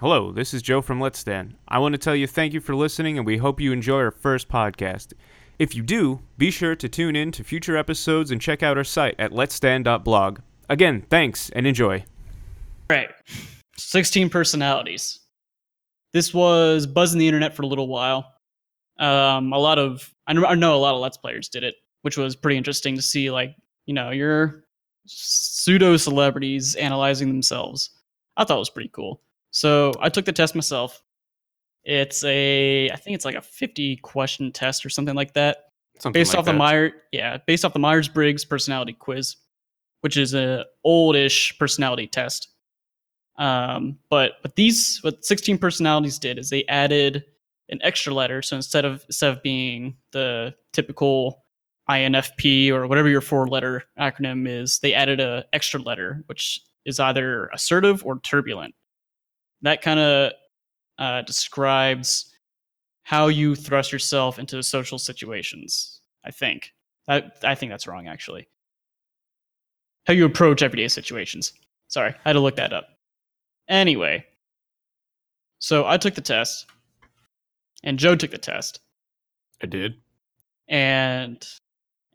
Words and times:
Hello, 0.00 0.32
this 0.32 0.54
is 0.54 0.62
Joe 0.62 0.80
from 0.80 0.98
Let's 0.98 1.18
Stand. 1.18 1.56
I 1.68 1.78
want 1.78 1.92
to 1.92 1.98
tell 1.98 2.16
you 2.16 2.26
thank 2.26 2.54
you 2.54 2.60
for 2.62 2.74
listening 2.74 3.18
and 3.18 3.26
we 3.26 3.36
hope 3.36 3.60
you 3.60 3.70
enjoy 3.70 3.98
our 3.98 4.10
first 4.10 4.48
podcast. 4.48 5.12
If 5.58 5.74
you 5.74 5.82
do, 5.82 6.20
be 6.38 6.50
sure 6.50 6.74
to 6.74 6.88
tune 6.88 7.14
in 7.14 7.32
to 7.32 7.44
future 7.44 7.76
episodes 7.76 8.30
and 8.30 8.40
check 8.40 8.62
out 8.62 8.78
our 8.78 8.82
site 8.82 9.14
at 9.18 9.32
letsstand.blog. 9.32 10.38
Again, 10.70 11.04
thanks 11.10 11.50
and 11.50 11.66
enjoy. 11.66 12.02
Right. 12.88 13.10
16 13.76 14.30
personalities. 14.30 15.20
This 16.14 16.32
was 16.32 16.86
buzzing 16.86 17.18
the 17.18 17.28
internet 17.28 17.54
for 17.54 17.60
a 17.60 17.66
little 17.66 17.88
while. 17.88 18.24
Um, 18.98 19.52
a 19.52 19.58
lot 19.58 19.78
of, 19.78 20.10
I 20.26 20.32
know 20.32 20.74
a 20.74 20.80
lot 20.80 20.94
of 20.94 21.02
Let's 21.02 21.18
Players 21.18 21.50
did 21.50 21.62
it, 21.62 21.74
which 22.00 22.16
was 22.16 22.36
pretty 22.36 22.56
interesting 22.56 22.96
to 22.96 23.02
see, 23.02 23.30
like, 23.30 23.54
you 23.84 23.92
know, 23.92 24.12
your 24.12 24.64
pseudo 25.04 25.98
celebrities 25.98 26.74
analyzing 26.76 27.28
themselves. 27.28 27.90
I 28.38 28.44
thought 28.46 28.56
it 28.56 28.60
was 28.60 28.70
pretty 28.70 28.92
cool. 28.94 29.20
So 29.50 29.92
I 30.00 30.08
took 30.08 30.24
the 30.24 30.32
test 30.32 30.54
myself. 30.54 31.02
It's 31.84 32.22
a, 32.24 32.90
I 32.90 32.96
think 32.96 33.14
it's 33.14 33.24
like 33.24 33.36
a 33.36 33.42
50 33.42 33.96
question 33.96 34.52
test 34.52 34.84
or 34.84 34.90
something 34.90 35.14
like 35.14 35.34
that. 35.34 35.64
Something 35.98 36.20
based 36.20 36.32
like 36.32 36.40
off 36.40 36.44
the 36.44 36.52
that. 36.52 36.58
Meyer, 36.58 36.92
yeah, 37.12 37.38
based 37.46 37.64
off 37.64 37.72
the 37.72 37.78
Myers 37.78 38.08
Briggs 38.08 38.44
personality 38.44 38.92
quiz, 38.92 39.36
which 40.00 40.16
is 40.16 40.34
a 40.34 40.64
oldish 40.84 41.58
personality 41.58 42.06
test. 42.06 42.48
Um, 43.38 43.98
but 44.08 44.32
but 44.42 44.56
these 44.56 44.98
what 45.02 45.24
16 45.24 45.58
personalities 45.58 46.18
did 46.18 46.38
is 46.38 46.50
they 46.50 46.64
added 46.66 47.24
an 47.70 47.80
extra 47.82 48.12
letter. 48.12 48.42
So 48.42 48.56
instead 48.56 48.84
of 48.84 49.04
instead 49.08 49.30
of 49.32 49.42
being 49.42 49.96
the 50.12 50.54
typical 50.72 51.44
INFP 51.90 52.70
or 52.70 52.86
whatever 52.86 53.08
your 53.08 53.20
four 53.20 53.46
letter 53.46 53.84
acronym 53.98 54.48
is, 54.48 54.78
they 54.80 54.94
added 54.94 55.20
a 55.20 55.44
extra 55.52 55.80
letter, 55.80 56.22
which 56.26 56.60
is 56.84 57.00
either 57.00 57.46
assertive 57.52 58.04
or 58.04 58.20
turbulent. 58.20 58.74
That 59.62 59.82
kind 59.82 60.00
of 60.00 60.32
uh, 60.98 61.22
describes 61.22 62.34
how 63.02 63.28
you 63.28 63.54
thrust 63.54 63.92
yourself 63.92 64.38
into 64.38 64.62
social 64.62 64.98
situations. 64.98 66.00
I 66.24 66.30
think. 66.30 66.72
I, 67.08 67.24
I 67.42 67.54
think 67.54 67.70
that's 67.72 67.86
wrong, 67.86 68.06
actually. 68.08 68.46
How 70.06 70.12
you 70.14 70.24
approach 70.26 70.62
everyday 70.62 70.88
situations. 70.88 71.52
Sorry, 71.88 72.10
I 72.24 72.28
had 72.28 72.34
to 72.34 72.40
look 72.40 72.56
that 72.56 72.72
up. 72.72 72.88
Anyway, 73.68 74.24
so 75.58 75.86
I 75.86 75.96
took 75.96 76.14
the 76.14 76.20
test, 76.20 76.66
and 77.82 77.98
Joe 77.98 78.16
took 78.16 78.30
the 78.30 78.38
test, 78.38 78.80
I 79.62 79.66
did. 79.66 79.94
and 80.68 81.46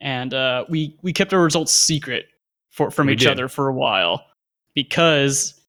and 0.02 0.34
uh, 0.34 0.66
we 0.70 0.98
we 1.02 1.14
kept 1.14 1.34
our 1.34 1.42
results 1.44 1.74
secret 1.74 2.26
for 2.72 2.92
from 2.92 3.08
We 3.08 3.14
each 3.14 3.20
did. 3.20 3.30
other 3.30 3.48
for 3.48 3.68
a 3.70 3.74
while 3.74 4.26
because 4.76 5.60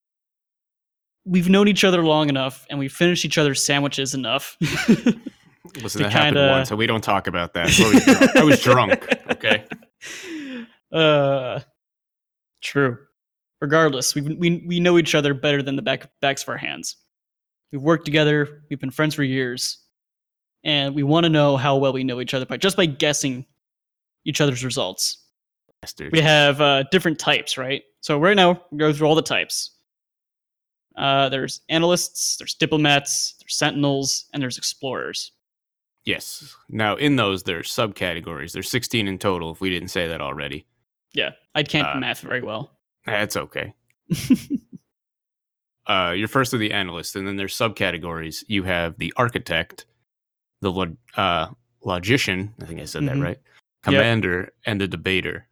we've 1.26 1.48
known 1.50 1.68
each 1.68 1.84
other 1.84 2.02
long 2.02 2.28
enough, 2.28 2.64
and 2.70 2.78
we've 2.78 2.92
finished 2.92 3.24
each 3.24 3.36
other's 3.36 3.62
sandwiches 3.64 4.14
enough. 4.14 4.56
Listen, 4.60 5.98
To 5.98 5.98
that 6.04 6.12
happened 6.12 6.36
kinda- 6.36 6.50
once, 6.52 6.68
so 6.68 6.76
we 6.76 6.86
don't 6.86 7.02
talk 7.04 7.26
about 7.26 7.52
that. 7.54 7.66
I 7.78 7.88
was 7.92 8.04
drunk. 8.04 8.36
I 8.36 8.44
was 8.44 8.60
drunk, 8.62 9.16
okay? 9.32 9.64
Uh, 10.92 11.60
true. 12.62 12.98
Regardless, 13.60 14.14
we 14.14 14.20
we 14.22 14.64
we 14.66 14.80
know 14.80 14.98
each 14.98 15.14
other 15.14 15.34
better 15.34 15.62
than 15.62 15.76
the 15.76 15.82
back 15.82 16.08
backs 16.20 16.42
of 16.42 16.48
our 16.50 16.56
hands. 16.56 16.96
We've 17.72 17.82
worked 17.82 18.04
together. 18.04 18.62
We've 18.70 18.78
been 18.78 18.90
friends 18.90 19.14
for 19.14 19.22
years, 19.24 19.78
and 20.62 20.94
we 20.94 21.02
want 21.02 21.24
to 21.24 21.30
know 21.30 21.56
how 21.56 21.76
well 21.76 21.92
we 21.92 22.04
know 22.04 22.20
each 22.20 22.34
other 22.34 22.46
by 22.46 22.58
just 22.58 22.76
by 22.76 22.86
guessing 22.86 23.46
each 24.24 24.40
other's 24.40 24.64
results. 24.64 25.24
Bastard. 25.80 26.12
We 26.12 26.20
have 26.20 26.60
uh, 26.60 26.84
different 26.90 27.18
types, 27.18 27.56
right? 27.58 27.82
So 28.02 28.18
right 28.18 28.36
now, 28.36 28.62
we 28.70 28.78
go 28.78 28.92
through 28.92 29.08
all 29.08 29.14
the 29.14 29.22
types. 29.22 29.72
Uh, 30.96 31.28
there's 31.28 31.60
analysts, 31.68 32.36
there's 32.38 32.54
diplomats, 32.54 33.34
there's 33.40 33.56
sentinels, 33.56 34.26
and 34.32 34.42
there's 34.42 34.56
explorers. 34.58 35.32
Yes. 36.04 36.54
Now, 36.68 36.96
in 36.96 37.16
those, 37.16 37.42
there's 37.42 37.68
subcategories. 37.70 38.52
There's 38.52 38.70
16 38.70 39.08
in 39.08 39.18
total, 39.18 39.50
if 39.52 39.60
we 39.60 39.70
didn't 39.70 39.88
say 39.88 40.06
that 40.08 40.20
already. 40.20 40.66
Yeah, 41.12 41.30
I 41.54 41.62
can't 41.64 41.86
Uh, 41.88 41.98
math 42.00 42.20
very 42.20 42.42
well. 42.42 42.78
That's 43.04 43.36
okay. 43.36 43.74
uh, 45.86 46.14
you're 46.16 46.28
first 46.28 46.52
of 46.54 46.60
the 46.60 46.72
analyst, 46.72 47.16
and 47.16 47.26
then 47.26 47.36
there's 47.36 47.54
subcategories. 47.56 48.44
You 48.48 48.62
have 48.64 48.98
the 48.98 49.12
architect, 49.16 49.86
the 50.60 50.70
log- 50.72 50.96
uh, 51.16 51.48
logician. 51.84 52.54
I 52.60 52.66
think 52.66 52.80
I 52.80 52.84
said 52.84 53.02
Mhm. 53.02 53.06
that 53.06 53.18
right. 53.18 53.38
Commander 53.82 54.52
and 54.64 54.80
the 54.80 54.88
debater. 54.88 55.46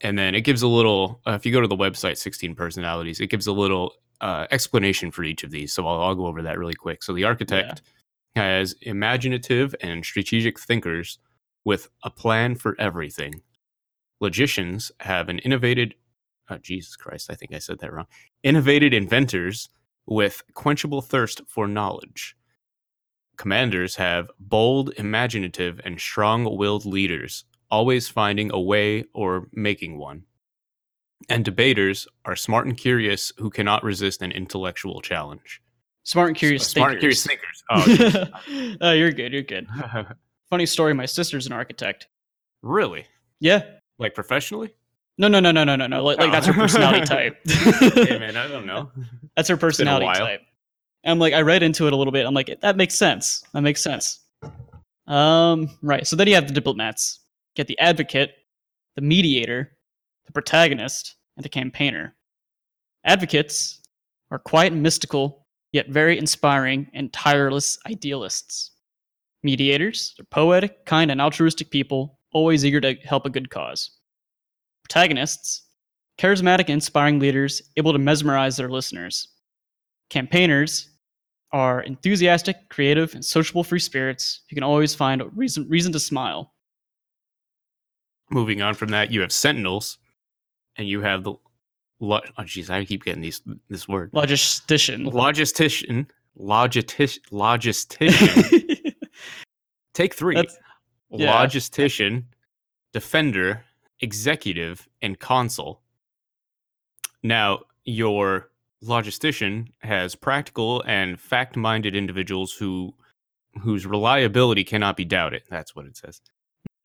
And 0.00 0.18
then 0.18 0.34
it 0.34 0.42
gives 0.42 0.62
a 0.62 0.68
little. 0.68 1.20
Uh, 1.26 1.32
if 1.32 1.44
you 1.44 1.52
go 1.52 1.60
to 1.60 1.68
the 1.68 1.76
website, 1.76 2.16
16 2.16 2.54
personalities, 2.54 3.20
it 3.20 3.28
gives 3.28 3.46
a 3.46 3.52
little 3.52 3.94
uh, 4.20 4.46
explanation 4.50 5.10
for 5.10 5.24
each 5.24 5.44
of 5.44 5.50
these. 5.50 5.72
So 5.72 5.86
I'll, 5.86 6.00
I'll 6.02 6.14
go 6.14 6.26
over 6.26 6.42
that 6.42 6.58
really 6.58 6.74
quick. 6.74 7.02
So 7.02 7.12
the 7.12 7.24
architect 7.24 7.82
has 8.34 8.74
imaginative 8.82 9.74
and 9.80 10.04
strategic 10.04 10.58
thinkers 10.60 11.18
with 11.64 11.88
a 12.04 12.10
plan 12.10 12.54
for 12.54 12.76
everything. 12.78 13.42
Logicians 14.20 14.92
have 15.00 15.28
an 15.28 15.38
innovated 15.40 15.94
oh 16.50 16.58
Jesus 16.58 16.96
Christ, 16.96 17.30
I 17.30 17.34
think 17.34 17.54
I 17.54 17.58
said 17.58 17.78
that 17.80 17.92
wrong. 17.92 18.06
Innovated 18.42 18.94
inventors 18.94 19.68
with 20.06 20.42
quenchable 20.54 21.02
thirst 21.04 21.40
for 21.48 21.66
knowledge. 21.66 22.36
Commanders 23.36 23.96
have 23.96 24.30
bold, 24.38 24.92
imaginative, 24.96 25.80
and 25.84 26.00
strong 26.00 26.56
willed 26.56 26.86
leaders, 26.86 27.44
always 27.70 28.08
finding 28.08 28.50
a 28.52 28.60
way 28.60 29.04
or 29.12 29.48
making 29.52 29.98
one. 29.98 30.22
And 31.28 31.44
debaters 31.44 32.06
are 32.24 32.36
smart 32.36 32.66
and 32.66 32.76
curious 32.76 33.32
who 33.38 33.50
cannot 33.50 33.82
resist 33.82 34.22
an 34.22 34.32
intellectual 34.32 35.00
challenge. 35.00 35.60
Smart 36.04 36.28
and 36.28 36.36
curious 36.36 36.72
thinkers. 36.72 36.72
smart 36.72 36.92
and 36.92 37.00
curious 37.00 37.26
thinkers. 37.26 37.64
Oh, 38.50 38.76
oh, 38.82 38.92
you're 38.92 39.10
good. 39.12 39.32
You're 39.32 39.42
good. 39.42 39.66
Funny 40.50 40.66
story. 40.66 40.94
My 40.94 41.06
sister's 41.06 41.46
an 41.46 41.52
architect. 41.52 42.06
really? 42.62 43.06
Yeah. 43.40 43.62
Like 43.98 44.14
professionally? 44.14 44.74
No, 45.18 45.26
no, 45.28 45.40
no, 45.40 45.50
no, 45.50 45.64
no, 45.64 45.74
no, 45.76 45.86
no. 45.86 46.04
Like, 46.04 46.18
like 46.18 46.30
that's 46.30 46.46
her 46.46 46.52
Oh. 46.52 46.56
personality 46.60 47.00
type. 47.06 47.38
hey, 47.46 48.18
man, 48.18 48.36
I 48.36 48.46
don't 48.46 48.66
know. 48.66 48.90
That's 49.34 49.48
her 49.48 49.56
personality 49.56 50.06
type. 50.06 50.42
And 51.02 51.12
I'm 51.12 51.18
like, 51.18 51.32
I 51.34 51.40
read 51.40 51.62
into 51.62 51.86
it 51.86 51.92
a 51.92 51.96
little 51.96 52.12
bit. 52.12 52.26
I'm 52.26 52.34
like, 52.34 52.54
that 52.60 52.76
makes 52.76 52.94
sense. 52.94 53.42
That 53.52 53.62
makes 53.62 53.82
sense. 53.82 54.20
Um, 55.06 55.70
right. 55.82 56.06
So 56.06 56.16
then 56.16 56.26
you 56.28 56.34
have 56.34 56.46
the 56.48 56.54
diplomats. 56.54 57.20
Get 57.54 57.66
the 57.68 57.78
advocate, 57.78 58.34
the 58.96 59.02
mediator, 59.02 59.75
the 60.26 60.32
protagonist, 60.32 61.16
and 61.36 61.44
the 61.44 61.48
campaigner. 61.48 62.14
Advocates 63.04 63.80
are 64.30 64.38
quiet 64.38 64.72
and 64.72 64.82
mystical, 64.82 65.46
yet 65.72 65.88
very 65.88 66.18
inspiring 66.18 66.88
and 66.94 67.12
tireless 67.12 67.78
idealists. 67.86 68.72
Mediators 69.42 70.14
are 70.18 70.24
poetic, 70.24 70.84
kind, 70.86 71.10
and 71.10 71.20
altruistic 71.20 71.70
people, 71.70 72.18
always 72.32 72.64
eager 72.64 72.80
to 72.80 72.94
help 73.04 73.26
a 73.26 73.30
good 73.30 73.50
cause. 73.50 73.90
Protagonists 74.82 75.62
charismatic 76.18 76.60
and 76.60 76.70
inspiring 76.70 77.18
leaders 77.18 77.62
able 77.76 77.92
to 77.92 77.98
mesmerize 77.98 78.56
their 78.56 78.70
listeners. 78.70 79.28
Campaigners 80.10 80.90
are 81.52 81.82
enthusiastic, 81.82 82.68
creative, 82.70 83.14
and 83.14 83.24
sociable 83.24 83.64
free 83.64 83.78
spirits 83.78 84.40
who 84.48 84.54
can 84.54 84.64
always 84.64 84.94
find 84.94 85.20
a 85.20 85.28
reason, 85.28 85.68
reason 85.68 85.92
to 85.92 86.00
smile. 86.00 86.52
Moving 88.30 88.62
on 88.62 88.74
from 88.74 88.88
that, 88.90 89.12
you 89.12 89.20
have 89.20 89.32
sentinels, 89.32 89.98
and 90.76 90.88
you 90.88 91.00
have 91.00 91.24
the. 91.24 91.34
Lo- 91.98 92.20
oh, 92.36 92.42
jeez, 92.42 92.68
I 92.68 92.84
keep 92.84 93.04
getting 93.04 93.22
these 93.22 93.42
this 93.70 93.88
word. 93.88 94.12
Logistician. 94.12 95.10
Logistician. 95.10 96.06
Logistic, 96.38 97.18
logistician. 97.32 98.94
Take 99.94 100.14
three. 100.14 100.34
That's- 100.34 100.58
yeah. 101.10 101.32
Logistician, 101.32 102.24
defender, 102.92 103.64
executive, 104.00 104.86
and 105.00 105.18
consul. 105.18 105.80
Now, 107.22 107.60
your 107.84 108.50
logistician 108.84 109.68
has 109.80 110.14
practical 110.14 110.82
and 110.86 111.18
fact-minded 111.18 111.94
individuals 111.96 112.52
who 112.52 112.94
whose 113.62 113.86
reliability 113.86 114.64
cannot 114.64 114.96
be 114.96 115.04
doubted. 115.04 115.42
That's 115.48 115.74
what 115.74 115.86
it 115.86 115.96
says. 115.96 116.20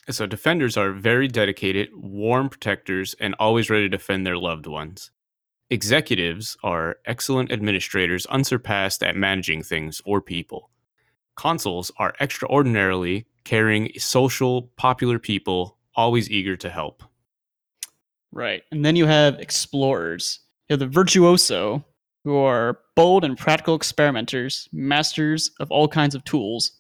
So 0.09 0.25
defenders 0.25 0.77
are 0.77 0.91
very 0.91 1.27
dedicated, 1.27 1.89
warm 1.93 2.49
protectors, 2.49 3.15
and 3.19 3.35
always 3.39 3.69
ready 3.69 3.83
to 3.83 3.97
defend 3.97 4.25
their 4.25 4.37
loved 4.37 4.67
ones. 4.67 5.11
Executives 5.69 6.57
are 6.63 6.97
excellent 7.05 7.51
administrators, 7.51 8.25
unsurpassed 8.25 9.03
at 9.03 9.15
managing 9.15 9.63
things 9.63 10.01
or 10.03 10.19
people. 10.19 10.69
Consuls 11.37 11.91
are 11.97 12.13
extraordinarily 12.19 13.25
caring, 13.45 13.91
social, 13.97 14.63
popular 14.75 15.17
people, 15.17 15.77
always 15.95 16.29
eager 16.29 16.57
to 16.57 16.69
help. 16.69 17.03
Right. 18.31 18.63
And 18.71 18.83
then 18.83 18.95
you 18.95 19.05
have 19.05 19.39
explorers. 19.39 20.39
You 20.67 20.73
have 20.73 20.79
the 20.79 20.87
virtuoso, 20.87 21.85
who 22.23 22.37
are 22.37 22.79
bold 22.95 23.23
and 23.23 23.37
practical 23.37 23.75
experimenters, 23.75 24.69
masters 24.71 25.51
of 25.59 25.71
all 25.71 25.87
kinds 25.87 26.15
of 26.15 26.23
tools. 26.23 26.71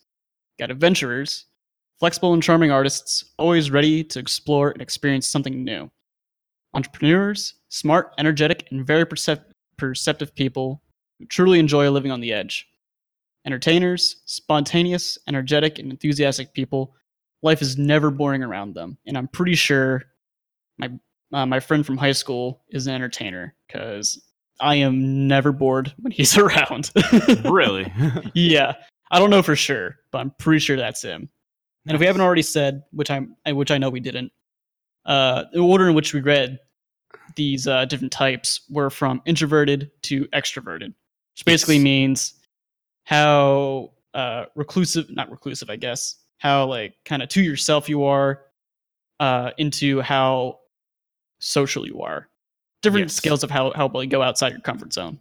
Got 0.59 0.71
adventurers, 0.71 1.45
flexible 2.01 2.33
and 2.33 2.41
charming 2.41 2.71
artists, 2.71 3.25
always 3.37 3.69
ready 3.69 4.03
to 4.03 4.17
explore 4.17 4.71
and 4.71 4.81
experience 4.81 5.27
something 5.27 5.63
new. 5.63 5.87
Entrepreneurs, 6.73 7.53
smart, 7.69 8.11
energetic, 8.17 8.67
and 8.71 8.83
very 8.83 9.05
percep- 9.05 9.51
perceptive 9.77 10.33
people 10.33 10.81
who 11.19 11.27
truly 11.27 11.59
enjoy 11.59 11.87
living 11.91 12.09
on 12.09 12.19
the 12.19 12.33
edge. 12.33 12.67
Entertainers, 13.45 14.23
spontaneous, 14.25 15.19
energetic, 15.27 15.77
and 15.77 15.91
enthusiastic 15.91 16.55
people, 16.55 16.95
life 17.43 17.61
is 17.61 17.77
never 17.77 18.09
boring 18.09 18.41
around 18.41 18.73
them. 18.73 18.97
And 19.05 19.15
I'm 19.15 19.27
pretty 19.27 19.55
sure 19.55 20.01
my 20.79 20.89
uh, 21.31 21.45
my 21.45 21.59
friend 21.59 21.85
from 21.85 21.97
high 21.97 22.13
school 22.13 22.63
is 22.69 22.87
an 22.87 22.95
entertainer 22.95 23.53
because 23.67 24.19
I 24.59 24.73
am 24.75 25.27
never 25.27 25.51
bored 25.51 25.93
when 25.99 26.11
he's 26.11 26.35
around. 26.45 26.89
really? 27.45 27.93
yeah, 28.33 28.73
I 29.11 29.19
don't 29.19 29.29
know 29.29 29.43
for 29.43 29.55
sure, 29.55 29.97
but 30.11 30.17
I'm 30.17 30.31
pretty 30.39 30.59
sure 30.59 30.77
that's 30.77 31.03
him. 31.03 31.29
And 31.87 31.95
if 31.95 31.99
we 31.99 32.05
haven't 32.05 32.21
already 32.21 32.41
said, 32.43 32.83
which 32.91 33.09
I'm, 33.09 33.35
which 33.47 33.71
I 33.71 33.77
know 33.77 33.89
we 33.89 33.99
didn't, 33.99 34.31
uh, 35.05 35.45
the 35.51 35.59
order 35.59 35.89
in 35.89 35.95
which 35.95 36.13
we 36.13 36.21
read 36.21 36.59
these 37.35 37.67
uh, 37.67 37.85
different 37.85 38.11
types 38.11 38.61
were 38.69 38.89
from 38.89 39.21
introverted 39.25 39.89
to 40.03 40.25
extroverted, 40.27 40.93
which 41.33 41.45
basically 41.45 41.75
Yes. 41.77 41.83
means 41.83 42.33
how 43.05 43.93
uh, 44.13 44.45
reclusive, 44.55 45.09
not 45.09 45.31
reclusive, 45.31 45.69
I 45.69 45.75
guess, 45.75 46.17
how 46.37 46.65
like 46.65 46.95
kind 47.05 47.23
of 47.23 47.29
to 47.29 47.41
yourself 47.41 47.89
you 47.89 48.03
are, 48.03 48.43
uh, 49.19 49.51
into 49.57 50.01
how 50.01 50.59
social 51.39 51.87
you 51.87 52.01
are. 52.01 52.27
Different 52.81 53.05
Yes. 53.05 53.15
scales 53.15 53.43
of 53.43 53.49
how 53.51 53.71
how 53.73 53.87
well 53.87 54.03
you 54.03 54.09
go 54.09 54.21
outside 54.21 54.51
your 54.51 54.61
comfort 54.61 54.93
zone. 54.93 55.19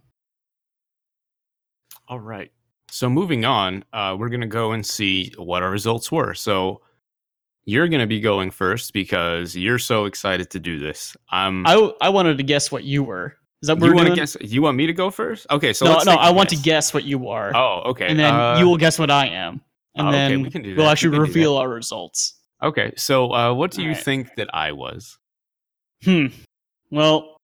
All 2.07 2.19
right. 2.19 2.51
So 2.91 3.09
moving 3.09 3.45
on, 3.45 3.83
uh, 3.93 4.15
we're 4.19 4.29
gonna 4.29 4.47
go 4.47 4.73
and 4.73 4.85
see 4.85 5.33
what 5.37 5.63
our 5.63 5.71
results 5.71 6.11
were. 6.11 6.33
So 6.33 6.81
you're 7.65 7.87
gonna 7.87 8.07
be 8.07 8.19
going 8.19 8.51
first 8.51 8.91
because 8.93 9.55
you're 9.55 9.79
so 9.79 10.05
excited 10.05 10.49
to 10.51 10.59
do 10.59 10.77
this. 10.77 11.15
I'm. 11.29 11.65
I 11.65 11.91
I 12.01 12.09
wanted 12.09 12.37
to 12.37 12.43
guess 12.43 12.71
what 12.71 12.83
you 12.83 13.03
were. 13.03 13.35
Is 13.61 13.67
that 13.67 13.77
what 13.77 13.87
you 13.87 13.95
want 13.95 14.09
to 14.09 14.15
guess? 14.15 14.35
You 14.41 14.61
want 14.61 14.75
me 14.75 14.87
to 14.87 14.93
go 14.93 15.09
first? 15.11 15.47
Okay. 15.51 15.71
So 15.71 15.85
no, 15.85 15.99
no, 16.03 16.13
I 16.13 16.31
want 16.31 16.49
to 16.49 16.55
guess. 16.55 16.63
guess 16.63 16.93
what 16.93 17.03
you 17.03 17.29
are, 17.29 17.55
Oh, 17.55 17.83
okay. 17.91 18.07
and 18.07 18.19
then 18.19 18.33
uh, 18.33 18.57
you 18.59 18.65
will 18.67 18.77
guess 18.77 18.97
what 18.99 19.11
I 19.11 19.27
am, 19.27 19.61
and 19.95 20.07
oh, 20.07 20.09
okay, 20.09 20.17
then 20.29 20.41
we 20.41 20.49
can 20.49 20.61
do 20.63 20.69
we'll 20.69 20.77
that. 20.77 20.83
We 20.83 20.91
actually 20.91 21.11
can 21.11 21.21
reveal 21.21 21.57
our 21.57 21.69
results. 21.69 22.39
Okay. 22.63 22.91
So 22.97 23.31
uh, 23.33 23.53
what 23.53 23.71
do 23.71 23.83
you 23.83 23.89
Alright. 23.89 24.03
think 24.03 24.35
that 24.35 24.49
I 24.53 24.71
was? 24.71 25.17
Hmm. 26.03 26.27
Well, 26.89 27.37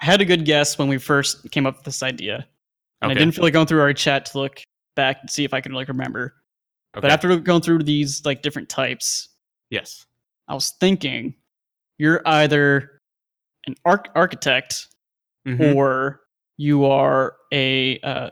I 0.00 0.04
had 0.06 0.20
a 0.20 0.24
good 0.24 0.44
guess 0.44 0.78
when 0.78 0.88
we 0.88 0.98
first 0.98 1.50
came 1.50 1.66
up 1.66 1.76
with 1.76 1.84
this 1.84 2.02
idea, 2.02 2.46
and 3.00 3.12
Okay. 3.12 3.12
I 3.12 3.14
didn't 3.22 3.34
feel 3.34 3.44
like 3.44 3.52
going 3.52 3.66
through 3.66 3.80
our 3.82 3.92
chat 3.92 4.24
to 4.26 4.38
look 4.38 4.60
back 4.94 5.18
and 5.20 5.30
see 5.30 5.44
if 5.44 5.54
I 5.54 5.60
can 5.60 5.72
like 5.72 5.88
remember. 5.88 6.34
okay. 6.96 7.02
But 7.02 7.10
after 7.10 7.36
going 7.38 7.62
through 7.62 7.82
these 7.84 8.24
like 8.24 8.42
different 8.42 8.68
types, 8.68 9.28
yes. 9.70 10.06
I 10.48 10.54
was 10.54 10.74
thinking 10.80 11.34
you're 11.98 12.20
either 12.26 13.00
an 13.66 13.74
arch- 13.84 14.08
architect 14.14 14.88
Mhm. 15.46 15.74
or 15.74 16.20
you 16.56 16.84
are 16.84 17.36
a 17.52 17.98
uh, 18.00 18.30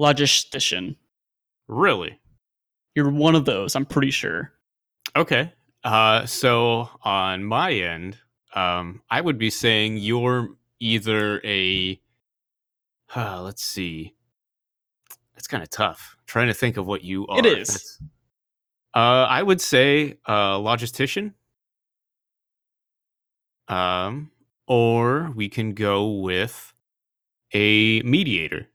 logistician. 0.00 0.96
Really? 1.68 2.18
You're 2.94 3.10
one 3.10 3.34
of 3.34 3.44
those. 3.44 3.74
I'm 3.74 3.86
pretty 3.86 4.10
sure. 4.10 4.52
Okay. 5.16 5.52
Uh, 5.84 6.26
so 6.26 6.88
on 7.02 7.42
my 7.44 7.72
end, 7.72 8.18
um, 8.54 9.02
I 9.10 9.20
would 9.20 9.38
be 9.38 9.50
saying 9.50 9.96
you're 9.98 10.50
either 10.80 11.40
a. 11.44 12.00
Uh, 13.14 13.40
let's 13.42 13.64
see. 13.64 14.14
It's 15.42 15.48
kind 15.48 15.64
of 15.64 15.70
tough. 15.70 16.16
trying 16.24 16.46
to 16.46 16.54
think 16.54 16.76
of 16.76 16.86
what 16.86 17.02
you 17.02 17.26
are. 17.26 17.40
It 17.40 17.46
is. 17.46 17.98
Uh, 18.94 19.26
I 19.28 19.42
would 19.42 19.60
say 19.60 20.18
a 20.24 20.32
logistician. 20.32 21.32
Um, 23.66 24.30
or 24.68 25.32
we 25.34 25.48
can 25.48 25.74
go 25.74 26.12
with 26.12 26.72
a 27.52 28.02
mediator 28.02 28.68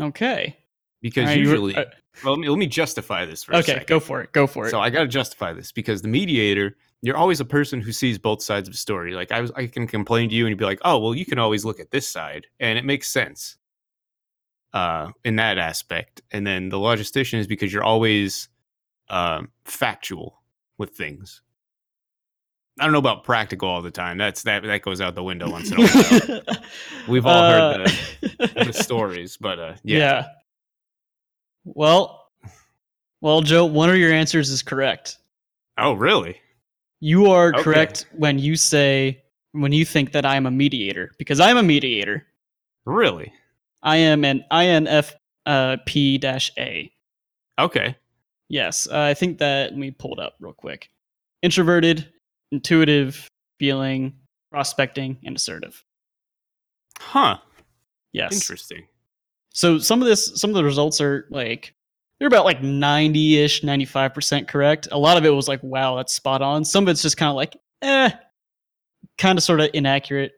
Okay. 0.00 0.56
because 1.02 1.34
usually, 1.34 1.74
uh, 1.74 1.86
well, 2.22 2.34
let 2.34 2.40
me, 2.42 2.48
let 2.48 2.58
me 2.58 2.68
justify 2.68 3.24
this 3.24 3.42
for 3.42 3.54
a 3.54 3.58
okay, 3.58 3.82
go 3.84 3.98
for 3.98 4.20
it. 4.20 4.30
Go 4.30 4.46
for 4.46 4.68
it. 4.68 4.70
So 4.70 4.78
I 4.78 4.90
got 4.90 5.00
to 5.00 5.08
justify 5.08 5.52
this 5.52 5.72
because 5.72 6.02
the 6.02 6.08
mediator, 6.08 6.76
you're 7.02 7.16
always 7.16 7.40
a 7.40 7.44
person 7.44 7.80
who 7.80 7.90
sees 7.90 8.16
both 8.16 8.44
sides 8.44 8.68
of 8.68 8.74
a 8.74 8.78
story. 8.78 9.14
Like 9.16 9.32
I 9.32 9.40
was, 9.40 9.50
I 9.56 9.66
can 9.66 9.88
complain 9.88 10.28
to 10.28 10.36
you 10.36 10.44
and 10.44 10.50
you'd 10.50 10.58
be 10.58 10.64
like, 10.64 10.78
"Oh, 10.84 11.00
well, 11.00 11.16
you 11.16 11.26
can 11.26 11.40
always 11.40 11.64
look 11.64 11.80
at 11.80 11.90
this 11.90 12.06
side," 12.08 12.46
and 12.60 12.78
it 12.78 12.84
makes 12.84 13.10
sense 13.10 13.56
uh, 14.76 15.10
in 15.24 15.36
that 15.36 15.56
aspect. 15.56 16.20
And 16.32 16.46
then 16.46 16.68
the 16.68 16.76
logistician 16.76 17.38
is 17.38 17.46
because 17.46 17.72
you're 17.72 17.82
always 17.82 18.48
um, 19.08 19.48
factual 19.64 20.42
with 20.76 20.90
things. 20.90 21.40
I 22.78 22.84
don't 22.84 22.92
know 22.92 22.98
about 22.98 23.24
practical 23.24 23.70
all 23.70 23.80
the 23.80 23.90
time. 23.90 24.18
That's 24.18 24.42
that 24.42 24.62
that 24.64 24.82
goes 24.82 25.00
out 25.00 25.14
the 25.14 25.22
window 25.22 25.50
once 25.50 25.70
in 25.72 25.78
a 25.78 25.86
while. 25.86 26.40
We've 27.08 27.24
all 27.24 27.42
heard 27.42 27.90
the, 28.20 28.64
the 28.66 28.72
stories, 28.74 29.38
but 29.38 29.58
uh, 29.58 29.74
yeah. 29.82 29.98
yeah. 29.98 30.26
Well, 31.64 32.28
well, 33.22 33.40
Joe, 33.40 33.64
one 33.64 33.88
of 33.88 33.96
your 33.96 34.12
answers 34.12 34.50
is 34.50 34.62
correct. 34.62 35.16
Oh, 35.78 35.94
really? 35.94 36.36
You 37.00 37.30
are 37.30 37.48
Okay. 37.48 37.62
correct 37.62 38.06
when 38.12 38.38
you 38.38 38.56
say 38.56 39.22
when 39.52 39.72
you 39.72 39.86
think 39.86 40.12
that 40.12 40.26
I 40.26 40.36
am 40.36 40.44
a 40.44 40.50
mediator 40.50 41.12
because 41.16 41.40
I 41.40 41.48
am 41.48 41.56
a 41.56 41.62
mediator. 41.62 42.26
Really? 42.84 43.32
I 43.82 43.96
am 43.96 44.24
an 44.24 44.44
INFP-A. 44.50 44.92
Okay. 47.58 47.96
Yes, 48.48 48.86
uh, 48.90 49.00
I 49.00 49.14
think 49.14 49.38
that 49.38 49.70
let 49.70 49.78
me 49.78 49.90
pull 49.90 50.12
it 50.12 50.20
up 50.20 50.34
real 50.40 50.52
quick. 50.52 50.88
Introverted, 51.42 52.06
intuitive, 52.52 53.28
feeling, 53.58 54.14
prospecting, 54.50 55.18
and 55.24 55.36
assertive. 55.36 55.84
Huh. 56.98 57.38
Yes. 58.12 58.32
Interesting. 58.32 58.86
So 59.52 59.78
some 59.78 60.00
of 60.00 60.08
this, 60.08 60.32
some 60.38 60.50
of 60.50 60.56
the 60.56 60.64
results 60.64 61.00
are 61.00 61.26
like 61.30 61.74
they're 62.18 62.28
about 62.28 62.44
like 62.44 62.62
ninety-ish, 62.62 63.62
ninety-five 63.62 64.14
percent 64.14 64.48
correct. 64.48 64.88
A 64.92 64.98
lot 64.98 65.16
of 65.16 65.24
it 65.24 65.30
was 65.30 65.48
like, 65.48 65.62
wow, 65.62 65.96
that's 65.96 66.14
spot 66.14 66.42
on. 66.42 66.64
Some 66.64 66.84
of 66.84 66.88
it's 66.88 67.02
just 67.02 67.16
kind 67.16 67.30
of 67.30 67.36
like, 67.36 67.56
eh, 67.82 68.10
kind 69.18 69.38
of 69.38 69.42
sort 69.42 69.60
of 69.60 69.70
inaccurate. 69.74 70.32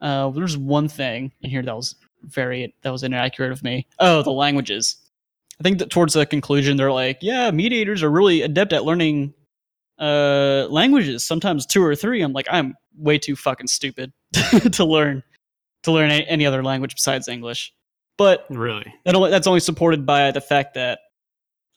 Uh, 0.00 0.30
there's 0.30 0.56
one 0.56 0.88
thing 0.88 1.32
in 1.40 1.50
here 1.50 1.62
that 1.62 1.74
was 1.74 1.96
very 2.22 2.74
that 2.82 2.90
was 2.90 3.02
inaccurate 3.02 3.52
of 3.52 3.62
me. 3.62 3.86
Oh, 3.98 4.22
the 4.22 4.30
languages. 4.32 4.96
I 5.60 5.62
think 5.62 5.78
that 5.78 5.90
towards 5.90 6.14
the 6.14 6.24
conclusion, 6.26 6.76
they're 6.76 6.92
like, 6.92 7.18
yeah, 7.20 7.50
mediators 7.50 8.02
are 8.02 8.10
really 8.10 8.42
adept 8.42 8.72
at 8.72 8.84
learning 8.84 9.34
uh 9.98 10.66
languages. 10.70 11.24
Sometimes 11.26 11.66
two 11.66 11.82
or 11.82 11.94
three. 11.96 12.22
I'm 12.22 12.32
like, 12.32 12.46
I'm 12.50 12.74
way 12.96 13.18
too 13.18 13.34
fucking 13.36 13.66
stupid 13.68 14.12
to 14.72 14.84
learn 14.84 15.22
to 15.84 15.92
learn 15.92 16.10
a- 16.10 16.24
any 16.24 16.46
other 16.46 16.62
language 16.62 16.94
besides 16.94 17.28
English. 17.28 17.72
But 18.16 18.46
Really? 18.50 18.92
that 19.04 19.14
only, 19.14 19.30
that's 19.30 19.46
only 19.46 19.60
supported 19.60 20.04
by 20.04 20.30
the 20.32 20.40
fact 20.40 20.74
that 20.74 20.98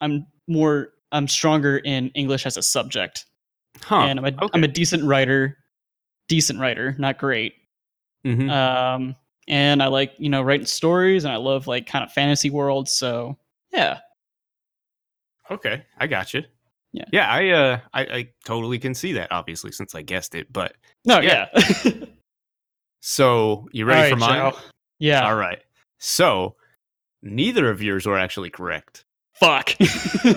I'm 0.02 0.26
more 0.48 0.90
I'm 1.12 1.28
stronger 1.28 1.78
in 1.78 2.10
English 2.16 2.46
as 2.46 2.58
a 2.58 2.64
subject, 2.64 3.26
Huh. 3.84 4.02
and 4.08 4.20
I'm 4.20 4.26
a 4.26 4.30
okay. 4.30 4.50
am 4.54 4.64
a 4.64 4.68
decent 4.68 5.04
writer, 5.04 5.58
decent 6.28 6.60
writer, 6.60 6.96
not 6.98 7.18
great. 7.20 7.54
Mhm. 8.26 8.50
Um, 8.50 9.16
and 9.48 9.82
I 9.84 9.88
like 9.88 10.14
you 10.18 10.30
know 10.30 10.42
writing 10.42 10.66
stories, 10.66 11.24
and 11.24 11.34
I 11.34 11.38
love 11.38 11.68
like 11.68 11.86
kind 11.88 12.04
of 12.04 12.12
fantasy 12.12 12.50
worlds. 12.50 12.92
So 12.92 13.38
yeah, 13.74 14.00
Okay, 15.50 15.84
I 15.98 16.08
got 16.08 16.34
you. 16.34 16.44
Yeah. 16.94 17.06
yeah. 17.12 17.30
I 17.32 17.50
uh, 17.50 17.80
I, 17.94 18.02
I 18.02 18.30
totally 18.46 18.78
can 18.80 18.94
see 18.94 19.14
that. 19.14 19.32
Obviously, 19.32 19.72
since 19.72 19.96
I 19.96 20.02
guessed 20.02 20.36
it. 20.36 20.52
But 20.52 20.74
no, 21.06 21.20
Yeah. 21.22 21.48
yeah. 21.86 21.92
so 23.02 23.68
you 23.72 23.86
ready 23.86 24.10
for 24.16 24.22
All 24.22 24.30
right, 24.30 24.40
mine? 24.44 24.52
Joe. 24.54 24.60
Yeah. 25.00 25.28
All 25.28 25.36
right. 25.36 25.60
So 26.00 26.56
neither 27.24 27.70
of 27.70 27.82
yours 27.82 28.06
were 28.06 28.18
actually 28.18 28.50
correct. 28.50 29.06
Fuck. 29.34 29.72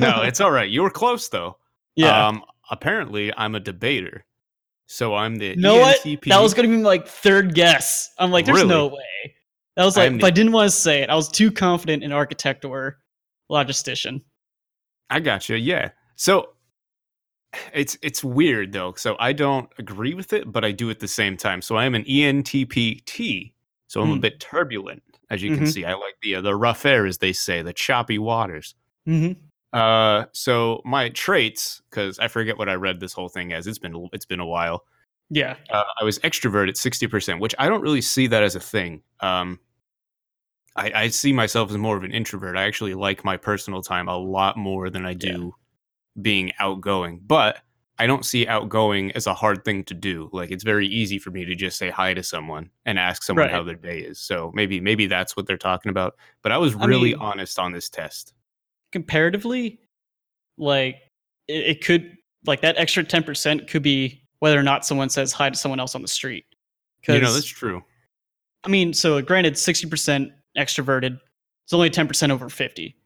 No, 0.00 0.22
it's 0.22 0.40
all 0.40 0.50
right. 0.50 0.70
You 0.70 0.82
were 0.82 0.90
close 0.90 1.28
though. 1.28 1.56
yeah. 1.96 2.26
Um, 2.28 2.42
apparently, 2.70 3.32
I'm 3.36 3.54
a 3.54 3.60
debater. 3.60 4.24
So 4.86 5.14
I'm 5.14 5.36
the 5.36 5.46
you 5.48 5.56
know 5.56 5.78
what? 5.78 6.02
That 6.26 6.40
was 6.42 6.54
gonna 6.54 6.68
be 6.68 6.76
my 6.76 6.82
like 6.82 7.06
third 7.08 7.54
guess. 7.54 8.12
I'm 8.18 8.30
like, 8.30 8.46
there's 8.46 8.64
no 8.64 8.86
way. 8.88 9.34
That 9.76 9.84
was 9.84 9.96
like, 9.96 10.06
I'm 10.06 10.14
if 10.16 10.20
the- 10.20 10.26
I 10.26 10.30
didn't 10.30 10.52
want 10.52 10.70
to 10.70 10.76
say 10.76 11.02
it, 11.02 11.10
I 11.10 11.14
was 11.16 11.28
too 11.28 11.50
confident 11.50 12.02
in 12.04 12.12
architect 12.12 12.64
or 12.64 12.98
logistician. 13.50 14.22
I 15.10 15.20
got 15.20 15.48
you. 15.48 15.56
Yeah. 15.56 15.90
So 16.16 16.50
it's 17.72 17.96
it's 18.02 18.22
weird 18.22 18.72
though. 18.72 18.92
So 18.96 19.16
I 19.18 19.32
don't 19.32 19.68
agree 19.78 20.14
with 20.14 20.32
it, 20.32 20.50
but 20.52 20.64
I 20.64 20.72
do 20.72 20.90
at 20.90 21.00
the 21.00 21.08
same 21.08 21.36
time. 21.36 21.62
So 21.62 21.76
I 21.76 21.84
am 21.86 21.94
an 21.94 22.04
ENTPT. 22.04 23.52
So 23.86 24.00
I'm 24.02 24.10
a 24.10 24.14
Hmm. 24.14 24.20
bit 24.20 24.40
turbulent, 24.40 25.02
as 25.30 25.42
you 25.42 25.54
can 25.54 25.64
Mhm. 25.64 25.72
see. 25.72 25.84
I 25.84 25.92
like 25.94 26.14
the 26.22 26.36
uh, 26.36 26.40
the 26.40 26.56
rough 26.56 26.84
air, 26.84 27.06
as 27.06 27.18
they 27.18 27.32
say, 27.32 27.62
the 27.62 27.72
choppy 27.72 28.18
waters. 28.18 28.74
Mm-hmm. 29.08 29.40
Uh, 29.74 30.26
so 30.32 30.80
my 30.84 31.08
traits, 31.10 31.82
because 31.90 32.18
I 32.18 32.28
forget 32.28 32.56
what 32.56 32.68
I 32.68 32.74
read 32.74 33.00
this 33.00 33.12
whole 33.12 33.28
thing 33.28 33.52
as. 33.52 33.66
It's 33.66 33.78
been 33.78 34.08
it's 34.12 34.24
been 34.24 34.40
a 34.40 34.46
while. 34.46 34.84
Yeah. 35.30 35.56
Uh, 35.70 35.82
I 36.00 36.04
was 36.04 36.18
extrovert 36.20 36.68
at 36.68 36.76
sixty 36.76 37.06
percent, 37.06 37.40
which 37.40 37.54
I 37.58 37.68
don't 37.68 37.80
really 37.80 38.00
see 38.02 38.26
that 38.28 38.42
as 38.42 38.54
a 38.54 38.60
thing. 38.60 39.02
Um, 39.20 39.58
I, 40.76 40.92
I 40.94 41.08
see 41.08 41.32
myself 41.32 41.70
as 41.70 41.76
more 41.76 41.96
of 41.96 42.04
an 42.04 42.12
introvert. 42.12 42.56
I 42.56 42.64
actually 42.64 42.94
like 42.94 43.24
my 43.24 43.36
personal 43.36 43.82
time 43.82 44.08
a 44.08 44.16
lot 44.16 44.56
more 44.56 44.90
than 44.90 45.06
I 45.06 45.14
do 45.14 45.54
being 46.20 46.52
outgoing. 46.58 47.20
But 47.24 47.58
I 47.98 48.06
don't 48.06 48.24
see 48.24 48.46
outgoing 48.46 49.12
as 49.12 49.26
a 49.28 49.34
hard 49.34 49.64
thing 49.64 49.84
to 49.84 49.94
do. 49.94 50.28
Like 50.32 50.50
it's 50.50 50.64
very 50.64 50.86
easy 50.86 51.18
for 51.18 51.30
me 51.30 51.44
to 51.44 51.54
just 51.54 51.78
say 51.78 51.90
hi 51.90 52.12
to 52.14 52.22
someone 52.22 52.70
and 52.84 52.98
ask 52.98 53.22
someone 53.22 53.48
how 53.48 53.62
their 53.62 53.76
day 53.76 54.00
is. 54.00 54.20
So 54.20 54.50
maybe 54.54 54.80
maybe 54.80 55.06
that's 55.06 55.36
what 55.36 55.46
they're 55.46 55.56
talking 55.56 55.90
about. 55.90 56.16
But 56.42 56.52
I 56.52 56.58
was 56.58 56.74
I 56.76 56.84
really 56.86 57.10
mean- 57.14 57.20
honest 57.20 57.58
on 57.58 57.72
this 57.72 57.88
test. 57.88 58.33
Comparatively, 58.94 59.80
like 60.56 60.96
it, 61.48 61.66
it 61.66 61.84
could 61.84 62.16
like 62.46 62.62
that 62.62 62.76
extra 62.78 63.04
ten 63.04 63.24
percent 63.24 63.68
could 63.68 63.82
be 63.82 64.22
whether 64.38 64.58
or 64.58 64.62
not 64.62 64.86
someone 64.86 65.10
says 65.10 65.32
hi 65.32 65.50
to 65.50 65.56
someone 65.56 65.80
else 65.80 65.94
on 65.94 66.00
the 66.00 66.08
street. 66.08 66.46
You 67.06 67.20
know, 67.20 67.32
that's 67.32 67.44
true. 67.44 67.82
I 68.62 68.68
mean, 68.68 68.94
so 68.94 69.20
granted, 69.20 69.58
sixty 69.58 69.88
percent 69.88 70.30
extroverted. 70.56 71.20
It's 71.64 71.72
only 71.72 71.90
ten 71.90 72.08
percent 72.08 72.32
over 72.32 72.48
50 72.48 72.96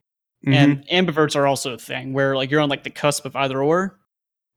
Mhm, 0.47 0.53
and 0.53 0.87
ambiverts 0.87 1.35
are 1.35 1.45
also 1.45 1.73
a 1.73 1.77
thing 1.77 2.13
where 2.13 2.33
like 2.33 2.49
you're 2.49 2.61
on 2.61 2.69
like 2.69 2.83
the 2.83 2.89
cusp 2.89 3.25
of 3.25 3.35
either 3.35 3.61
or. 3.61 3.99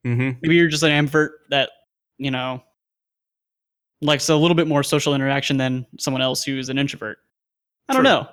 Mm-hmm. 0.06 0.38
Maybe 0.40 0.54
you're 0.54 0.68
just 0.68 0.84
an 0.84 0.90
ambivert 0.90 1.30
that 1.50 1.70
you 2.18 2.30
know 2.30 2.62
likes 4.00 4.28
a 4.28 4.36
little 4.36 4.54
bit 4.54 4.68
more 4.68 4.84
social 4.84 5.12
interaction 5.14 5.56
than 5.56 5.86
someone 5.98 6.22
else 6.22 6.44
who's 6.44 6.68
an 6.68 6.78
introvert. 6.78 7.18
I 7.88 7.94
don't 7.94 8.04
True. 8.04 8.12
know. 8.12 8.28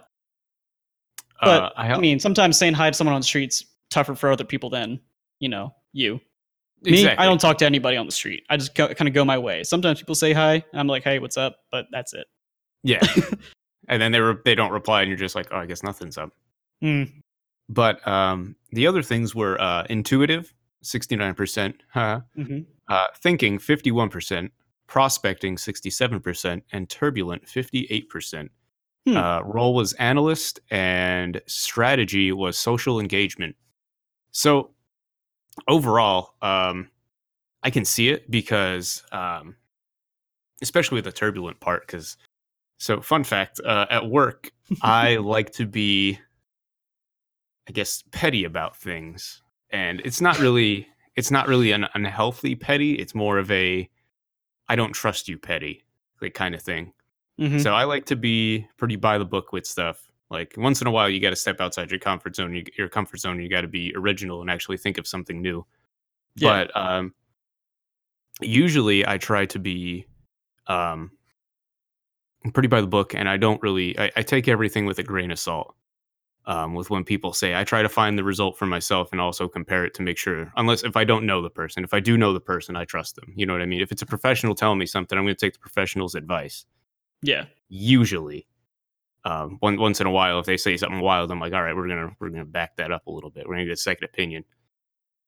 But 1.41 1.63
Uh, 1.63 1.71
I 1.77 1.97
mean, 1.99 2.19
sometimes 2.19 2.57
saying 2.57 2.73
hi 2.73 2.89
to 2.89 2.93
someone 2.93 3.13
on 3.15 3.21
the 3.21 3.25
street's 3.27 3.63
tougher 3.89 4.15
for 4.15 4.31
other 4.31 4.43
people 4.43 4.69
than 4.69 4.99
you 5.39 5.49
know 5.49 5.73
you. 5.93 6.19
Me, 6.83 6.93
exactly. 6.93 7.23
I 7.23 7.27
don't 7.27 7.41
talk 7.41 7.57
to 7.57 7.65
anybody 7.65 7.97
on 7.97 8.05
the 8.05 8.11
street. 8.11 8.43
I 8.49 8.55
just 8.57 8.73
go, 8.73 8.87
kind 8.93 9.07
of 9.07 9.13
go 9.13 9.25
my 9.25 9.37
way. 9.37 9.63
Sometimes 9.63 9.99
people 9.99 10.15
say 10.15 10.31
hi, 10.33 10.53
and 10.53 10.79
I'm 10.79 10.87
like, 10.87 11.03
"Hey, 11.03 11.19
what's 11.19 11.37
up?" 11.37 11.57
But 11.71 11.87
that's 11.91 12.13
it. 12.13 12.27
Yeah. 12.83 13.01
and 13.89 14.01
then 14.01 14.11
they 14.11 14.19
re- 14.21 14.37
they 14.45 14.55
don't 14.55 14.71
reply, 14.71 15.01
and 15.01 15.09
you're 15.09 15.17
just 15.17 15.35
like, 15.35 15.47
oh, 15.51 15.57
I 15.57 15.65
guess 15.65 15.83
nothing's 15.83 16.17
up. 16.17 16.31
Hmm. 16.81 17.03
But 17.67 18.05
um, 18.07 18.55
the 18.71 18.87
other 18.87 19.01
things 19.03 19.35
were 19.35 19.59
uh, 19.61 19.85
intuitive, 19.89 20.53
sixty 20.81 21.15
nine 21.15 21.35
percent. 21.35 21.83
Huh. 21.89 22.21
hmm 22.35 22.59
Uh, 22.87 23.07
thinking, 23.21 23.59
fifty 23.59 23.91
one 23.91 24.09
percent. 24.09 24.51
Prospecting, 24.87 25.57
sixty 25.57 25.89
seven 25.89 26.19
percent, 26.19 26.63
and 26.71 26.89
turbulent, 26.89 27.47
fifty 27.47 27.87
eight 27.89 28.09
percent. 28.09 28.51
Hmm. 29.09 29.17
Uh, 29.17 29.41
role 29.41 29.73
was 29.73 29.93
analyst, 29.93 30.59
and 30.69 31.41
strategy 31.47 32.31
was 32.31 32.57
social 32.57 32.99
engagement. 32.99 33.55
So 34.31 34.71
overall, 35.67 36.35
um, 36.41 36.89
I 37.63 37.69
can 37.69 37.85
see 37.85 38.09
it 38.09 38.29
because, 38.29 39.03
um, 39.11 39.55
especially 40.61 40.95
with 40.95 41.05
the 41.05 41.11
turbulent 41.11 41.59
part, 41.59 41.85
because. 41.85 42.17
So, 42.81 43.01
fun 43.01 43.25
fact: 43.25 43.59
uh, 43.59 43.87
at 43.89 44.09
work, 44.09 44.51
I 44.81 45.15
like 45.17 45.51
to 45.53 45.65
be, 45.65 46.17
I 47.67 47.73
guess, 47.73 48.03
petty 48.11 48.45
about 48.45 48.77
things, 48.77 49.41
and 49.69 50.01
it's 50.05 50.21
not 50.21 50.39
really, 50.39 50.87
it's 51.15 51.29
not 51.29 51.49
really 51.49 51.73
an 51.73 51.87
unhealthy 51.93 52.55
petty. 52.55 52.93
It's 52.93 53.13
more 53.13 53.37
of 53.37 53.51
a, 53.51 53.89
I 54.69 54.77
don't 54.77 54.93
trust 54.93 55.27
you 55.27 55.37
petty, 55.37 55.83
like 56.21 56.33
kind 56.33 56.55
of 56.55 56.61
thing. 56.61 56.93
Hmm 57.39 57.59
So 57.59 57.73
I 57.73 57.85
like 57.85 58.05
to 58.07 58.15
be 58.15 58.67
pretty 58.77 58.97
by 58.97 59.17
the 59.17 59.25
book 59.25 59.53
with 59.53 59.65
stuff. 59.65 60.09
Like 60.29 60.53
once 60.57 60.81
in 60.81 60.87
a 60.87 60.91
while, 60.91 61.09
you 61.09 61.19
got 61.19 61.31
to 61.31 61.35
step 61.35 61.61
outside 61.61 61.89
your 61.89 61.99
comfort 61.99 62.35
zone. 62.35 62.53
You, 62.53 62.63
your 62.77 62.89
comfort 62.89 63.19
zone. 63.19 63.41
You 63.41 63.49
got 63.49 63.61
to 63.61 63.67
be 63.67 63.93
original 63.95 64.41
and 64.41 64.51
actually 64.51 64.77
think 64.77 64.97
of 64.97 65.07
something 65.07 65.41
new. 65.41 65.65
Yeah. 66.35 66.65
But 66.65 66.77
um, 66.77 67.13
usually, 68.41 69.07
I 69.07 69.17
try 69.17 69.45
to 69.47 69.59
be 69.59 70.05
um, 70.67 71.11
pretty 72.53 72.67
by 72.67 72.81
the 72.81 72.87
book, 72.87 73.15
and 73.15 73.27
I 73.27 73.37
don't 73.37 73.61
really. 73.63 73.97
I, 73.97 74.11
I 74.17 74.21
take 74.21 74.47
everything 74.47 74.85
with 74.85 74.99
a 74.99 75.03
grain 75.03 75.31
of 75.31 75.39
salt. 75.39 75.75
Um, 76.45 76.73
with 76.73 76.89
when 76.89 77.03
people 77.03 77.31
say, 77.31 77.55
I 77.55 77.63
try 77.63 77.83
to 77.83 77.89
find 77.89 78.17
the 78.17 78.23
result 78.23 78.57
for 78.57 78.65
myself 78.65 79.09
and 79.11 79.21
also 79.21 79.47
compare 79.47 79.85
it 79.85 79.93
to 79.95 80.01
make 80.01 80.17
sure. 80.17 80.51
Unless 80.55 80.83
if 80.83 80.97
I 80.97 81.03
don't 81.03 81.27
know 81.27 81.43
the 81.43 81.49
person, 81.49 81.83
if 81.83 81.93
I 81.93 81.99
do 81.99 82.17
know 82.17 82.33
the 82.33 82.39
person, 82.39 82.75
I 82.75 82.85
trust 82.85 83.15
them. 83.15 83.33
You 83.35 83.45
know 83.45 83.53
what 83.53 83.61
I 83.61 83.67
mean? 83.67 83.81
If 83.81 83.91
it's 83.91 84.01
a 84.01 84.05
professional 84.07 84.55
telling 84.55 84.79
me 84.79 84.87
something, 84.87 85.15
I'm 85.15 85.25
going 85.25 85.35
to 85.35 85.39
take 85.39 85.53
the 85.53 85.59
professional's 85.59 86.15
advice 86.15 86.65
yeah. 87.21 87.45
usually. 87.67 88.47
Um, 89.25 89.57
one, 89.59 89.77
once 89.77 89.99
in 89.99 90.07
a 90.07 90.11
while 90.11 90.39
if 90.39 90.45
they 90.45 90.55
say 90.55 90.77
something 90.77 91.01
wild 91.01 91.29
i'm 91.29 91.41
like 91.41 91.51
all 91.51 91.61
right 91.61 91.75
we're 91.75 91.89
gonna 91.89 92.15
we're 92.21 92.29
gonna 92.29 92.45
back 92.45 92.77
that 92.77 92.91
up 92.91 93.05
a 93.07 93.11
little 93.11 93.29
bit. 93.29 93.47
We're 93.47 93.55
gonna 93.55 93.65
get 93.65 93.73
a 93.73 93.77
second 93.77 94.05
opinion. 94.05 94.45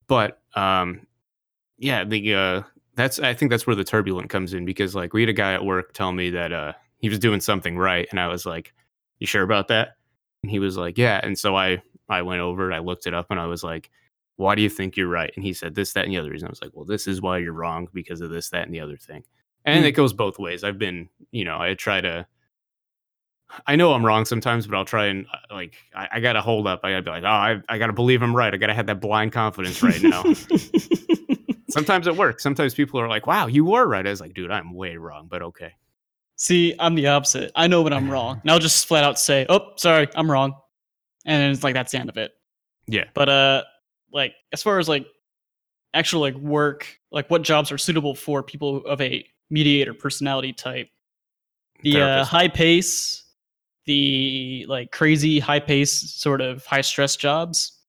But 0.08 0.42
um, 0.56 1.06
yeah 1.78 2.04
the 2.06 2.34
uh, 2.34 2.62
that's 2.96 3.20
i 3.20 3.34
think 3.34 3.50
that's 3.50 3.68
where 3.68 3.76
the 3.76 3.84
turbulent 3.84 4.30
comes 4.30 4.54
in 4.54 4.66
because 4.66 4.96
like 4.96 5.14
we 5.14 5.22
had 5.22 5.30
a 5.30 5.34
guy 5.34 5.54
at 5.54 5.66
work 5.66 5.94
tell 5.94 6.12
me 6.12 6.30
that 6.30 6.54
uh, 6.54 6.74
he 7.00 7.10
was 7.10 7.20
doing 7.20 7.42
something 7.42 7.78
right 7.78 8.08
and 8.12 8.20
i 8.20 8.28
was 8.28 8.46
like 8.46 8.74
you 9.22 9.28
sure 9.28 9.44
about 9.44 9.68
that? 9.70 9.98
And 10.44 10.52
he 10.52 10.60
was 10.60 10.76
like 10.76 10.98
yeah. 10.98 11.22
And 11.24 11.38
so 11.38 11.56
i 11.56 11.82
i 12.10 12.22
went 12.22 12.42
over 12.42 12.66
and 12.66 12.76
i 12.76 12.80
looked 12.80 13.08
it 13.08 13.14
up 13.14 13.28
and 13.30 13.40
i 13.40 13.46
was 13.46 13.64
like 13.64 13.90
why 14.38 14.56
do 14.56 14.64
you 14.64 14.70
think 14.70 14.98
you're 14.98 15.08
right? 15.08 15.32
And 15.36 15.46
he 15.46 15.54
said 15.54 15.76
this 15.76 15.94
that 15.94 16.06
and 16.06 16.14
the 16.14 16.18
other 16.18 16.32
reason. 16.32 16.48
I 16.48 16.50
was 16.50 16.62
like 16.62 16.72
well 16.74 16.86
this 16.86 17.08
is 17.08 17.22
why 17.22 17.38
you're 17.38 17.54
wrong 17.54 17.88
because 17.94 18.22
of 18.22 18.32
this 18.32 18.50
that 18.50 18.66
and 18.66 18.74
the 18.74 18.80
other 18.82 18.98
thing 18.98 19.24
and 19.66 19.80
Hmm. 19.82 19.86
it 19.86 19.92
goes 19.92 20.14
both 20.14 20.40
ways 20.40 20.64
i've 20.64 20.78
been 20.80 21.08
you 21.32 21.46
know 21.46 21.60
i 21.60 21.74
try 21.74 22.02
to 22.02 22.26
I 23.68 23.76
know 23.76 23.92
I'm 23.92 24.06
wrong 24.06 24.24
sometimes, 24.24 24.66
but 24.66 24.78
I'll 24.78 24.86
try 24.86 25.08
and 25.08 25.26
uh, 25.28 25.54
like 25.54 25.74
I, 25.94 26.08
I 26.14 26.20
gotta 26.22 26.40
hold 26.40 26.68
up. 26.68 26.80
I 26.86 26.92
gotta 26.92 27.02
be 27.02 27.10
like, 27.10 27.24
oh, 27.24 27.28
I, 27.28 27.62
I 27.68 27.78
gotta 27.80 27.92
believe 27.92 28.22
I'm 28.24 28.34
right. 28.34 28.54
I 28.54 28.56
gotta 28.56 28.74
have 28.74 28.86
that 28.86 29.02
blind 29.02 29.34
confidence 29.34 29.84
right 29.84 30.02
now. 30.02 30.24
sometimes 31.70 32.08
it 32.08 32.16
works. 32.16 32.44
Sometimes 32.44 32.74
people 32.74 33.00
are 33.02 33.10
like, 33.10 33.28
wow, 33.28 33.48
you 33.48 33.66
were 33.66 33.86
right. 33.88 34.08
I 34.08 34.10
was 34.10 34.22
like, 34.22 34.34
dude, 34.34 34.52
I'm 34.52 34.74
way 34.74 34.96
wrong, 34.96 35.28
but 35.30 35.42
okay. 35.42 35.74
See, 36.38 36.74
I'm 36.80 36.96
the 36.96 37.08
opposite. 37.08 37.52
I 37.54 37.68
know 37.68 37.82
when 37.82 37.92
I'm 37.92 38.10
wrong, 38.10 38.40
and 38.42 38.50
I'll 38.50 38.60
just 38.60 38.88
flat 38.88 39.04
out 39.04 39.20
say, 39.20 39.46
"Oh, 39.50 39.74
sorry, 39.76 40.08
I'm 40.16 40.32
wrong," 40.32 40.54
and 41.26 41.42
then 41.42 41.52
it's 41.52 41.62
like 41.64 41.74
that's 41.74 41.92
the 41.92 42.00
end 42.00 42.10
of 42.10 42.16
it. 42.18 42.32
Yeah. 42.88 43.04
But 43.14 43.28
uh, 43.28 43.64
like 44.14 44.34
as 44.54 44.64
far 44.64 44.80
as 44.80 44.88
like 44.90 45.06
actual 45.94 46.22
like 46.22 46.36
work, 46.36 46.88
like 47.12 47.30
what 47.30 47.42
jobs 47.42 47.70
are 47.72 47.78
suitable 47.78 48.16
for 48.16 48.42
people 48.42 48.78
of 48.86 49.02
a 49.02 49.26
mediator 49.52 49.94
personality 49.94 50.54
type, 50.54 50.90
the 51.82 52.02
uh, 52.02 52.26
high 52.26 52.48
pace, 52.48 53.24
the 53.86 54.66
like 54.68 54.92
crazy 54.92 55.40
high 55.40 55.60
pace 55.60 55.92
sort 56.14 56.42
of 56.42 56.66
high 56.66 56.82
stress 56.82 57.16
jobs, 57.16 57.80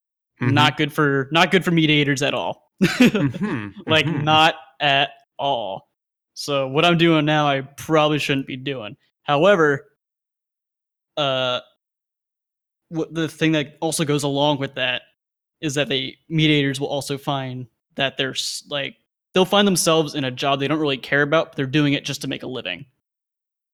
Mhm. 0.40 0.52
not 0.52 0.76
good 0.76 0.92
for 0.92 1.28
not 1.33 1.50
good 1.50 1.64
for 1.64 1.71
mediators 1.71 2.23
at 2.23 2.35
all. 2.35 2.73
Mhm, 2.83 3.73
like 3.87 4.07
mhm. 4.07 4.25
not 4.25 4.57
at 4.81 5.11
all. 5.38 5.88
So 6.35 6.66
what 6.66 6.85
I'm 6.85 6.99
doing 6.99 7.25
now, 7.25 7.47
I 7.47 7.61
probably 7.61 8.19
shouldn't 8.19 8.47
be 8.47 8.57
doing. 8.57 8.97
However, 9.23 9.87
uh, 11.16 11.61
what 12.88 13.14
the 13.14 13.28
thing 13.28 13.52
that 13.52 13.76
also 13.81 14.04
goes 14.04 14.23
along 14.23 14.59
with 14.59 14.75
that 14.75 15.02
is 15.61 15.75
that 15.75 15.88
the 15.88 16.16
mediators 16.28 16.81
will 16.81 16.88
also 16.88 17.16
find 17.16 17.66
that 17.95 18.16
there's 18.16 18.64
like 18.69 18.97
they'll 19.34 19.44
find 19.44 19.66
themselves 19.66 20.14
in 20.14 20.24
a 20.24 20.30
job 20.30 20.60
they 20.60 20.68
don't 20.68 20.78
really 20.80 20.98
care 20.98 21.22
about, 21.22 21.48
but 21.50 21.56
they're 21.56 21.66
doing 21.66 21.92
it 21.94 22.04
just 22.04 22.22
to 22.22 22.28
make 22.28 22.42
a 22.42 22.46
living. 22.46 22.86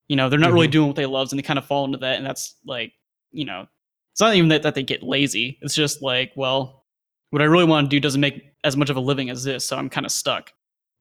You 0.08 0.16
know, 0.16 0.28
they're 0.28 0.38
not 0.38 0.52
really 0.52 0.68
Mhm. 0.68 0.72
doing 0.72 0.86
what 0.88 0.96
they 0.96 1.06
love, 1.06 1.30
and 1.32 1.38
they 1.38 1.42
kind 1.42 1.58
of 1.58 1.66
fall 1.66 1.84
into 1.84 1.98
that, 1.98 2.16
and 2.16 2.24
that's 2.26 2.54
like, 2.64 2.92
you 3.32 3.44
know, 3.44 3.66
it's 4.12 4.20
not 4.20 4.34
even 4.34 4.48
that, 4.48 4.62
that 4.62 4.74
they 4.74 4.82
get 4.82 5.02
lazy. 5.02 5.58
It's 5.60 5.74
just 5.74 6.00
like, 6.02 6.32
well, 6.34 6.84
what 7.30 7.42
I 7.42 7.44
really 7.46 7.64
want 7.64 7.84
to 7.86 7.88
do 7.90 8.00
doesn't 8.00 8.20
make 8.20 8.52
as 8.64 8.76
much 8.76 8.88
of 8.90 8.96
a 8.96 9.00
living 9.00 9.28
as 9.30 9.44
this, 9.44 9.64
so 9.66 9.76
I'm 9.76 9.88
kind 9.90 10.06
of 10.06 10.12
stuck. 10.12 10.52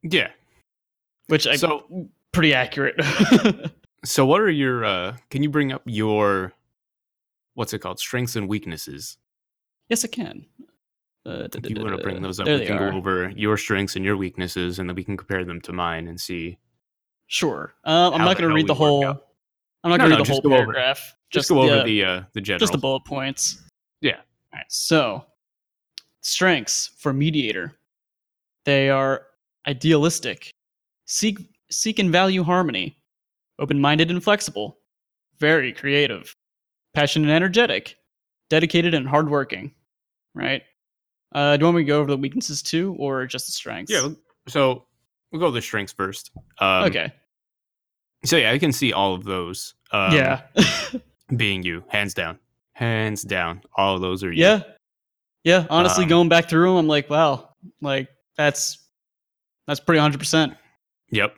Yeah. 0.04 0.30
Which 1.28 1.48
I 1.48 1.56
So 1.56 2.10
pretty 2.32 2.54
accurate. 2.54 2.96
so 4.06 4.26
what 4.26 4.42
are 4.42 4.50
your 4.50 4.86
uh 4.86 5.18
can 5.30 5.42
you 5.44 5.50
bring 5.50 5.72
up 5.72 5.82
your 5.86 6.54
what's 7.56 7.74
it 7.74 7.80
called? 7.80 8.00
Strengths 8.00 8.36
and 8.36 8.48
weaknesses. 8.48 9.18
yes, 9.90 10.04
I 10.06 10.08
can. 10.10 10.46
Uh, 11.28 11.48
If 11.54 11.70
you 11.70 11.76
want 11.84 11.98
to 11.98 12.02
bring 12.02 12.22
those 12.22 12.40
up, 12.40 12.46
there 12.46 12.58
we 12.60 12.66
can 12.66 12.78
go 12.78 12.96
over 12.98 13.30
your 13.36 13.58
strengths 13.58 13.96
and 13.98 14.06
your 14.06 14.16
weaknesses 14.16 14.80
and 14.80 14.90
then 14.90 14.96
we 14.96 15.04
can 15.04 15.18
compare 15.18 15.44
them 15.44 15.60
to 15.62 15.74
mine 15.74 16.08
and 16.08 16.20
see. 16.20 16.58
Sure. 17.28 17.74
Um, 17.84 18.14
I'm 18.14 18.22
not 18.22 18.38
going 18.38 18.50
to 18.50 18.56
read 18.56 18.68
the 18.68 18.74
whole. 18.74 19.06
I'm 19.84 19.92
not 19.92 19.98
No, 19.98 19.98
going 19.98 20.00
to 20.00 20.10
no, 20.10 20.18
read 20.20 20.26
the 20.26 20.32
whole 20.32 20.42
over- 20.46 20.56
paragraph. 20.74 21.16
Just, 21.30 21.50
go 21.50 21.62
over 21.62 21.78
the, 21.80 21.84
the 21.84 22.04
uh 22.06 22.22
the 22.34 22.40
general. 22.40 22.60
just 22.60 22.72
the 22.72 22.78
bullet 22.78 23.04
points. 23.04 23.62
Yeah. 24.00 24.16
All 24.16 24.22
right. 24.60 24.66
So, 24.70 25.26
strengths 26.22 26.92
for 27.00 27.12
mediator. 27.12 27.74
They 28.64 28.90
are 28.90 29.24
idealistic, 29.68 30.52
seek 31.06 31.40
seek 31.70 32.00
and 32.00 32.12
value 32.12 32.44
harmony, 32.44 32.96
open-minded 33.60 34.10
and 34.10 34.24
flexible, 34.24 34.80
very 35.40 35.74
creative, 35.74 36.34
passionate 36.94 37.26
and 37.26 37.36
energetic, 37.36 37.98
dedicated 38.50 38.94
and 38.94 39.06
hardworking. 39.08 39.74
Right. 40.34 40.64
Uh, 41.34 41.58
do 41.58 41.62
you 41.62 41.66
want 41.66 41.78
me 41.78 41.84
to 41.84 41.88
go 41.88 42.00
over 42.00 42.10
the 42.10 42.18
weaknesses 42.18 42.62
too, 42.62 42.96
or 43.00 43.26
just 43.26 43.46
the 43.48 43.52
strengths? 43.52 43.92
Yeah. 43.92 44.10
So 44.48 44.86
we'll 45.32 45.40
go 45.40 45.48
with 45.48 45.56
the 45.56 45.62
strengths 45.62 45.94
first. 45.94 46.32
Um, 46.60 46.86
okay. 46.86 47.14
So 48.26 48.38
yeah, 48.38 48.52
I 48.52 48.58
can 48.58 48.72
see 48.72 48.94
all 48.94 49.14
of 49.14 49.24
those. 49.24 49.74
Um, 49.92 50.14
yeah. 50.14 50.42
Being 51.36 51.64
you, 51.64 51.84
hands 51.90 52.14
down, 52.14 52.40
hands 52.74 53.22
down, 53.24 53.62
all 53.76 53.96
of 53.96 54.02
those 54.02 54.24
are 54.24 54.32
you. 54.32 54.42
Yeah. 54.42 54.62
Yeah. 55.44 55.68
Honestly, 55.70 56.04
Um, 56.04 56.10
going 56.10 56.30
back 56.30 56.50
through 56.50 56.70
them, 56.70 56.78
I'm 56.78 56.88
like, 56.88 57.10
wow, 57.10 57.50
like 57.82 58.08
that's 58.38 58.80
that's 59.68 59.80
pretty 59.80 60.00
hundred 60.00 60.20
percent. 60.20 60.56
Yep. 61.12 61.36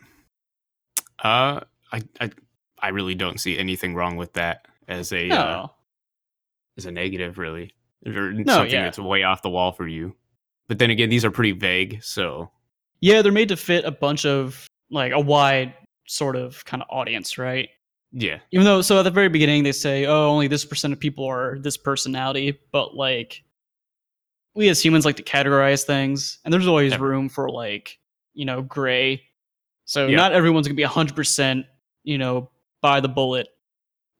Uh, 1.24 1.62
I 1.92 2.02
I 2.22 2.30
I 2.80 2.90
really 2.90 3.16
don't 3.16 3.40
see 3.40 3.58
anything 3.58 3.96
wrong 3.96 4.16
with 4.16 4.34
that 4.34 4.68
as 4.88 5.12
a 5.12 5.30
uh, 5.30 5.68
as 6.78 6.86
a 6.86 6.92
negative, 6.92 7.38
really, 7.38 7.72
or 8.06 8.32
No, 8.34 8.54
something 8.54 8.72
yeah. 8.74 8.84
that's 8.84 9.00
way 9.00 9.24
off 9.24 9.42
the 9.42 9.50
wall 9.50 9.72
for 9.72 9.88
you. 9.88 10.16
But 10.68 10.78
then 10.80 10.90
again, 10.90 11.10
these 11.10 11.26
are 11.26 11.32
pretty 11.32 11.52
vague, 11.52 12.04
so 12.04 12.52
Yeah, 13.02 13.22
they're 13.22 13.32
made 13.32 13.50
to 13.50 13.58
fit 13.58 13.86
a 13.86 13.92
bunch 13.92 14.26
of 14.26 14.68
like 14.92 15.12
a 15.12 15.20
wide 15.20 15.74
sort 16.08 16.36
of 16.36 16.64
kind 16.66 16.82
of 16.84 16.88
audience, 16.92 17.38
right? 17.38 17.70
Yeah. 18.12 18.40
Even 18.52 18.66
though, 18.66 18.82
so 18.82 19.00
at 19.00 19.04
the 19.04 19.12
very 19.12 19.30
beginning 19.30 19.64
they 19.64 19.72
say, 19.72 20.06
oh, 20.06 20.28
only 20.30 20.48
this 20.48 20.66
percent 20.66 20.94
of 20.94 21.00
people 21.00 21.26
are 21.26 21.60
this 21.60 21.78
personality, 21.78 22.58
but 22.72 22.96
like 22.96 23.44
we 24.56 24.68
as 24.70 24.84
humans 24.84 25.06
like 25.06 25.16
to 25.18 25.24
categorize 25.24 25.84
things, 25.84 26.40
and 26.44 26.54
there's 26.54 26.68
always 26.68 26.92
Yeah. 26.94 27.00
room 27.00 27.30
for 27.30 27.50
like 27.50 27.98
you 28.34 28.46
know 28.46 28.62
gray. 28.62 29.24
So 29.86 30.08
Yeah. 30.08 30.18
not 30.18 30.32
everyone's 30.34 30.68
gonna 30.68 30.76
be 30.76 30.84
hundred 30.84 31.16
percent, 31.16 31.66
you 32.04 32.18
know, 32.18 32.50
by 32.82 33.00
the 33.00 33.10
bullet. 33.10 33.48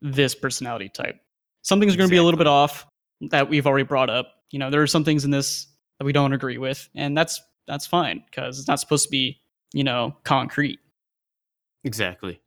This 0.02 0.34
personality 0.34 0.88
type. 0.88 1.20
Something's 1.62 1.98
going 1.98 2.08
to 2.08 2.12
be 2.12 2.16
a 2.18 2.24
little 2.24 2.38
bit 2.38 2.48
off 2.48 2.88
that 3.22 3.50
we've 3.50 3.68
already 3.68 3.84
brought 3.84 4.10
up. 4.10 4.34
You 4.52 4.60
know, 4.60 4.70
there 4.70 4.82
are 4.82 4.88
some 4.88 5.04
things 5.04 5.26
in 5.26 5.32
this 5.32 5.68
that 6.00 6.06
we 6.06 6.12
don't 6.14 6.34
agree 6.34 6.58
with, 6.58 6.88
and 6.96 7.18
that's 7.18 7.42
that's 7.68 7.86
fine 7.86 8.24
because 8.26 8.60
it's 8.60 8.68
not 8.68 8.80
supposed 8.80 9.06
to 9.06 9.10
be, 9.12 9.40
you 9.74 9.84
know, 9.84 10.16
concrete. 10.24 10.80
Exactly. 11.84 12.42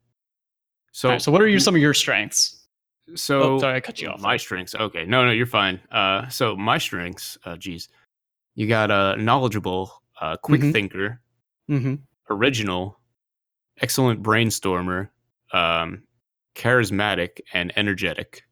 So, 0.93 1.11
So, 1.11 1.19
so 1.19 1.33
what 1.33 1.41
are 1.41 1.49
your 1.49 1.61
some 1.61 1.75
of 1.75 1.81
your 1.81 1.95
strengths? 1.95 2.59
so 3.15 3.43
oh, 3.55 3.59
sorry, 3.59 3.77
I 3.77 3.81
cut 3.81 4.01
you 4.01 4.09
off. 4.09 4.21
My 4.21 4.37
strengths. 4.37 4.75
Okay. 4.75 5.05
No, 5.05 5.25
no, 5.25 5.31
you're 5.33 5.47
fine. 5.47 5.81
Uh, 5.91 6.29
so 6.29 6.57
my 6.57 6.79
strengths. 6.79 7.37
Uh, 7.45 7.57
geez, 7.57 7.89
you 8.55 8.67
got 8.67 8.91
a 8.91 9.17
knowledgeable, 9.21 10.03
uh, 10.21 10.37
quick 10.37 10.61
Mhm. 10.61 10.73
thinker, 10.73 11.21
hmm 11.69 11.95
original, 12.31 12.99
excellent 13.81 14.23
brainstormer, 14.23 15.11
um, 15.53 16.03
charismatic, 16.55 17.41
and 17.53 17.73
energetic. 17.77 18.43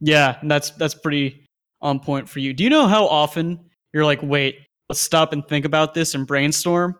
Yeah, 0.00 0.38
and 0.40 0.50
that's 0.50 0.70
that's 0.72 0.94
pretty 0.94 1.44
on 1.80 2.00
point 2.00 2.28
for 2.28 2.38
you. 2.40 2.52
Do 2.52 2.64
you 2.64 2.70
know 2.70 2.86
how 2.86 3.06
often 3.06 3.58
you're 3.92 4.04
like, 4.04 4.20
wait, 4.22 4.60
let's 4.88 5.00
stop 5.00 5.32
and 5.32 5.46
think 5.46 5.64
about 5.64 5.94
this 5.94 6.14
and 6.14 6.26
brainstorm? 6.26 6.96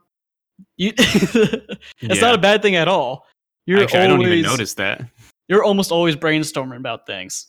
You, 0.77 0.93
it's 0.97 1.77
Yeah. 2.01 2.15
not 2.21 2.35
a 2.35 2.39
bad 2.39 2.63
thing 2.63 2.77
at 2.77 2.89
all. 2.89 3.27
You're 3.67 3.83
Actually, 3.83 3.99
always, 4.01 4.13
I 4.13 4.17
don't 4.25 4.33
even 4.33 4.43
notice 4.51 4.75
that. 4.75 5.03
You're 5.49 5.63
almost 5.65 5.93
always 5.93 6.17
brainstorming 6.17 6.77
about 6.79 7.07
things. 7.07 7.49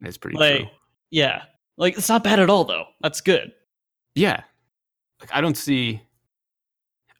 It's 0.00 0.16
pretty 0.16 0.38
like, 0.38 0.58
true. 0.60 0.68
yeah, 1.10 1.42
like 1.76 1.96
it's 1.98 2.08
not 2.08 2.24
bad 2.24 2.38
at 2.40 2.48
all 2.50 2.64
though. 2.64 2.86
That's 3.00 3.20
good. 3.20 3.52
Yeah. 4.14 4.42
Like 5.20 5.30
I 5.32 5.40
don't 5.40 5.56
see. 5.56 6.00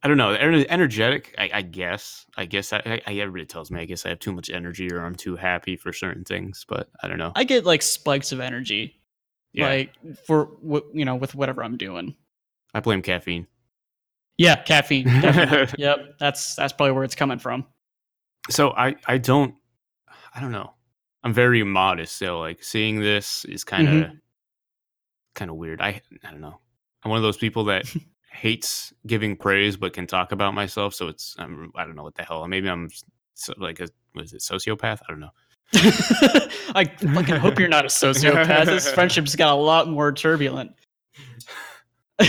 I 0.04 0.08
don't 0.08 0.16
know. 0.16 0.32
Energetic. 0.32 1.34
I, 1.38 1.50
I 1.54 1.62
guess. 1.62 2.26
I 2.36 2.44
guess. 2.46 2.72
I, 2.72 3.00
I, 3.06 3.12
everybody 3.14 3.46
tells 3.46 3.70
me. 3.70 3.80
I 3.80 3.84
guess 3.84 4.04
I 4.04 4.08
have 4.08 4.18
too 4.18 4.32
much 4.32 4.50
energy, 4.50 4.92
or 4.92 5.04
I'm 5.04 5.14
too 5.14 5.36
happy 5.36 5.76
for 5.76 5.92
certain 5.92 6.24
things. 6.24 6.64
But 6.68 6.88
I 7.02 7.08
don't 7.08 7.18
know. 7.18 7.30
I 7.36 7.44
get 7.44 7.64
like 7.64 7.82
spikes 7.82 8.32
of 8.32 8.40
energy, 8.40 9.00
Yeah. 9.52 9.66
like 9.68 9.92
for 10.26 10.46
what 10.60 10.84
you 10.92 11.04
know 11.04 11.14
with 11.14 11.34
whatever 11.36 11.62
I'm 11.62 11.76
doing. 11.76 12.16
I 12.74 12.80
blame 12.80 13.02
caffeine. 13.02 13.46
Yeah, 14.38 14.56
caffeine. 14.56 15.06
yep, 15.78 16.16
that's 16.18 16.56
that's 16.56 16.72
probably 16.72 16.92
where 16.92 17.04
it's 17.04 17.14
coming 17.14 17.38
from. 17.38 17.64
so 18.50 18.70
I 18.70 18.96
I 19.06 19.18
don't 19.18 19.54
I 20.34 20.40
don't 20.40 20.52
know. 20.52 20.72
I'm 21.22 21.32
very 21.32 21.62
modest, 21.62 22.16
so 22.16 22.40
like 22.40 22.64
seeing 22.64 22.98
this 22.98 23.44
is 23.44 23.62
kind 23.62 23.86
of 23.88 23.94
Mm-hmm. 23.94 24.14
kind 25.36 25.50
of 25.50 25.56
weird. 25.58 25.80
I 25.80 26.00
I 26.24 26.30
don't 26.32 26.40
know. 26.40 26.58
I'm 27.04 27.10
one 27.10 27.18
of 27.18 27.22
those 27.22 27.36
people 27.36 27.64
that 27.66 27.84
hates 28.32 28.92
giving 29.06 29.36
praise 29.36 29.76
but 29.76 29.92
can 29.92 30.06
talk 30.06 30.32
about 30.32 30.54
myself, 30.54 30.94
so 30.94 31.08
it's 31.08 31.36
I'm, 31.38 31.70
I 31.74 31.84
don't 31.84 31.94
know 31.94 32.02
what 32.02 32.14
the 32.14 32.24
hell. 32.24 32.46
Maybe 32.48 32.68
I'm 32.68 32.88
so, 33.34 33.54
like 33.58 33.80
a 33.80 33.88
was 34.14 34.32
it 34.32 34.40
sociopath? 34.40 35.00
I 35.08 35.12
don't 35.12 35.20
know. 35.20 35.30
I 36.74 36.84
fucking 36.84 37.36
hope 37.36 37.58
you're 37.58 37.68
not 37.68 37.84
a 37.84 37.88
sociopath. 37.88 38.66
This 38.66 38.90
friendship's 38.94 39.36
got 39.36 39.52
a 39.52 39.56
lot 39.56 39.88
more 39.88 40.12
turbulent. 40.12 40.72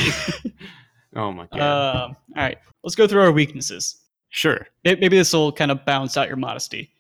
Oh 1.16 1.32
my 1.32 1.48
god. 1.54 1.62
um, 1.62 2.16
all 2.36 2.44
right, 2.44 2.58
let's 2.84 2.96
go 2.96 3.08
through 3.08 3.22
our 3.22 3.32
weaknesses. 3.32 3.98
sure. 4.30 4.66
Maybe 4.84 5.10
this 5.10 5.32
will 5.32 5.52
kind 5.52 5.70
of 5.70 5.86
balance 5.86 6.18
out 6.18 6.28
your 6.28 6.38
modesty. 6.38 6.92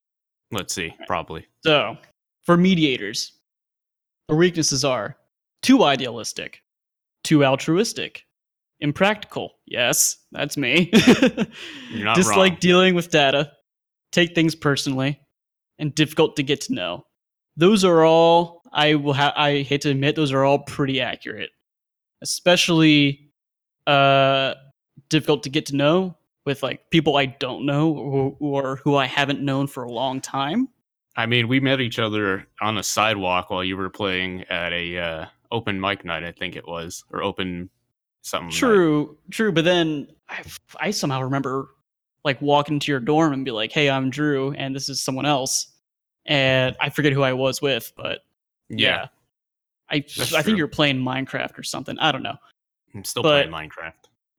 Let's 0.51 0.73
see. 0.73 0.95
Probably. 1.07 1.47
So, 1.65 1.97
for 2.43 2.55
mediators, 2.55 3.31
the 4.27 4.35
weaknesses 4.35 4.85
are 4.85 5.17
too 5.63 5.83
idealistic, 5.83 6.61
too 7.23 7.43
altruistic, 7.43 8.23
impractical. 8.83 9.53
Yes, 9.65 10.17
that's 10.31 10.57
me. 10.57 10.91
You're 11.89 12.05
not 12.05 12.15
Dislike 12.15 12.51
wrong. 12.53 12.59
dealing 12.59 12.95
with 12.95 13.09
data, 13.09 13.51
take 14.11 14.35
things 14.35 14.53
personally, 14.53 15.19
and 15.79 15.95
difficult 15.95 16.35
to 16.35 16.43
get 16.43 16.61
to 16.61 16.73
know. 16.73 17.05
Those 17.57 17.83
are 17.83 18.03
all 18.03 18.61
I 18.71 18.95
will 18.95 19.13
ha- 19.13 19.33
I 19.35 19.61
hate 19.61 19.81
to 19.81 19.89
admit 19.89 20.15
those 20.15 20.31
are 20.31 20.43
all 20.43 20.59
pretty 20.59 21.01
accurate. 21.01 21.49
Especially 22.21 23.31
uh 23.87 24.53
difficult 25.09 25.43
to 25.43 25.49
get 25.49 25.65
to 25.67 25.75
know 25.75 26.15
with 26.45 26.63
like 26.63 26.89
people 26.89 27.17
I 27.17 27.25
don't 27.25 27.65
know 27.65 27.91
or, 27.91 28.35
or 28.39 28.75
who 28.77 28.95
I 28.95 29.05
haven't 29.05 29.41
known 29.41 29.67
for 29.67 29.83
a 29.83 29.91
long 29.91 30.21
time. 30.21 30.69
I 31.15 31.25
mean, 31.25 31.47
we 31.47 31.59
met 31.59 31.79
each 31.79 31.99
other 31.99 32.47
on 32.61 32.77
a 32.77 32.83
sidewalk 32.83 33.49
while 33.49 33.63
you 33.63 33.77
were 33.77 33.89
playing 33.89 34.43
at 34.49 34.73
a 34.73 34.97
uh, 34.97 35.25
open 35.51 35.79
mic 35.79 36.03
night, 36.03 36.23
I 36.23 36.31
think 36.31 36.55
it 36.55 36.67
was, 36.67 37.03
or 37.11 37.21
open 37.21 37.69
something. 38.23 38.49
True, 38.49 39.17
true. 39.31 39.51
But 39.51 39.63
then 39.65 40.07
I, 40.27 40.43
I 40.79 40.91
somehow 40.91 41.21
remember 41.21 41.69
like 42.25 42.41
walking 42.41 42.79
to 42.79 42.91
your 42.91 42.99
dorm 42.99 43.33
and 43.33 43.45
be 43.45 43.51
like, 43.51 43.71
"Hey, 43.71 43.89
I'm 43.89 44.09
Drew, 44.09 44.51
and 44.53 44.75
this 44.75 44.89
is 44.89 45.01
someone 45.03 45.25
else," 45.27 45.67
and 46.25 46.75
I 46.81 46.89
forget 46.89 47.13
who 47.13 47.21
I 47.21 47.33
was 47.33 47.61
with, 47.61 47.91
but 47.95 48.21
Yeah, 48.69 48.77
yeah, 48.77 49.05
I 49.89 49.99
That's 49.99 50.33
I 50.33 50.37
think 50.41 50.53
true. 50.53 50.55
you're 50.57 50.67
playing 50.67 50.97
Minecraft 50.97 51.57
or 51.59 51.63
something. 51.63 51.97
I 51.99 52.11
don't 52.11 52.23
know. 52.23 52.35
I'm 52.95 53.03
still 53.03 53.21
But- 53.23 53.49
playing 53.49 53.69
Minecraft. 53.69 53.93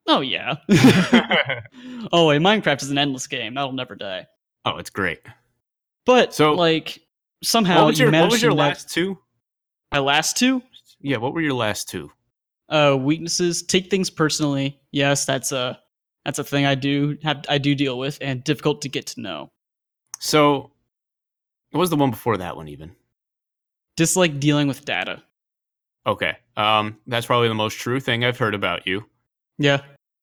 Oh 0.06 0.20
yeah. 0.20 0.56
oh, 2.12 2.30
and 2.30 2.44
Minecraft 2.44 2.82
is 2.82 2.90
an 2.90 2.98
endless 2.98 3.26
game. 3.26 3.54
That'll 3.54 3.72
never 3.72 3.94
die. 3.94 4.26
oh, 4.66 4.76
it's 4.78 4.90
great. 4.90 5.20
But 6.06 6.34
So- 6.34 6.54
like 6.54 7.00
somehow 7.42 7.80
what 7.80 7.86
was 7.88 7.98
you 7.98 8.10
your, 8.10 8.20
what 8.22 8.30
was 8.30 8.42
your 8.42 8.52
last 8.54 8.90
two? 8.90 9.18
my 9.92 9.98
last 10.00 10.36
two 10.36 10.62
Yeah, 11.00 11.18
what 11.18 11.34
were 11.34 11.40
your 11.42 11.54
last 11.54 11.88
two? 11.88 12.10
Uh 12.70 12.96
weaknesses 12.98 13.62
take 13.62 13.90
things 13.90 14.08
personally 14.10 14.80
yes 14.92 15.24
that's 15.24 15.52
a 15.52 15.78
that's 16.24 16.38
a 16.38 16.44
thing 16.44 16.64
i 16.66 16.74
do 16.74 17.16
have 17.22 17.44
i 17.48 17.58
do 17.58 17.74
deal 17.74 17.98
with 17.98 18.16
and 18.20 18.42
difficult 18.44 18.80
to 18.82 18.88
get 18.88 19.06
to 19.06 19.20
know 19.20 19.48
So, 20.18 20.70
what 21.70 21.80
was 21.80 21.90
the 21.90 21.96
one 21.96 22.10
before 22.10 22.36
that 22.38 22.56
one 22.56 22.68
even? 22.68 22.92
dislike 23.96 24.40
dealing 24.40 24.66
with 24.68 24.84
data 24.84 25.22
Okay, 26.06 26.36
um, 26.56 26.98
that's 27.06 27.24
probably 27.26 27.48
the 27.48 27.54
most 27.54 27.78
true 27.78 27.98
thing 27.98 28.24
I've 28.24 28.38
heard 28.38 28.54
about 28.54 28.86
you. 28.86 29.04
yeah 29.58 29.80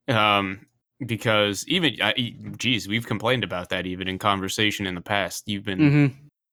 Um, 0.08 0.66
because 1.06 1.66
even, 1.68 1.96
I, 2.02 2.14
geez, 2.58 2.88
we've 2.88 3.08
complained 3.08 3.44
about 3.44 3.70
that 3.70 3.88
even 3.88 4.08
in 4.08 4.20
conversation 4.20 4.86
in 4.86 4.94
the 4.94 5.02
past. 5.02 5.48
You've 5.48 5.64
been 5.64 5.80
hmm 5.80 6.08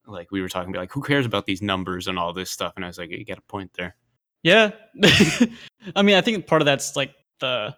like, 0.06 0.30
we 0.30 0.40
were 0.40 0.48
talking 0.48 0.70
about 0.70 0.80
like, 0.80 0.92
who 0.92 1.02
cares 1.02 1.26
about 1.26 1.44
these 1.44 1.60
numbers 1.60 2.08
and 2.08 2.18
all 2.18 2.32
this 2.32 2.50
stuff? 2.50 2.72
And 2.76 2.84
I 2.84 2.88
was 2.88 2.96
like, 2.96 3.10
you 3.10 3.22
got 3.26 3.36
a 3.36 3.42
point 3.42 3.70
there. 3.74 3.94
Yeah 4.42 4.70
i 5.96 6.02
mean 6.02 6.14
i 6.16 6.20
think 6.20 6.46
part 6.46 6.62
of 6.62 6.66
that's 6.66 6.94
like 6.96 7.12
the 7.40 7.74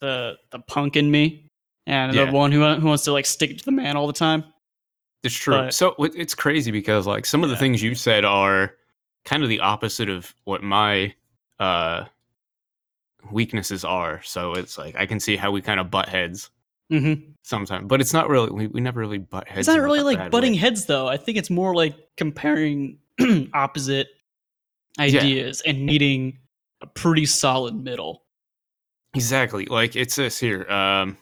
the 0.00 0.34
the 0.50 0.58
punk 0.60 0.96
in 0.96 1.10
me 1.10 1.50
and 1.86 2.14
Yeah. 2.14 2.26
the 2.26 2.32
one 2.32 2.52
who 2.52 2.74
who 2.74 2.86
wants 2.88 3.04
to 3.04 3.12
like 3.12 3.26
stick 3.26 3.56
to 3.58 3.64
the 3.64 3.72
man 3.72 3.96
all 3.96 4.06
the 4.06 4.12
time 4.12 4.44
It's 5.22 5.34
true. 5.34 5.54
But- 5.54 5.74
so 5.74 5.94
it's 5.98 6.34
crazy 6.34 6.70
because 6.70 7.06
like 7.06 7.24
some 7.26 7.42
of 7.42 7.48
the 7.50 7.54
Yeah. 7.54 7.60
things 7.60 7.82
you 7.82 7.94
said 7.94 8.24
are 8.24 8.74
kind 9.24 9.42
of 9.42 9.48
the 9.48 9.60
opposite 9.60 10.08
of 10.08 10.34
what 10.44 10.62
my 10.62 11.14
uh 11.58 12.04
weaknesses 13.32 13.84
are. 13.84 14.22
So 14.22 14.52
it's 14.54 14.78
like 14.78 14.94
I 14.96 15.06
can 15.06 15.18
see 15.20 15.36
how 15.36 15.50
we 15.50 15.60
kind 15.62 15.80
of 15.80 15.90
butt 15.90 16.08
heads 16.08 16.50
hmm 16.90 17.14
sometimes, 17.42 17.86
but 17.88 18.00
it's 18.00 18.12
not 18.12 18.28
really. 18.28 18.50
We, 18.50 18.66
we 18.68 18.80
never 18.80 19.00
really 19.00 19.18
butt 19.18 19.48
heads. 19.48 19.66
it's 19.66 19.76
not 19.76 19.82
really 19.82 20.02
like 20.02 20.30
butting 20.30 20.52
way. 20.52 20.58
heads 20.58 20.86
though 20.86 21.08
i 21.08 21.16
think 21.16 21.36
it's 21.38 21.50
more 21.50 21.74
like 21.74 21.94
comparing 22.16 22.98
opposite 23.54 24.08
ideas 24.98 25.60
and 25.66 25.84
needing 25.84 26.38
a 26.80 26.86
pretty 26.86 27.26
solid 27.26 27.74
middle 27.74 28.22
Exactly. 29.14 29.64
Like 29.66 29.96
it 29.96 30.10
says 30.12 30.38
here. 30.38 30.68
Um, 30.70 31.16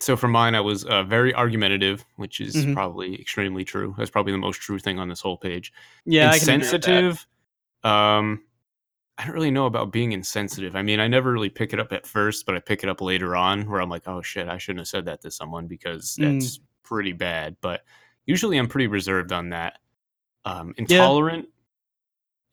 so 0.00 0.16
for 0.18 0.28
mine, 0.28 0.54
I 0.54 0.60
was 0.60 0.84
uh, 0.84 1.02
very 1.04 1.32
argumentative, 1.34 2.04
which 2.16 2.40
is 2.40 2.54
Mhm. 2.54 2.74
probably 2.74 3.18
extremely 3.18 3.64
true. 3.64 3.94
That's 3.96 4.10
probably 4.10 4.32
the 4.32 4.38
most 4.38 4.60
true 4.60 4.78
thing 4.78 4.98
on 4.98 5.08
this 5.08 5.20
whole 5.22 5.38
page. 5.38 5.72
yeah 6.04 6.30
I 6.30 6.38
can 6.38 6.50
agree 6.60 6.70
with 6.72 6.82
that. 6.82 6.88
insensitive. 7.04 7.26
Um, 7.84 8.44
I 9.16 9.24
don't 9.24 9.34
really 9.34 9.50
know 9.50 9.64
about 9.66 9.90
being 9.92 10.12
insensitive. 10.12 10.76
I 10.76 10.82
mean, 10.82 11.00
I 11.00 11.08
never 11.08 11.32
really 11.32 11.48
pick 11.48 11.72
it 11.72 11.80
up 11.80 11.92
at 11.92 12.06
first, 12.06 12.44
but 12.44 12.54
I 12.54 12.60
pick 12.60 12.82
it 12.84 12.88
up 12.90 13.00
later 13.00 13.34
on 13.34 13.68
where 13.68 13.80
I'm 13.80 13.88
like, 13.88 14.06
oh 14.06 14.20
shit, 14.20 14.46
I 14.46 14.58
shouldn't 14.58 14.80
have 14.80 14.88
said 14.88 15.06
that 15.06 15.22
to 15.22 15.30
someone 15.30 15.66
because 15.66 16.16
Mm. 16.20 16.38
that's 16.40 16.60
pretty 16.84 17.12
bad. 17.12 17.56
But 17.62 17.82
usually, 18.26 18.58
I'm 18.58 18.68
pretty 18.68 18.88
reserved 18.88 19.32
on 19.32 19.48
that. 19.50 19.78
Um, 20.44 20.74
intolerant, 20.76 21.48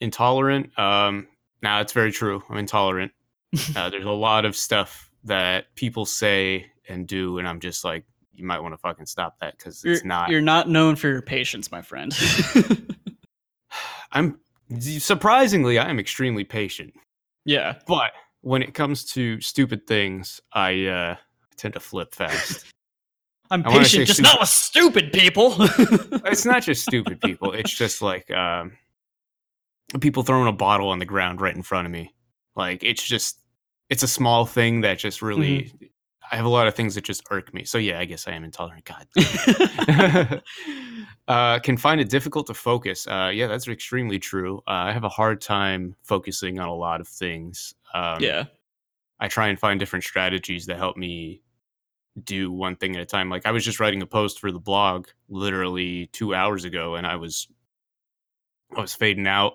intolerant. 0.05 0.77
Um, 0.79 1.27
now 1.61 1.81
it's 1.81 1.91
very 1.91 2.11
true. 2.11 2.41
I'm 2.49 2.57
intolerant. 2.57 3.11
uh, 3.75 3.89
there's 3.89 4.05
a 4.05 4.11
lot 4.11 4.45
of 4.45 4.55
stuff 4.55 5.11
that 5.25 5.73
people 5.75 6.05
say 6.05 6.67
and 6.87 7.07
do, 7.07 7.39
and 7.39 7.47
I'm 7.47 7.59
just 7.59 7.83
like, 7.83 8.05
you 8.33 8.45
might 8.45 8.59
want 8.59 8.73
to 8.73 8.77
fucking 8.77 9.05
stop 9.05 9.39
that 9.39 9.57
because 9.57 9.83
You're, 9.83 9.93
it's 9.95 10.05
not. 10.05 10.29
you're 10.29 10.41
not 10.41 10.69
known 10.69 10.95
for 10.95 11.07
your 11.07 11.21
patience, 11.21 11.71
my 11.71 11.81
friend. 11.81 12.13
I'm 14.11 14.39
surprisingly, 14.79 15.79
I 15.79 15.89
am 15.89 15.99
extremely 15.99 16.43
patient. 16.43 16.93
yeah. 17.45 17.75
But 17.87 18.11
when 18.41 18.61
it 18.61 18.73
comes 18.73 19.03
to 19.13 19.41
stupid 19.41 19.87
things, 19.87 20.39
I 20.53 20.85
uh 20.85 21.15
tend 21.57 21.73
to 21.73 21.79
flip 21.79 22.13
fast. 22.13 22.65
I'm 23.51 23.63
patient, 23.63 24.07
just 24.07 24.17
super- 24.17 24.27
not 24.27 24.39
with 24.39 24.49
stupid 24.49 25.13
people. 25.13 25.55
it's 25.59 26.45
not 26.45 26.63
just 26.63 26.83
stupid 26.83 27.21
people. 27.21 27.53
It's 27.53 27.71
just 27.71 28.01
like 28.01 28.29
um, 28.31 28.71
people 29.99 30.23
throwing 30.23 30.47
a 30.47 30.53
bottle 30.53 30.89
on 30.89 30.99
the 30.99 31.05
ground 31.05 31.41
right 31.41 31.55
in 31.55 31.63
front 31.63 31.85
of 31.85 31.91
me. 31.91 32.13
Like 32.55 32.83
it's 32.83 33.03
just 33.03 33.39
it's 33.89 34.03
a 34.03 34.07
small 34.07 34.45
thing 34.45 34.81
that 34.81 34.99
just 34.99 35.21
really. 35.21 35.71
I 36.31 36.37
have 36.37 36.45
a 36.45 36.49
lot 36.49 36.65
of 36.65 36.73
things 36.73 36.95
that 36.95 37.03
just 37.03 37.21
irk 37.29 37.53
me. 37.53 37.65
So 37.65 37.77
yeah, 37.77 37.99
I 37.99 38.05
guess 38.05 38.27
I 38.27 38.31
am 38.31 38.43
intolerant. 38.43 38.83
God. 38.83 40.41
uh, 41.27 41.59
can 41.59 41.77
find 41.77 42.01
it 42.01 42.09
difficult 42.09 42.47
to 42.47 42.55
focus. 42.55 43.05
Uh, 43.05 43.29
yeah, 43.31 43.45
that's 43.45 43.67
extremely 43.67 44.17
true. 44.17 44.57
Uh, 44.67 44.71
I 44.71 44.91
have 44.91 45.03
a 45.03 45.09
hard 45.09 45.39
time 45.39 45.95
focusing 46.01 46.57
on 46.57 46.67
a 46.67 46.73
lot 46.73 46.99
of 46.99 47.07
things. 47.07 47.75
Um, 47.93 48.23
yeah. 48.23 48.45
I 49.19 49.27
try 49.27 49.49
and 49.49 49.59
find 49.59 49.79
different 49.79 50.03
strategies 50.03 50.65
that 50.65 50.77
help 50.77 50.97
me 50.97 51.43
do 52.23 52.51
one 52.51 52.75
thing 52.75 52.95
at 52.95 53.01
a 53.01 53.05
time. 53.05 53.29
Like 53.29 53.45
I 53.45 53.51
was 53.51 53.63
just 53.63 53.79
writing 53.79 54.01
a 54.01 54.07
post 54.07 54.39
for 54.39 54.51
the 54.51 54.59
blog 54.59 55.07
literally 55.29 56.07
two 56.07 56.33
hours 56.33 56.63
ago, 56.65 56.95
and 56.95 57.05
I 57.05 57.15
was 57.17 57.47
I 58.75 58.81
was 58.81 58.93
fading 58.93 59.27
out 59.27 59.53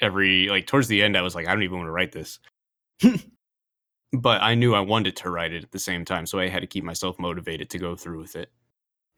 every 0.00 0.48
like 0.48 0.66
towards 0.66 0.88
the 0.88 1.02
end. 1.02 1.16
I 1.16 1.22
was 1.22 1.34
like, 1.34 1.46
I 1.46 1.52
don't 1.52 1.62
even 1.62 1.78
want 1.78 1.88
to 1.88 1.92
write 1.92 2.12
this, 2.12 2.38
but 4.12 4.42
I 4.42 4.54
knew 4.54 4.74
I 4.74 4.80
wanted 4.80 5.16
to 5.16 5.30
write 5.30 5.52
it 5.52 5.64
at 5.64 5.72
the 5.72 5.78
same 5.78 6.04
time, 6.04 6.26
so 6.26 6.38
I 6.38 6.48
had 6.48 6.60
to 6.60 6.66
keep 6.66 6.84
myself 6.84 7.18
motivated 7.18 7.70
to 7.70 7.78
go 7.78 7.96
through 7.96 8.20
with 8.20 8.36
it. 8.36 8.50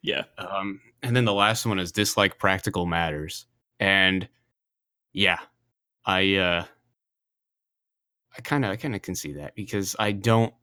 Yeah. 0.01 0.23
Um, 0.37 0.81
and 1.01 1.15
then 1.15 1.25
the 1.25 1.33
last 1.33 1.65
one 1.65 1.79
is 1.79 1.91
dislike 1.91 2.37
practical 2.37 2.85
matters, 2.85 3.45
and 3.79 4.27
yeah, 5.13 5.39
I 6.05 6.35
uh, 6.35 6.65
I 8.37 8.41
kind 8.41 8.65
of 8.65 8.71
I 8.71 8.75
kind 8.75 8.95
of 8.95 9.01
can 9.01 9.15
see 9.15 9.33
that 9.33 9.55
because 9.55 9.95
I 9.99 10.11
don't 10.11 10.53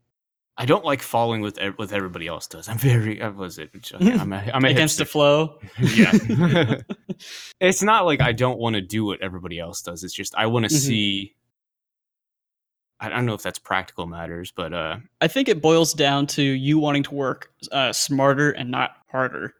I 0.56 0.66
don't 0.66 0.84
like 0.84 1.00
following 1.00 1.40
with 1.40 1.58
what 1.76 1.90
everybody 1.92 2.26
else 2.26 2.46
does. 2.46 2.68
I'm 2.68 2.76
very 2.78 3.22
I 3.22 3.28
was 3.28 3.58
it 3.58 3.70
okay, 3.74 4.12
I'm 4.12 4.32
a, 4.32 4.36
I'm 4.54 4.64
a 4.64 4.68
Against 4.68 4.98
the 4.98 5.06
flow. 5.06 5.58
yeah. 5.78 6.12
it's 7.60 7.82
not 7.82 8.04
like 8.04 8.20
I 8.20 8.32
don't 8.32 8.58
want 8.58 8.74
to 8.74 8.82
do 8.82 9.04
what 9.04 9.20
everybody 9.22 9.58
else 9.58 9.80
does. 9.82 10.04
It's 10.04 10.12
just 10.14 10.34
I 10.34 10.46
want 10.46 10.68
to 10.68 10.74
Mhm. 10.74 10.78
see. 10.78 11.34
I 13.02 13.08
don't 13.08 13.24
know 13.24 13.32
if 13.32 13.42
that's 13.42 13.58
practical 13.58 14.06
matters, 14.06 14.52
but 14.54 14.74
uh, 14.74 14.98
I 15.22 15.28
think 15.28 15.48
it 15.48 15.62
boils 15.62 15.94
down 15.94 16.26
to 16.28 16.42
you 16.42 16.78
wanting 16.78 17.02
to 17.04 17.14
work 17.14 17.50
uh, 17.72 17.94
smarter 17.94 18.50
and 18.50 18.70
not 18.70 18.90
harder. 19.10 19.54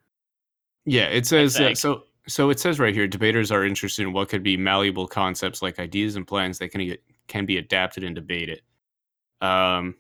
Yeah, 0.85 1.05
it 1.05 1.26
says 1.26 1.59
uh, 1.59 1.74
so. 1.74 2.05
So 2.29 2.50
it 2.50 2.61
says 2.61 2.79
right 2.79 2.94
here, 2.94 3.09
debaters 3.09 3.50
are 3.50 3.64
interested 3.64 4.03
in 4.03 4.12
what 4.12 4.29
could 4.29 4.42
be 4.42 4.57
malleable 4.59 5.07
concepts 5.09 5.62
like 5.62 5.79
ideas 5.79 6.16
and 6.16 6.26
plans 6.26 6.59
that 6.59 6.68
can 6.70 6.87
get, 6.87 7.03
can 7.29 7.46
be 7.46 7.57
adapted 7.57 8.05
and 8.05 8.14
debated. 8.14 8.61
Um, 9.40 9.96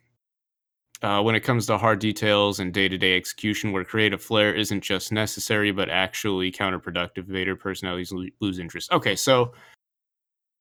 uh, 1.02 1.22
when 1.22 1.34
it 1.34 1.40
comes 1.40 1.66
to 1.66 1.78
hard 1.78 1.98
details 1.98 2.60
and 2.60 2.72
day 2.74 2.88
to 2.88 2.98
day 2.98 3.16
execution, 3.16 3.72
where 3.72 3.84
creative 3.84 4.22
flair 4.22 4.54
isn't 4.54 4.82
just 4.82 5.12
necessary 5.12 5.72
but 5.72 5.88
actually 5.88 6.52
counterproductive, 6.52 7.24
vader 7.24 7.56
personalities 7.56 8.12
lo- 8.12 8.26
lose 8.40 8.58
interest. 8.58 8.92
Okay, 8.92 9.16
so 9.16 9.52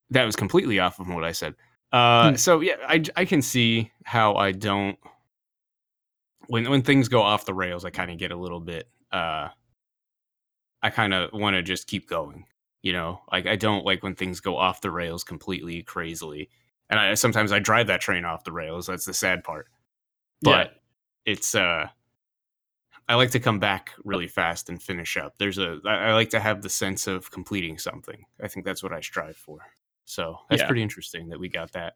that 0.10 0.24
was 0.24 0.36
completely 0.36 0.80
off 0.80 1.00
of 1.00 1.08
what 1.08 1.24
I 1.24 1.32
said. 1.32 1.56
Uh, 1.92 2.30
Hmm. 2.30 2.36
So 2.36 2.62
yeah, 2.62 2.76
I 2.88 3.04
I 3.16 3.26
can 3.26 3.42
see 3.42 3.92
how 4.04 4.36
I 4.36 4.52
don't 4.52 4.98
when 6.48 6.70
when 6.70 6.82
things 6.82 7.08
go 7.08 7.22
off 7.22 7.46
the 7.46 7.54
rails, 7.54 7.86
I 7.86 7.90
kind 7.90 8.12
of 8.12 8.18
get 8.18 8.32
a 8.32 8.36
little 8.36 8.60
bit. 8.60 8.88
Uh, 9.12 9.50
I 10.82 10.90
kind 10.90 11.14
of 11.14 11.32
want 11.34 11.56
to 11.56 11.62
just 11.64 11.88
keep 11.88 12.10
going. 12.10 12.46
You 12.82 12.94
know, 12.94 13.22
like 13.32 13.46
I 13.46 13.56
don't 13.56 13.86
like 13.86 14.04
when 14.04 14.16
things 14.16 14.40
go 14.40 14.56
off 14.58 14.82
the 14.82 14.92
rails 14.92 15.24
completely 15.24 15.84
crazily, 15.84 16.50
and 16.90 17.00
I 17.00 17.14
sometimes 17.16 17.52
I 17.52 17.60
drive 17.60 17.88
that 17.88 18.02
train 18.02 18.24
off 18.24 18.46
the 18.46 18.54
rails. 18.54 18.88
That's 18.88 19.06
the 19.06 19.14
sad 19.14 19.44
part. 19.44 19.68
But 20.42 20.74
it's 21.26 21.54
uh, 21.56 21.88
I 23.08 23.16
like 23.16 23.32
to 23.32 23.40
come 23.40 23.60
back 23.60 23.92
really 24.04 24.28
fast 24.28 24.70
and 24.70 24.82
finish 24.82 25.18
up. 25.18 25.36
There's 25.38 25.58
a 25.58 25.80
I 25.86 26.14
like 26.14 26.30
to 26.32 26.40
have 26.40 26.62
the 26.62 26.70
sense 26.70 27.08
of 27.08 27.30
completing 27.32 27.78
something. 27.78 28.26
I 28.42 28.48
think 28.48 28.66
that's 28.66 28.82
what 28.84 28.94
I 28.94 29.02
strive 29.02 29.36
for. 29.38 29.60
So 30.06 30.38
that's 30.50 30.62
Yeah. 30.62 30.68
pretty 30.68 30.82
interesting 30.84 31.30
that 31.30 31.40
we 31.40 31.50
got 31.50 31.72
that. 31.74 31.94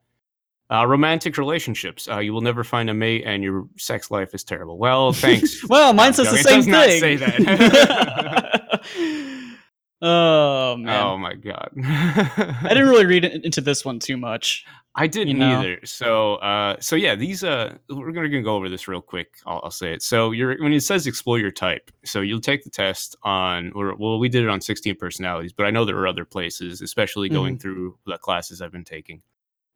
Uh, 0.72 0.86
romantic 0.88 1.38
relationships. 1.38 2.08
Uh, 2.08 2.20
you 2.20 2.32
will 2.34 2.42
never 2.42 2.64
find 2.64 2.90
a 2.90 2.94
mate, 2.94 3.24
and 3.26 3.44
your 3.44 3.68
sex 3.78 4.10
life 4.12 4.34
is 4.34 4.44
terrible. 4.44 4.78
Well, 4.78 5.14
thanks. 5.14 5.68
well, 5.68 5.94
mine 5.94 6.14
says 6.14 6.32
the 6.32 6.38
joking. 6.38 6.40
It 6.40 6.44
same 6.48 6.58
does 6.60 6.68
not 6.68 6.86
thing. 6.88 7.00
say 7.00 7.16
that. 7.18 8.82
oh 10.02 10.78
man, 10.78 11.04
Oh 11.04 11.18
my 11.18 11.34
god. 11.36 11.70
I 11.78 12.70
didn't 12.70 12.90
really 12.90 13.06
read 13.06 13.26
into 13.26 13.62
this 13.62 13.86
one 13.86 14.00
too 14.00 14.18
much. 14.18 14.66
I 14.96 15.08
didn't 15.08 15.40
know? 15.40 15.60
either. 15.60 15.80
So, 15.86 16.36
uh, 16.36 16.76
so 16.80 16.96
yeah, 16.96 17.16
these 17.16 17.44
uh, 17.44 17.78
we're 17.90 18.12
gonna, 18.12 18.30
gonna 18.30 18.44
go 18.44 18.56
over 18.56 18.70
this 18.70 18.88
real 18.88 19.02
quick. 19.02 19.36
I'll, 19.46 19.62
I'll 19.64 19.72
say 19.72 19.94
it. 19.94 20.04
So, 20.04 20.32
you're 20.32 20.56
when 20.62 20.72
it 20.72 20.82
says 20.82 21.08
explore 21.08 21.40
your 21.40 21.50
type, 21.52 21.90
so 22.06 22.22
you'll 22.22 22.40
take 22.40 22.64
the 22.64 22.70
test 22.70 23.16
on, 23.24 23.72
or 23.74 23.96
well, 23.96 24.20
we 24.20 24.30
did 24.30 24.44
it 24.44 24.50
on 24.50 24.62
16 24.62 24.96
personalities, 24.96 25.52
but 25.52 25.66
I 25.66 25.72
know 25.72 25.84
there 25.84 25.98
are 25.98 26.08
other 26.08 26.26
places, 26.26 26.82
especially 26.82 27.28
going 27.28 27.58
through 27.58 27.98
the 28.06 28.18
classes 28.20 28.62
I've 28.62 28.72
been 28.72 28.84
taking. 28.84 29.22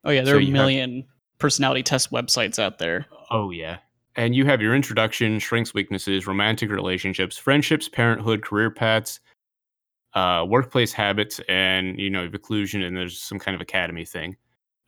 Oh 0.03 0.11
yeah, 0.11 0.21
there 0.21 0.35
So 0.35 0.37
are 0.37 0.39
a 0.39 0.43
you 0.43 0.47
have- 0.47 0.53
million 0.53 1.05
personality 1.39 1.81
test 1.83 2.11
websites 2.11 2.59
out 2.59 2.77
there. 2.77 3.07
Oh 3.31 3.49
yeah. 3.51 3.77
And 4.15 4.35
you 4.35 4.45
have 4.45 4.61
your 4.63 4.73
introduction, 4.75 5.39
strengths, 5.39 5.75
weaknesses, 5.75 6.25
romantic 6.25 6.71
relationships, 6.71 7.37
friendships, 7.37 7.87
parenthood, 7.87 8.43
career 8.43 8.71
paths, 8.71 9.19
uh, 10.15 10.43
workplace 10.47 10.91
habits, 10.93 11.39
and 11.47 11.99
you 11.99 12.09
know, 12.09 12.23
inclusion, 12.23 12.81
and 12.81 12.97
there's 12.97 13.19
some 13.19 13.37
kind 13.39 13.53
of 13.53 13.61
academy 13.61 14.05
thing. 14.05 14.35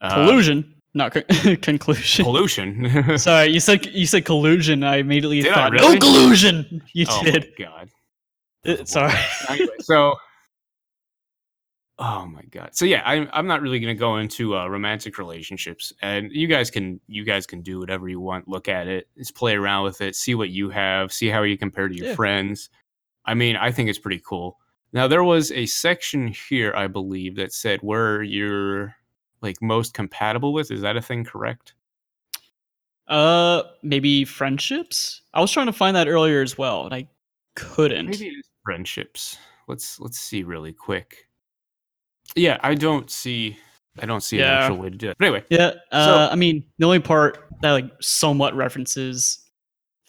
Uh, 0.00 0.14
Collusion, 0.14 0.74
not 0.94 1.12
con- 1.12 1.56
conclusion. 1.62 2.24
Pollution. 2.24 3.18
Sorry, 3.18 3.48
you 3.48 3.60
said 3.60 3.86
you 3.86 4.06
said 4.06 4.24
collusion. 4.24 4.82
I 4.82 4.96
immediately 4.96 5.42
Did 5.42 5.52
I 5.52 5.54
thought 5.54 5.72
really? 5.72 5.94
no 5.94 6.00
collusion. 6.00 6.82
You 6.94 7.06
oh 7.08 7.22
did. 7.24 7.52
god. 7.58 7.90
Uh, 8.66 8.84
sorry. 8.84 9.12
anyway, 9.48 9.68
so 9.80 10.14
oh 11.98 12.26
my 12.26 12.42
god 12.50 12.70
so 12.72 12.84
yeah 12.86 13.02
i'm, 13.04 13.28
I'm 13.32 13.46
not 13.46 13.60
really 13.60 13.78
going 13.78 13.94
to 13.94 13.98
go 13.98 14.16
into 14.16 14.56
uh, 14.56 14.66
romantic 14.68 15.18
relationships 15.18 15.92
and 16.00 16.30
you 16.32 16.46
guys 16.46 16.70
can 16.70 16.98
you 17.06 17.24
guys 17.24 17.46
can 17.46 17.60
do 17.60 17.78
whatever 17.78 18.08
you 18.08 18.20
want 18.20 18.48
look 18.48 18.68
at 18.68 18.86
it 18.86 19.06
just 19.18 19.34
play 19.34 19.54
around 19.54 19.84
with 19.84 20.00
it 20.00 20.16
see 20.16 20.34
what 20.34 20.48
you 20.50 20.70
have 20.70 21.12
see 21.12 21.28
how 21.28 21.42
you 21.42 21.58
compare 21.58 21.88
to 21.88 21.94
your 21.94 22.06
Yeah. 22.08 22.14
friends 22.14 22.70
i 23.26 23.34
mean 23.34 23.56
i 23.56 23.70
think 23.70 23.90
it's 23.90 23.98
pretty 23.98 24.22
cool 24.26 24.56
now 24.94 25.06
there 25.08 25.24
was 25.24 25.52
a 25.52 25.66
section 25.66 26.28
here 26.28 26.72
i 26.74 26.86
believe 26.86 27.36
that 27.36 27.52
said 27.52 27.80
where 27.82 28.22
you're 28.22 28.94
like 29.42 29.60
most 29.62 29.94
compatible 29.94 30.52
with 30.52 30.70
is 30.70 30.80
that 30.82 30.96
a 30.96 31.02
thing 31.02 31.24
correct 31.24 31.74
Uh, 33.08 33.62
maybe 33.82 34.24
friendships. 34.24 35.22
I 35.34 35.40
was 35.40 35.50
trying 35.50 35.66
to 35.66 35.72
find 35.72 35.96
that 35.96 36.06
earlier 36.08 36.42
as 36.42 36.56
well, 36.56 36.84
and 36.84 36.94
I 36.94 37.08
couldn't. 37.56 38.06
maybe 38.06 38.26
it 38.28 38.38
is 38.38 38.46
friendships 38.64 39.36
let's 39.68 39.98
let's 40.00 40.18
see 40.18 40.42
really 40.42 40.72
quick 40.72 41.26
yeah 42.36 42.58
i 42.62 42.74
don't 42.74 43.10
see 43.10 43.56
i 44.00 44.06
don't 44.06 44.22
see 44.22 44.38
Yeah. 44.38 44.58
an 44.58 44.62
actual 44.62 44.76
way 44.78 44.90
to 44.90 44.96
do 44.96 45.08
it 45.10 45.16
but 45.18 45.26
anyway 45.26 45.44
Yeah. 45.50 45.72
Uh, 45.90 46.04
So- 46.04 46.28
I 46.32 46.36
mean, 46.36 46.64
the 46.78 46.84
only 46.86 47.00
part 47.00 47.48
that 47.62 47.72
like 47.72 47.90
somewhat 48.00 48.54
references 48.54 49.40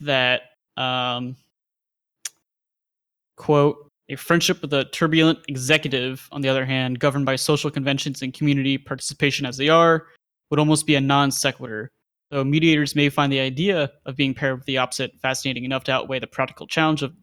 that 0.02 0.41
um 0.78 1.36
quote 3.38 3.90
a 4.12 4.17
friendship 4.17 4.62
with 4.62 4.74
a 4.74 4.86
turbulent 4.86 5.39
executive, 5.47 6.28
on 6.32 6.41
the 6.41 6.50
other 6.50 6.65
hand, 6.65 7.00
governed 7.00 7.26
by 7.26 7.36
social 7.36 7.71
conventions 7.71 8.21
and 8.21 8.34
community 8.34 8.78
participation 8.78 9.45
as 9.45 9.58
they 9.58 9.69
are, 9.69 10.08
would 10.50 10.60
almost 10.60 10.86
be 10.86 10.95
a 10.95 11.02
non 11.02 11.32
sequitur. 11.32 11.89
Though 12.30 12.43
mediators 12.43 12.95
may 12.95 13.10
find 13.10 13.32
the 13.32 13.39
idea 13.39 13.91
of 14.06 14.15
being 14.15 14.34
paired 14.34 14.58
with 14.58 14.65
the 14.65 14.78
opposite 14.78 15.12
fascinating 15.21 15.65
enough 15.65 15.84
to 15.86 15.91
outweigh 15.91 16.19
the 16.19 16.28
practical 16.28 16.65
challenge 16.67 17.02
of 17.04 17.13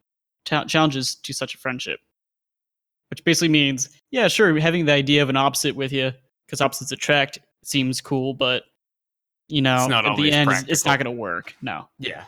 ta- 0.44 0.64
challenges 0.64 1.14
to 1.16 1.32
such 1.32 1.54
a 1.54 1.58
friendship. 1.58 2.00
Which 3.10 3.24
basically 3.24 3.48
means, 3.48 3.88
yeah, 4.10 4.28
sure, 4.28 4.58
having 4.60 4.84
the 4.84 4.92
idea 4.92 5.22
of 5.22 5.30
an 5.30 5.36
opposite 5.36 5.74
with 5.74 5.92
you 5.92 6.12
because 6.46 6.60
opposites 6.60 6.92
attract 6.92 7.38
seems 7.64 8.00
cool, 8.00 8.34
but 8.34 8.64
you 9.48 9.62
know, 9.62 9.86
at 10.10 10.16
the 10.16 10.22
end, 10.32 10.50
it's- 10.50 10.72
it's 10.72 10.84
not 10.84 10.98
going 10.98 11.06
to 11.16 11.20
work. 11.20 11.54
No. 11.62 11.88
Yeah. 11.98 12.24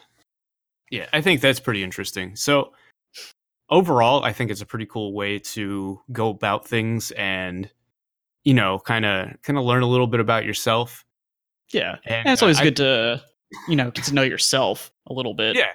Yeah, 0.91 1.07
I 1.13 1.21
think 1.21 1.41
that's 1.43 1.61
pretty 1.61 1.85
interesting. 1.85 2.35
So 2.35 2.73
overall, 3.71 4.25
I 4.25 4.33
think 4.33 4.51
it's 4.51 4.61
a 4.61 4.67
pretty 4.67 4.87
cool 4.87 5.13
way 5.13 5.39
to 5.39 6.01
go 6.13 6.29
about 6.29 6.67
things 6.67 7.11
and 7.13 7.71
you 8.45 8.55
know, 8.55 8.79
kind 8.79 9.05
of 9.05 9.31
kind 9.43 9.59
of 9.59 9.65
learn 9.65 9.83
a 9.83 9.87
little 9.87 10.07
bit 10.07 10.21
about 10.21 10.45
yourself. 10.47 11.05
Yeah, 11.73 11.97
And, 12.05 12.27
and 12.27 12.29
it's 12.31 12.43
uh, 12.43 12.47
always 12.47 12.59
I- 12.59 12.65
good 12.65 12.77
to 12.77 13.23
you 13.69 13.77
know 13.77 13.91
get 13.91 14.05
to 14.07 14.15
know 14.15 14.23
yourself 14.23 14.91
a 15.09 15.13
little 15.13 15.35
bit. 15.35 15.57
Yeah. 15.57 15.73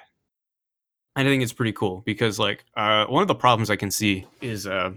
I 1.14 1.22
think 1.24 1.42
it's 1.42 1.52
pretty 1.52 1.72
cool 1.72 2.02
because 2.04 2.38
like 2.38 2.64
uh 2.76 3.06
one 3.06 3.22
of 3.22 3.28
the 3.28 3.34
problems 3.34 3.70
I 3.70 3.76
can 3.76 3.90
see 3.90 4.26
is 4.40 4.66
uh 4.66 4.90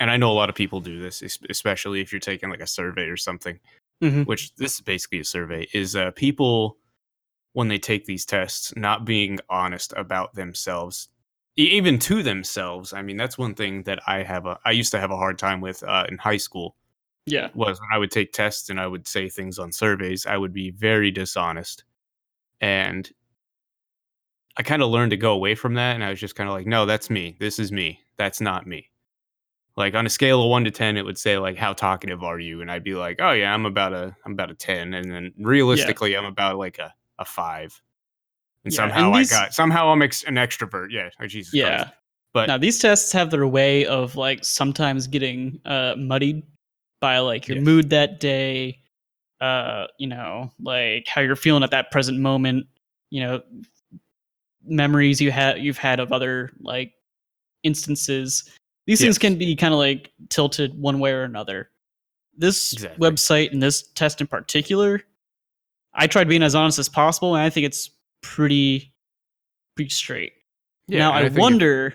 and 0.00 0.10
I 0.10 0.16
know 0.16 0.30
a 0.30 0.34
lot 0.34 0.48
of 0.50 0.54
people 0.54 0.80
do 0.80 1.00
this, 1.00 1.22
especially 1.48 2.00
if 2.00 2.12
you're 2.12 2.18
taking 2.20 2.50
like 2.50 2.60
a 2.60 2.66
survey 2.66 3.04
or 3.04 3.16
something. 3.16 3.58
Mhm. 4.02 4.26
which 4.26 4.52
this 4.56 4.74
is 4.74 4.80
basically 4.80 5.20
a 5.20 5.24
survey, 5.24 5.68
is 5.72 5.94
uh, 5.94 6.10
people 6.10 6.76
when 7.52 7.68
they 7.68 7.78
take 7.78 8.04
these 8.04 8.26
tests 8.26 8.74
not 8.74 9.04
being 9.04 9.38
honest 9.48 9.92
about 9.96 10.34
themselves, 10.34 11.08
even 11.56 11.98
to 12.00 12.22
themselves. 12.22 12.92
I 12.92 13.02
mean, 13.02 13.16
that's 13.16 13.36
one 13.38 13.54
thing 13.54 13.82
that 13.84 14.00
I 14.06 14.22
have 14.22 14.46
a 14.46 14.58
I 14.64 14.70
used 14.72 14.92
to 14.92 15.00
have 15.00 15.10
a 15.10 15.16
hard 15.16 15.38
time 15.38 15.60
with 15.60 15.82
uh, 15.82 16.06
in 16.08 16.18
high 16.18 16.36
school 16.38 16.76
yeah, 17.26 17.50
was 17.54 17.80
when 17.80 17.88
I 17.92 17.98
would 17.98 18.10
take 18.10 18.32
tests 18.32 18.70
and 18.70 18.80
I 18.80 18.86
would 18.86 19.06
say 19.06 19.28
things 19.28 19.58
on 19.58 19.72
surveys, 19.72 20.26
I 20.26 20.36
would 20.36 20.52
be 20.52 20.70
very 20.70 21.10
dishonest. 21.10 21.84
and 22.60 23.10
I 24.56 24.62
kind 24.62 24.82
of 24.82 24.90
learned 24.90 25.10
to 25.12 25.16
go 25.16 25.32
away 25.32 25.54
from 25.54 25.74
that, 25.74 25.94
and 25.94 26.04
I 26.04 26.10
was 26.10 26.20
just 26.20 26.34
kind 26.34 26.48
of 26.48 26.54
like, 26.54 26.66
no, 26.66 26.84
that's 26.84 27.08
me. 27.10 27.36
This 27.40 27.58
is 27.58 27.72
me. 27.72 28.00
That's 28.18 28.40
not 28.40 28.66
me. 28.66 28.90
Like 29.76 29.94
on 29.94 30.04
a 30.04 30.10
scale 30.10 30.42
of 30.42 30.50
one 30.50 30.64
to 30.64 30.70
ten, 30.70 30.96
it 30.98 31.04
would 31.04 31.16
say 31.18 31.38
like, 31.38 31.56
how 31.56 31.72
talkative 31.72 32.22
are 32.22 32.38
you? 32.38 32.60
And 32.60 32.70
I'd 32.70 32.84
be 32.84 32.94
like, 32.94 33.20
oh 33.22 33.32
yeah, 33.32 33.54
I'm 33.54 33.64
about 33.66 33.94
a 33.94 34.14
I'm 34.26 34.32
about 34.32 34.50
a 34.50 34.54
ten, 34.54 34.94
and 34.94 35.10
then 35.10 35.32
realistically, 35.38 36.14
I'm 36.16 36.26
about 36.26 36.58
like 36.58 36.78
a 36.78 36.94
a 37.18 37.24
five. 37.24 37.80
And 38.64 38.72
Yeah, 38.72 38.76
somehow 38.76 39.06
and 39.08 39.16
I 39.16 39.24
got 39.24 39.54
somehow 39.54 39.88
I'm 39.90 40.02
ex- 40.02 40.24
an 40.24 40.34
extrovert. 40.34 40.88
Yeah, 40.90 41.08
oh, 41.20 41.26
Jesus 41.26 41.54
Yeah. 41.54 41.76
Christ. 41.84 41.94
But 42.34 42.46
Now 42.46 42.58
these 42.58 42.78
tests 42.78 43.12
have 43.12 43.30
their 43.30 43.46
way 43.46 43.84
of 43.86 44.16
like 44.16 44.44
sometimes 44.44 45.06
getting 45.06 45.60
uh, 45.64 45.94
muddied 45.98 46.42
by 47.00 47.18
like 47.18 47.46
your 47.48 47.58
Yes. 47.58 47.64
mood 47.66 47.90
that 47.90 48.20
day, 48.20 48.78
uh, 49.40 49.86
you 49.98 50.06
know, 50.06 50.50
like 50.60 51.06
how 51.08 51.20
you're 51.20 51.36
feeling 51.36 51.62
at 51.62 51.70
that 51.72 51.90
present 51.90 52.18
moment, 52.18 52.66
you 53.10 53.20
know, 53.20 53.42
memories 54.64 55.20
you 55.20 55.30
had 55.30 55.58
you've 55.58 55.76
had 55.78 56.00
of 56.00 56.12
other 56.12 56.52
like 56.60 56.92
instances. 57.64 58.48
These 58.86 59.00
things 59.00 59.18
can 59.18 59.36
be 59.36 59.54
kind 59.54 59.74
of 59.74 59.78
like 59.78 60.10
tilted 60.28 60.80
one 60.80 60.98
way 61.00 61.12
or 61.12 61.22
another. 61.22 61.70
This 62.36 62.72
Exactly. 62.72 63.10
website 63.10 63.52
and 63.52 63.62
this 63.62 63.82
test 63.92 64.20
in 64.20 64.26
particular, 64.26 65.02
I 65.92 66.06
tried 66.06 66.28
being 66.28 66.42
as 66.42 66.54
honest 66.54 66.78
as 66.78 66.88
possible, 66.88 67.34
and 67.34 67.44
I 67.44 67.50
think 67.50 67.66
it's 67.66 67.90
pretty 68.22 68.94
pretty 69.76 69.90
straight 69.90 70.32
yeah, 70.88 70.98
now 71.00 71.10
and 71.10 71.18
I, 71.18 71.22
think 71.28 71.32
if- 71.32 71.40
wonder, 71.40 71.94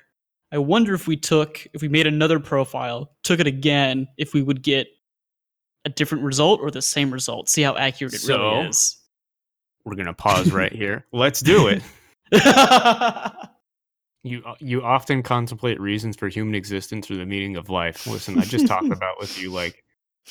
I 0.52 0.58
wonder 0.60 0.94
if 0.94 1.08
we 1.08 1.18
took, 1.18 1.66
if 1.74 1.82
we 1.82 1.88
made 1.90 2.08
another 2.08 2.40
profile, 2.40 3.12
took 3.24 3.40
it 3.40 3.48
again, 3.48 4.08
if 4.18 4.34
we 4.34 4.42
would 4.42 4.62
get 4.64 4.88
a 5.86 5.90
different 5.90 6.24
result 6.24 6.60
or 6.62 6.72
the 6.72 6.82
same 6.82 7.12
result. 7.12 7.50
See 7.50 7.62
how 7.62 7.76
accurate 7.76 8.14
it 8.14 8.20
So- 8.22 8.38
really 8.38 8.68
is. 8.70 8.98
we're 9.86 9.96
gonna 9.96 10.14
pause 10.14 10.52
right 10.52 10.72
here. 10.74 11.06
Let's 11.12 11.42
do 11.42 11.68
it. 11.68 11.82
You 14.24 14.42
uh, 14.46 14.56
you 14.60 14.82
often 14.84 15.24
contemplate 15.24 15.80
reasons 15.80 16.18
for 16.18 16.28
human 16.28 16.54
existence 16.54 17.10
or 17.10 17.16
the 17.16 17.26
meaning 17.26 17.56
of 17.56 17.70
life. 17.70 18.06
Listen, 18.08 18.38
I 18.38 18.42
just 18.42 18.68
talked 18.68 18.92
about 18.92 19.18
with 19.22 19.42
you 19.42 19.52
like 19.52 19.86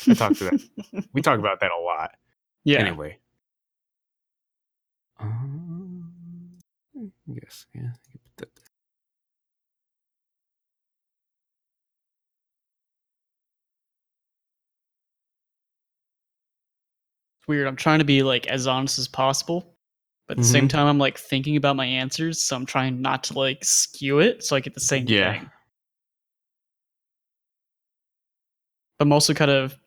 I 0.06 0.12
talked 0.12 0.36
to 0.38 0.44
that. 0.44 1.04
We 1.14 1.22
talk 1.22 1.38
about 1.38 1.60
that 1.60 1.70
a 1.70 1.82
lot. 1.82 2.10
yeah. 2.64 2.80
Anyway. 2.80 3.16
Um, 5.18 5.65
yes, 7.26 7.66
yeah. 7.74 7.82
I 7.82 8.10
can 8.10 8.20
put 8.24 8.36
that 8.38 8.54
there. 8.56 8.64
It's 17.40 17.48
weird. 17.48 17.66
I'm 17.66 17.76
trying 17.76 17.98
to 18.00 18.04
be 18.04 18.22
like 18.22 18.46
as 18.46 18.66
honest 18.66 18.98
as 18.98 19.08
possible, 19.08 19.76
but 20.26 20.32
at 20.38 20.42
the 20.42 20.48
same 20.48 20.66
Mhm. 20.66 20.70
time, 20.70 20.86
I'm 20.86 20.98
like 20.98 21.18
thinking 21.18 21.56
about 21.56 21.76
my 21.76 21.86
answers, 21.86 22.42
so 22.42 22.56
I'm 22.56 22.66
trying 22.66 23.00
not 23.00 23.24
to 23.24 23.34
like 23.34 23.64
skew 23.64 24.18
it, 24.20 24.44
so 24.44 24.56
I 24.56 24.60
get 24.60 24.74
the 24.74 24.80
same 24.80 25.06
Yeah. 25.06 25.32
thing. 25.32 25.50
I'm 28.98 29.12
also 29.12 29.34
kind 29.34 29.50
of 29.50 29.78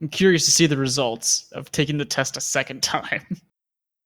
I'm 0.00 0.08
curious 0.08 0.44
to 0.44 0.52
see 0.52 0.66
the 0.66 0.76
results 0.76 1.50
of 1.52 1.72
taking 1.72 1.98
the 1.98 2.04
test 2.04 2.36
a 2.36 2.40
second 2.40 2.82
time. 2.84 3.26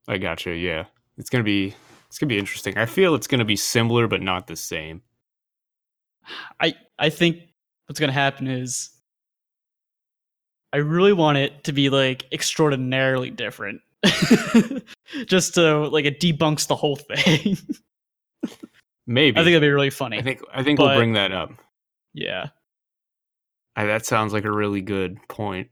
I 0.09 0.17
gotcha. 0.19 0.55
Yeah, 0.55 0.87
it's 1.19 1.29
gonna 1.29 1.45
be 1.45 1.75
it's 2.13 2.19
gonna 2.19 2.29
be 2.29 2.39
interesting. 2.39 2.77
I 2.77 2.85
feel 2.85 3.15
it's 3.15 3.27
gonna 3.27 3.47
be 3.47 3.57
similar 3.57 4.07
but 4.07 4.21
not 4.21 4.47
the 4.47 4.55
same. 4.55 5.01
I 6.61 6.75
I 6.99 7.09
think 7.09 7.39
what's 7.87 7.99
gonna 7.99 8.13
happen 8.13 8.47
is 8.49 8.91
I 10.75 10.77
really 10.77 11.15
want 11.15 11.39
it 11.39 11.65
to 11.65 11.73
be 11.73 11.89
like 11.89 12.27
extraordinarily 12.31 13.31
different. 13.31 13.81
Just 15.27 15.55
to 15.55 15.89
like 15.89 16.05
it 16.05 16.21
debunks 16.21 16.67
the 16.67 16.77
whole 16.77 16.97
thing. 16.97 17.57
Maybe. 19.07 19.41
I 19.41 19.43
think 19.43 19.55
that'd 19.55 19.63
be 19.63 19.71
really 19.71 19.89
funny. 19.89 20.19
I 20.19 20.23
think 20.23 20.43
I 20.53 20.63
think 20.63 20.81
but- 20.81 20.89
we'll 20.89 20.97
bring 20.97 21.15
that 21.15 21.33
up. 21.33 21.51
yeah. 22.13 22.49
I, 23.75 23.87
that 23.87 24.05
sounds 24.05 24.35
like 24.35 24.45
a 24.45 24.53
really 24.53 24.83
good 24.83 25.17
point. 25.29 25.71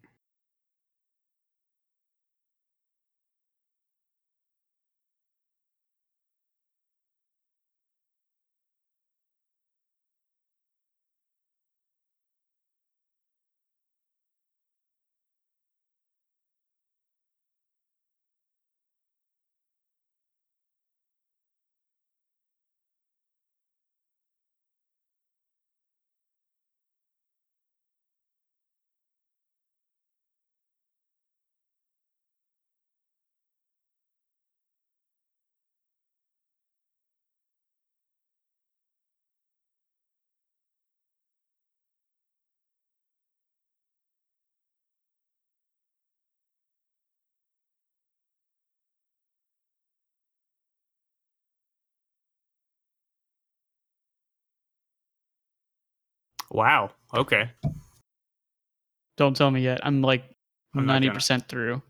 Wow. 56.50 56.90
Okay. 57.14 57.50
Don't 59.16 59.36
tell 59.36 59.50
me 59.50 59.60
yet. 59.60 59.80
I'm 59.82 60.02
like 60.02 60.24
I'm 60.74 60.86
not 60.86 60.94
ninety 60.94 61.08
gonna. 61.08 61.16
percent 61.16 61.48
through. 61.48 61.82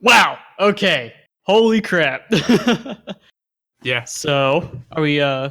Wow. 0.00 0.38
Okay. 0.60 1.12
Holy 1.44 1.80
crap. 1.80 2.30
Yeah. 3.82 4.02
so 4.04 4.68
are 4.92 5.02
we 5.02 5.20
uh 5.20 5.50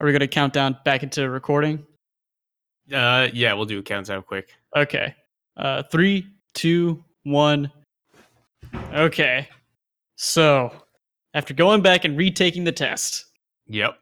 are 0.00 0.06
we 0.06 0.12
gonna 0.12 0.26
count 0.26 0.54
down 0.54 0.78
back 0.84 1.02
into 1.02 1.28
recording? 1.28 1.84
Uh 2.90 3.28
yeah, 3.34 3.52
we'll 3.52 3.66
do 3.66 3.80
a 3.80 3.82
countdown 3.82 4.22
quick. 4.22 4.54
Okay. 4.74 5.14
Uh, 5.56 5.82
three, 5.90 6.26
two, 6.54 7.04
one. 7.24 7.70
Okay. 8.94 9.48
So, 10.16 10.72
after 11.34 11.52
going 11.54 11.82
back 11.82 12.04
and 12.04 12.16
retaking 12.16 12.64
the 12.64 12.72
test, 12.72 13.26
Yep. 13.68 13.98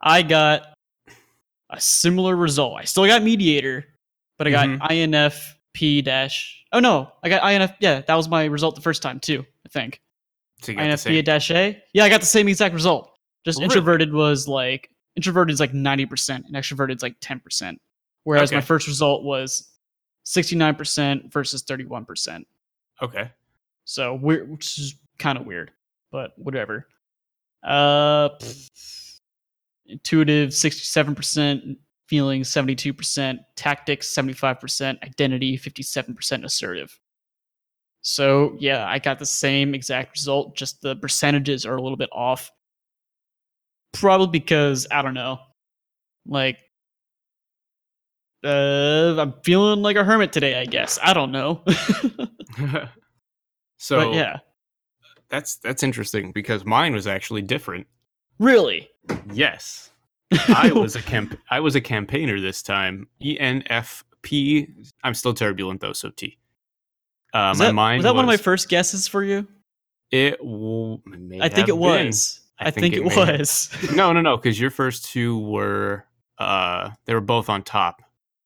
I 0.00 0.22
got 0.22 0.74
a 1.70 1.80
similar 1.80 2.34
result. 2.34 2.78
I 2.80 2.84
still 2.84 3.06
got 3.06 3.22
mediator, 3.22 3.84
but 4.38 4.46
I 4.46 4.50
got 4.50 4.68
Mhm. 4.68 4.78
INFP 5.74 6.04
dash. 6.04 6.64
Oh 6.72 6.80
no, 6.80 7.12
I 7.22 7.28
got 7.28 7.50
INF. 7.50 7.72
Yeah, 7.80 8.00
that 8.06 8.14
was 8.14 8.28
my 8.28 8.44
result 8.46 8.74
the 8.74 8.80
first 8.80 9.02
time 9.02 9.20
too. 9.20 9.44
I 9.66 9.68
think 9.68 10.00
So 10.62 10.72
INFP 10.72 11.24
dash 11.24 11.50
A. 11.50 11.82
Yeah, 11.92 12.04
I 12.04 12.08
got 12.08 12.20
the 12.20 12.26
same 12.26 12.48
exact 12.48 12.74
result. 12.74 13.10
Just 13.44 13.58
Really? 13.58 13.64
introverted 13.64 14.12
was 14.12 14.46
like 14.48 14.88
introverted 15.16 15.52
is 15.52 15.60
like 15.60 15.74
ninety 15.74 16.06
percent, 16.06 16.46
and 16.46 16.54
extroverted 16.54 16.96
is 16.96 17.02
like 17.02 17.16
ten 17.20 17.40
percent. 17.40 17.80
Whereas 18.24 18.52
my 18.52 18.60
first 18.60 18.86
result 18.86 19.24
was 19.24 19.68
sixty 20.24 20.56
nine 20.56 20.74
percent 20.74 21.32
versus 21.32 21.62
thirty 21.62 21.84
one 21.84 22.04
percent. 22.04 22.46
Okay. 23.00 23.30
So 23.84 24.14
weird, 24.14 24.50
which 24.50 24.78
is 24.78 24.94
kind 25.18 25.36
of 25.38 25.44
weird, 25.46 25.72
but 26.12 26.32
whatever. 26.38 26.86
Uh, 27.64 28.28
pff, 28.40 29.20
intuitive 29.86 30.54
sixty 30.54 30.84
seven 30.84 31.14
percent, 31.14 31.78
feeling 32.12 32.44
seventy 32.44 32.74
two 32.74 32.92
percent, 32.92 33.40
tactics 33.56 34.10
seventy 34.10 34.34
five 34.34 34.60
percent, 34.60 34.98
identity 35.02 35.56
fifty 35.56 35.82
seven 35.82 36.14
percent, 36.14 36.44
assertive. 36.44 37.00
So 38.02 38.54
yeah, 38.58 38.86
I 38.86 38.98
got 38.98 39.18
the 39.18 39.24
same 39.24 39.74
exact 39.74 40.18
result, 40.18 40.54
just 40.54 40.82
the 40.82 40.94
percentages 40.94 41.64
are 41.64 41.74
a 41.74 41.80
little 41.80 41.96
bit 41.96 42.10
off. 42.12 42.50
probably 43.94 44.26
because 44.26 44.86
I 44.90 45.00
don't 45.00 45.14
know, 45.14 45.38
like 46.26 46.58
uh, 48.44 49.14
I'm 49.18 49.32
feeling 49.42 49.80
like 49.80 49.96
a 49.96 50.04
hermit 50.04 50.34
today. 50.34 50.60
I 50.60 50.66
guess 50.66 50.98
I 51.02 51.14
don't 51.14 51.32
know. 51.32 51.62
so 53.78 53.96
but 53.96 54.14
yeah, 54.14 54.40
that's 55.30 55.56
that's 55.56 55.82
interesting 55.82 56.30
because 56.32 56.66
mine 56.66 56.92
was 56.92 57.06
actually 57.06 57.40
different. 57.40 57.86
really. 58.38 58.90
Yes, 59.32 59.91
I 60.48 60.70
was 60.74 60.96
a 60.96 61.02
camp. 61.02 61.38
I 61.50 61.60
was 61.60 61.74
a 61.74 61.80
campaigner 61.80 62.40
this 62.40 62.62
time. 62.62 63.08
E 63.20 63.38
ENFP. 63.38 64.68
I'm 65.04 65.14
still 65.14 65.34
turbulent 65.34 65.80
though, 65.80 65.92
so 65.92 66.10
T. 66.10 66.38
Uh, 67.34 67.48
Was 67.50 67.58
my 67.58 67.66
that, 67.66 67.72
mind 67.72 67.98
was 67.98 68.04
that 68.04 68.14
one 68.14 68.24
of 68.24 68.28
my 68.28 68.36
first 68.36 68.68
guesses 68.68 69.08
for 69.08 69.22
you? 69.24 69.46
It 70.10 70.38
w- 70.38 71.00
may 71.06 71.40
I 71.40 71.48
think 71.48 71.68
it 71.68 71.76
was. 71.76 72.40
I, 72.58 72.70
think, 72.70 72.94
it, 72.94 73.02
may 73.04 73.14
have- 73.14 73.38
was. 73.40 73.70
No, 73.94 74.12
no, 74.12 74.20
no, 74.20 74.36
because 74.36 74.60
your 74.60 74.70
first 74.70 75.06
two 75.06 75.38
were 75.38 76.04
uh 76.38 76.90
they 77.06 77.14
were 77.14 77.20
both 77.20 77.48
on 77.48 77.62
top. 77.62 78.02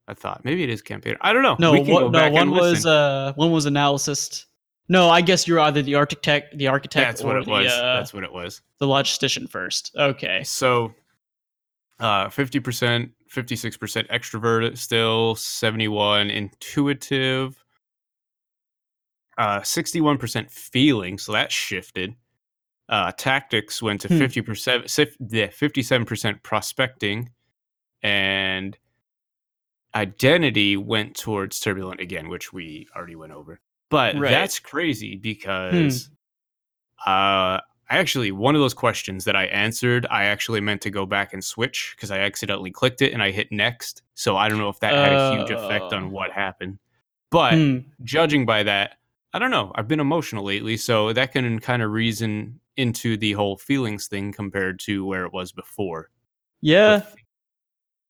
I 0.09 0.15
thought 0.15 0.45
maybe 0.45 0.63
it 0.63 0.71
is 0.71 0.83
campaigner. 0.83 1.19
I 1.21 1.33
don't 1.33 1.43
know. 1.43 1.57
No, 1.59 1.73
We 1.73 1.85
can 1.85 1.93
what, 1.95 2.01
go 2.01 2.09
no, 2.11 2.31
one 2.31 2.51
was 2.53 2.61
listen. 2.85 2.91
uh 2.91 3.33
one 3.35 3.51
was 3.51 3.67
analyst. 3.67 4.47
No, 4.89 5.11
I 5.11 5.21
guess 5.21 5.49
you're 5.49 5.59
either 5.59 5.83
the 5.83 5.97
architect, 5.97 6.57
the 6.57 6.69
architect, 6.69 7.09
That's 7.09 7.23
or 7.23 7.27
what 7.27 7.37
it 7.39 7.45
the 7.47 7.51
was. 7.51 7.67
uh, 7.73 7.95
That's 7.97 8.15
what 8.15 8.23
it 8.23 8.33
was. 8.33 8.63
the 8.79 8.87
logistician 8.87 9.51
first. 9.51 9.91
Okay. 9.99 10.45
So, 10.45 10.95
uh, 11.99 12.29
fifty 12.29 12.61
percent, 12.61 13.13
fifty 13.29 13.57
six 13.57 13.77
percent 13.77 14.09
extrovert, 14.09 14.77
still 14.79 15.35
seventy 15.35 15.89
one 15.89 16.31
intuitive, 16.31 17.65
uh, 19.39 19.63
sixty 19.63 20.01
one 20.01 20.19
percent 20.19 20.51
feeling. 20.51 21.19
So 21.19 21.33
that 21.33 21.51
shifted. 21.53 22.15
Uh, 22.89 23.11
tactics 23.13 23.83
went 23.83 24.01
to 24.03 24.09
Hmm. 24.09 24.19
fifty 24.19 24.43
percent, 24.43 24.91
fifty 24.91 25.83
seven 25.83 26.07
percent 26.07 26.43
prospecting, 26.43 27.31
and 28.03 28.77
identity 29.95 30.77
went 30.77 31.17
towards 31.17 31.59
turbulent 31.59 32.01
again, 32.01 32.29
which 32.29 32.53
we 32.53 32.87
already 32.95 33.17
went 33.17 33.33
over. 33.33 33.61
But 33.89 34.17
Right. 34.17 34.31
that's 34.31 34.59
crazy 34.59 35.17
because 35.17 36.11
uh, 37.07 37.61
I 37.89 37.99
actually 37.99 38.33
one 38.33 38.55
of 38.55 38.61
those 38.61 38.75
questions 38.75 39.25
that 39.25 39.37
I 39.37 39.45
answered, 39.47 40.07
I 40.11 40.25
actually 40.25 40.61
meant 40.61 40.81
to 40.83 40.91
go 40.91 41.07
back 41.07 41.33
and 41.33 41.43
switch 41.45 41.95
because 41.97 42.11
I 42.11 42.19
accidentally 42.19 42.71
clicked 42.71 43.01
it 43.03 43.13
and 43.13 43.23
I 43.23 43.31
hit 43.31 43.53
next. 43.53 44.03
So 44.15 44.37
I 44.37 44.49
don't 44.49 44.59
know 44.59 44.69
if 44.69 44.81
that 44.81 44.95
had 44.95 45.13
a 45.13 45.31
huge 45.31 45.51
effect 45.51 45.93
Oh. 45.93 45.97
on 45.97 46.11
what 46.11 46.33
happened. 46.33 46.79
But 47.31 47.55
Hmm. 47.55 47.79
judging 48.03 48.45
by 48.47 48.65
that, 48.65 48.99
I 49.33 49.39
don't 49.39 49.51
know. 49.51 49.71
I've 49.75 49.87
been 49.89 50.01
emotional 50.01 50.45
lately, 50.45 50.77
so 50.77 51.13
that 51.13 51.33
can 51.33 51.59
kind 51.61 51.83
of 51.83 51.91
reason 51.91 52.59
into 52.77 53.17
the 53.17 53.33
whole 53.33 53.57
feelings 53.57 54.07
thing 54.09 54.33
compared 54.33 54.79
to 54.81 55.05
where 55.05 55.25
it 55.25 55.33
was 55.33 55.53
before. 55.53 56.11
Yeah, 56.63 57.03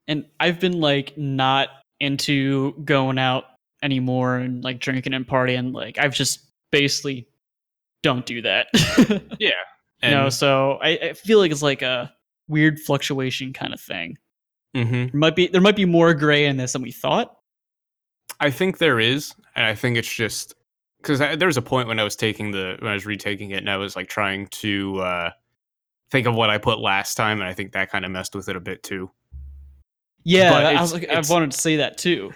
and 0.09 0.25
I've 0.41 0.61
been 0.61 0.81
like 0.81 1.17
not 1.19 1.69
into 2.01 2.73
going 2.85 3.19
out 3.19 3.45
anymore 3.83 4.37
and 4.37 4.63
like 4.65 4.79
drinking 4.79 5.15
and 5.15 5.27
partying. 5.27 5.73
Like 5.75 5.99
I've 5.99 6.15
just 6.15 6.41
basically 6.71 7.27
don't 8.07 8.25
do 8.27 8.43
that. 8.43 8.69
Yeah. 9.41 9.51
you 10.03 10.11
know, 10.11 10.29
so 10.29 10.79
I, 10.83 10.91
I 10.91 11.13
feel 11.15 11.39
like 11.39 11.51
it's 11.51 11.63
like 11.63 11.83
a 11.83 12.13
weird 12.49 12.79
fluctuation 12.79 13.53
kind 13.53 13.73
of 13.75 13.81
thing. 13.81 14.17
Mhm. 14.77 15.11
There 15.11 15.19
might 15.19 15.35
be 15.35 15.49
there 15.49 15.61
might 15.61 15.75
be 15.75 15.87
more 15.87 16.15
gray 16.15 16.45
in 16.47 16.57
this 16.59 16.75
than 16.75 16.83
we 16.83 16.93
thought. 16.93 17.35
I 18.39 18.51
think 18.51 18.79
there 18.79 19.01
is, 19.01 19.35
and 19.57 19.65
I 19.65 19.75
think 19.75 19.97
it's 19.97 20.13
just 20.13 20.55
because 20.99 21.19
there 21.19 21.47
was 21.49 21.57
a 21.57 21.63
point 21.63 21.89
when 21.89 21.99
I 21.99 22.05
was 22.05 22.15
taking 22.15 22.51
the 22.53 22.77
when 22.79 22.91
I 22.91 22.95
was 22.95 23.07
retaking 23.07 23.51
it, 23.53 23.59
and 23.59 23.71
I 23.71 23.79
was 23.79 23.97
like 23.97 24.09
trying 24.09 24.47
to 24.49 24.99
uh, 25.01 25.31
think 26.11 26.27
of 26.27 26.35
what 26.35 26.51
I 26.51 26.59
put 26.59 26.79
last 26.79 27.15
time, 27.17 27.41
and 27.41 27.49
I 27.49 27.55
think 27.55 27.73
that 27.73 27.91
kind 27.91 28.05
of 28.05 28.11
messed 28.11 28.35
with 28.35 28.49
it 28.49 28.57
a 28.57 28.61
bit 28.61 28.83
too. 28.83 29.11
Yeah, 30.25 30.51
But 30.51 30.67
I 30.67 30.81
was 30.81 30.93
like, 30.93 31.09
I 31.09 31.23
wanted 31.29 31.53
to 31.53 31.59
say 31.59 31.77
that 31.77 31.97
too, 31.99 32.33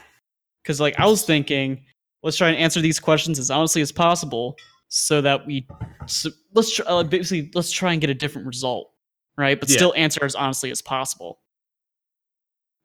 because 0.63 0.81
like 0.81 0.99
I 0.99 1.07
was 1.07 1.25
thinking, 1.25 1.85
let's 2.23 2.37
try 2.39 2.49
and 2.49 2.57
answer 2.57 2.81
these 2.81 2.99
questions 3.01 3.39
as 3.39 3.51
honestly 3.51 3.83
as 3.83 3.93
possible, 3.93 4.57
so 4.91 5.21
that 5.23 5.47
we, 5.47 5.67
so 6.07 6.31
let's 6.53 6.75
try, 6.75 6.85
uh, 6.87 7.03
basically 7.03 7.51
let's 7.55 7.71
try 7.71 7.93
and 7.93 8.01
get 8.01 8.11
a 8.11 8.15
different 8.15 8.47
result, 8.47 8.91
right? 9.39 9.59
But 9.59 9.71
Yeah. 9.71 9.77
still 9.77 9.95
answer 9.97 10.25
as 10.25 10.35
honestly 10.35 10.71
as 10.71 10.83
possible. 10.83 11.41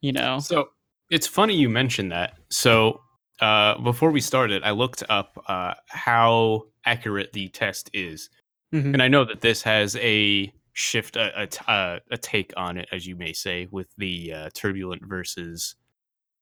You 0.02 0.14
know, 0.14 0.40
So 0.40 0.70
it's 1.10 1.26
funny 1.28 1.56
you 1.56 1.68
mentioned 1.68 2.12
that. 2.12 2.38
So 2.52 3.02
uh, 3.42 3.80
before 3.80 4.12
we 4.12 4.22
started, 4.22 4.64
I 4.64 4.72
looked 4.72 5.04
up 5.10 5.44
uh, 5.48 5.74
how 5.88 6.68
accurate 6.86 7.34
the 7.34 7.50
test 7.50 7.90
is, 7.94 8.30
Mhm. 8.72 8.94
and 8.94 9.02
I 9.02 9.08
know 9.08 9.26
that 9.26 9.42
this 9.42 9.64
has 9.64 9.96
a 9.98 10.54
shift, 10.74 11.16
a, 11.16 11.42
a, 11.42 11.48
t- 11.48 11.66
a 11.68 12.18
take 12.22 12.54
on 12.56 12.78
it, 12.78 12.88
as 12.92 13.08
you 13.08 13.16
may 13.16 13.34
say, 13.34 13.68
with 13.72 13.88
the 13.98 14.32
uh, 14.34 14.50
turbulent 14.54 15.04
versus 15.06 15.76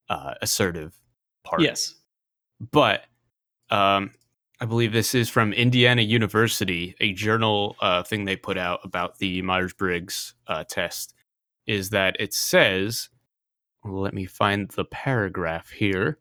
uh, 0.10 0.34
assertive 0.42 0.94
part. 1.46 1.62
yes, 1.62 1.96
but 2.72 3.06
um, 3.70 4.12
I 4.64 4.66
believe 4.66 4.94
this 4.94 5.14
is 5.14 5.28
from 5.28 5.52
Indiana 5.52 6.04
University, 6.04 6.96
a 7.02 7.12
journal 7.12 7.76
uh, 7.82 8.02
thing 8.02 8.24
they 8.24 8.38
put 8.38 8.58
out 8.58 8.80
about 8.86 9.18
the 9.18 9.42
Myers 9.42 9.74
Briggs 9.74 10.36
uh, 10.48 10.64
test. 10.64 11.16
Is 11.68 11.90
that 11.90 12.16
it 12.18 12.34
says, 12.34 13.10
let 13.84 14.14
me 14.14 14.24
find 14.26 14.70
the 14.70 14.86
paragraph 14.86 15.72
here. 15.72 16.18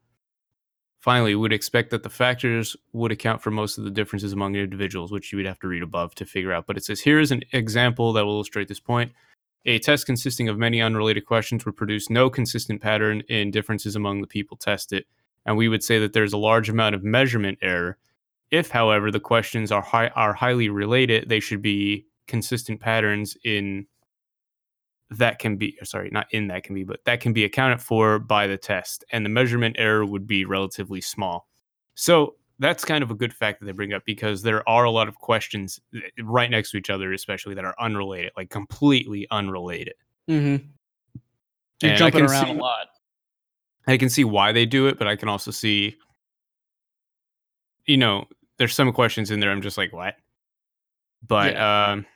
Finally, 0.98 1.36
we 1.36 1.40
would 1.40 1.52
expect 1.52 1.90
that 1.90 2.02
the 2.02 2.10
factors 2.10 2.74
would 2.92 3.12
account 3.12 3.40
for 3.40 3.52
most 3.52 3.78
of 3.78 3.84
the 3.84 3.92
differences 3.92 4.32
among 4.32 4.56
individuals, 4.56 5.12
which 5.12 5.30
you 5.30 5.36
would 5.36 5.46
have 5.46 5.60
to 5.60 5.68
read 5.68 5.84
above 5.84 6.12
to 6.16 6.26
figure 6.26 6.52
out. 6.52 6.66
But 6.66 6.76
it 6.76 6.84
says 6.84 7.00
here 7.00 7.20
is 7.20 7.30
an 7.30 7.44
example 7.52 8.12
that 8.12 8.24
will 8.24 8.34
illustrate 8.34 8.66
this 8.66 8.80
point. 8.80 9.12
A 9.66 9.78
test 9.78 10.04
consisting 10.04 10.48
of 10.48 10.58
many 10.58 10.82
unrelated 10.82 11.26
questions 11.26 11.64
would 11.64 11.76
produce 11.76 12.10
no 12.10 12.28
consistent 12.28 12.82
pattern 12.82 13.22
in 13.28 13.52
differences 13.52 13.94
among 13.94 14.20
the 14.20 14.26
people 14.26 14.56
tested 14.56 15.04
and 15.46 15.56
we 15.56 15.68
would 15.68 15.82
say 15.82 15.98
that 15.98 16.12
there's 16.12 16.32
a 16.32 16.38
large 16.38 16.68
amount 16.68 16.94
of 16.94 17.02
measurement 17.02 17.58
error. 17.62 17.98
If, 18.52 18.70
however, 18.70 19.10
the 19.10 19.18
questions 19.18 19.72
are 19.72 19.82
high, 19.82 20.08
are 20.08 20.34
highly 20.34 20.68
related, 20.68 21.28
they 21.28 21.40
should 21.40 21.62
be 21.62 22.06
consistent 22.28 22.80
patterns 22.80 23.36
in 23.44 23.86
that 25.10 25.38
can 25.38 25.56
be 25.56 25.76
sorry, 25.84 26.10
not 26.12 26.26
in 26.30 26.46
that 26.48 26.62
can 26.62 26.74
be, 26.74 26.84
but 26.84 27.04
that 27.04 27.20
can 27.20 27.32
be 27.32 27.44
accounted 27.44 27.80
for 27.80 28.18
by 28.18 28.46
the 28.46 28.56
test, 28.56 29.04
and 29.10 29.24
the 29.26 29.30
measurement 29.30 29.76
error 29.78 30.06
would 30.06 30.26
be 30.26 30.44
relatively 30.44 31.00
small. 31.00 31.48
So 31.94 32.36
that's 32.58 32.84
kind 32.84 33.02
of 33.02 33.10
a 33.10 33.14
good 33.14 33.32
fact 33.34 33.60
that 33.60 33.66
they 33.66 33.72
bring 33.72 33.92
up 33.92 34.02
because 34.06 34.42
there 34.42 34.66
are 34.68 34.84
a 34.84 34.90
lot 34.90 35.08
of 35.08 35.16
questions 35.16 35.80
eh, 35.94 36.00
right 36.22 36.50
next 36.50 36.70
to 36.70 36.76
each 36.76 36.90
other, 36.90 37.12
especially 37.12 37.54
that 37.54 37.64
are 37.64 37.74
unrelated, 37.80 38.32
like 38.36 38.50
completely 38.50 39.26
unrelated. 39.30 39.94
mm-hmm. 40.28 40.64
you're 41.82 41.90
And 41.90 41.98
jumping 41.98 42.26
around 42.26 42.46
see- 42.46 42.52
a 42.52 42.54
lot. 42.54 42.86
I 43.86 43.96
can 43.96 44.08
see 44.08 44.22
why 44.22 44.52
they 44.52 44.64
do 44.64 44.86
it, 44.86 44.96
but 44.96 45.08
I 45.08 45.16
can 45.16 45.28
also 45.28 45.50
see, 45.50 45.96
you 47.84 47.96
know, 47.96 48.26
there's 48.62 48.74
some 48.76 48.92
questions 48.92 49.32
in 49.32 49.40
there 49.40 49.50
I'm 49.50 49.60
just 49.60 49.76
like, 49.76 49.92
what? 49.92 50.14
But 51.26 51.56
um, 51.56 52.06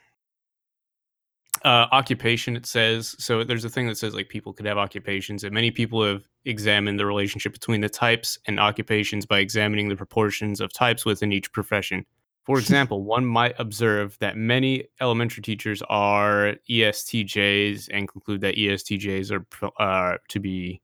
uh, 1.65 1.87
occupation, 1.91 2.55
it 2.55 2.65
says 2.65 3.17
so. 3.19 3.43
There's 3.43 3.65
a 3.65 3.69
thing 3.69 3.85
that 3.87 3.97
says 3.97 4.15
like 4.15 4.29
people 4.29 4.53
could 4.53 4.65
have 4.65 4.77
occupations, 4.77 5.43
and 5.43 5.53
many 5.53 5.71
people 5.71 6.01
have 6.05 6.23
examined 6.45 7.01
the 7.01 7.05
relationship 7.05 7.51
between 7.51 7.81
the 7.81 7.89
types 7.89 8.39
and 8.47 8.61
occupations 8.61 9.25
by 9.25 9.39
examining 9.39 9.89
the 9.89 9.97
proportions 9.97 10.61
of 10.61 10.71
types 10.71 11.03
within 11.03 11.33
each 11.33 11.51
profession. 11.51 12.05
For 12.45 12.59
example, 12.59 13.03
one 13.03 13.25
might 13.25 13.55
observe 13.59 14.17
that 14.21 14.37
many 14.37 14.85
elementary 15.01 15.41
teachers 15.43 15.83
are 15.89 16.55
ESTJs 16.69 17.89
and 17.91 18.07
conclude 18.07 18.39
that 18.39 18.55
ESTJs 18.55 19.31
are 19.33 19.73
uh, 19.83 20.17
to 20.29 20.39
be 20.39 20.81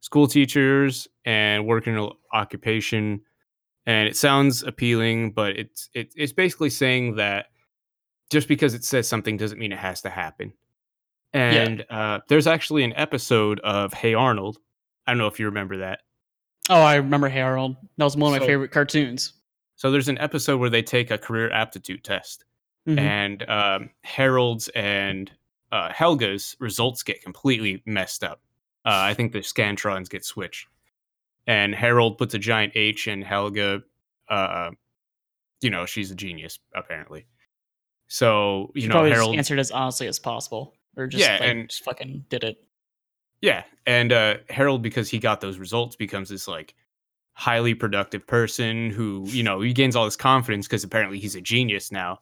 school 0.00 0.28
teachers 0.28 1.08
and 1.26 1.66
work 1.66 1.86
in 1.86 1.98
an 1.98 2.08
occupation. 2.32 3.20
And 3.86 4.08
it 4.08 4.16
sounds 4.16 4.62
appealing, 4.62 5.32
but 5.32 5.56
it's 5.58 5.90
it, 5.94 6.12
it's 6.16 6.32
basically 6.32 6.70
saying 6.70 7.16
that 7.16 7.46
just 8.30 8.48
because 8.48 8.72
it 8.74 8.82
says 8.84 9.06
something 9.06 9.36
doesn't 9.36 9.58
mean 9.58 9.72
it 9.72 9.78
has 9.78 10.00
to 10.02 10.10
happen. 10.10 10.52
And 11.32 11.84
uh, 11.90 12.20
there's 12.28 12.46
actually 12.46 12.84
an 12.84 12.92
episode 12.96 13.60
of 13.60 13.92
Hey 13.92 14.14
Arnold. 14.14 14.58
I 15.06 15.10
don't 15.10 15.18
know 15.18 15.26
if 15.26 15.38
you 15.40 15.46
remember 15.46 15.78
that. 15.78 16.00
Oh, 16.70 16.80
I 16.80 16.94
remember 16.94 17.28
Harold. 17.28 17.76
That 17.98 18.04
was 18.04 18.16
one 18.16 18.32
of 18.34 18.40
my 18.40 18.46
favorite 18.46 18.70
cartoons. 18.70 19.34
So 19.76 19.90
there's 19.90 20.08
an 20.08 20.16
episode 20.18 20.58
where 20.60 20.70
they 20.70 20.82
take 20.82 21.10
a 21.10 21.18
career 21.18 21.50
aptitude 21.50 22.04
test, 22.04 22.44
Mhm. 22.88 22.98
and 22.98 23.50
um, 23.50 23.90
Harold's 24.02 24.68
and 24.68 25.30
uh, 25.72 25.90
Helga's 25.92 26.56
results 26.60 27.02
get 27.02 27.20
completely 27.22 27.82
messed 27.84 28.22
up. 28.22 28.40
Uh, 28.84 28.90
I 29.02 29.14
think 29.14 29.32
the 29.32 29.40
scantrons 29.40 30.08
get 30.08 30.24
switched, 30.24 30.68
and 31.46 31.74
Harold 31.74 32.18
puts 32.18 32.34
a 32.34 32.38
giant 32.38 32.72
H, 32.74 33.06
and 33.06 33.22
Helga, 33.24 33.82
uh, 34.28 34.70
you 35.60 35.70
know, 35.70 35.86
she's 35.86 36.10
a 36.10 36.14
genius 36.14 36.58
apparently. 36.74 37.26
So 38.06 38.70
you 38.74 38.82
She 38.82 38.88
know, 38.88 39.04
Harold, 39.04 39.32
just 39.32 39.36
answered 39.38 39.58
as 39.58 39.70
honestly 39.70 40.06
as 40.06 40.18
possible, 40.18 40.74
or 40.96 41.06
just 41.06 41.22
Yeah, 41.22 41.38
like, 41.40 41.48
and- 41.48 41.68
just 41.68 41.84
fucking 41.84 42.26
did 42.28 42.44
it. 42.44 42.58
Yeah, 43.40 43.64
and 43.86 44.12
uh, 44.12 44.36
Harold, 44.48 44.80
because 44.82 45.10
he 45.10 45.18
got 45.18 45.40
those 45.40 45.58
results, 45.58 45.96
becomes 45.96 46.30
this 46.30 46.48
like 46.48 46.74
highly 47.34 47.74
productive 47.74 48.26
person 48.26 48.90
who 48.90 49.24
you 49.28 49.42
know 49.42 49.60
he 49.60 49.72
gains 49.72 49.96
all 49.96 50.04
this 50.04 50.16
confidence 50.16 50.66
because 50.66 50.84
apparently 50.84 51.18
he's 51.18 51.34
a 51.34 51.40
genius 51.40 51.90
now. 51.92 52.20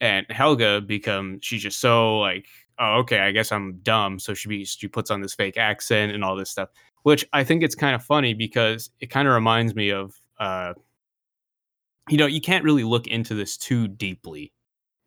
And 0.00 0.26
Helga 0.30 0.80
become 0.82 1.40
she's 1.40 1.62
just 1.62 1.80
so 1.80 2.18
like 2.20 2.46
oh, 2.78 2.98
okay, 3.00 3.20
I 3.20 3.32
guess 3.32 3.52
I'm 3.52 3.78
dumb. 3.82 4.18
So 4.18 4.34
she 4.34 4.48
be, 4.48 4.64
she 4.64 4.88
puts 4.88 5.10
on 5.10 5.20
this 5.20 5.34
fake 5.34 5.56
accent 5.56 6.12
and 6.12 6.22
all 6.24 6.36
this 6.36 6.50
stuff, 6.50 6.68
which 7.02 7.24
I 7.32 7.44
think 7.44 7.62
it's 7.62 7.74
kind 7.74 7.94
of 7.94 8.02
funny 8.04 8.34
because 8.34 8.90
it 9.00 9.10
kind 9.10 9.26
of 9.28 9.34
reminds 9.34 9.74
me 9.74 9.90
of, 9.90 10.14
uh, 10.38 10.74
you 12.08 12.18
know, 12.18 12.26
you 12.26 12.40
can't 12.40 12.64
really 12.64 12.84
look 12.84 13.06
into 13.06 13.34
this 13.34 13.56
too 13.56 13.88
deeply 13.88 14.52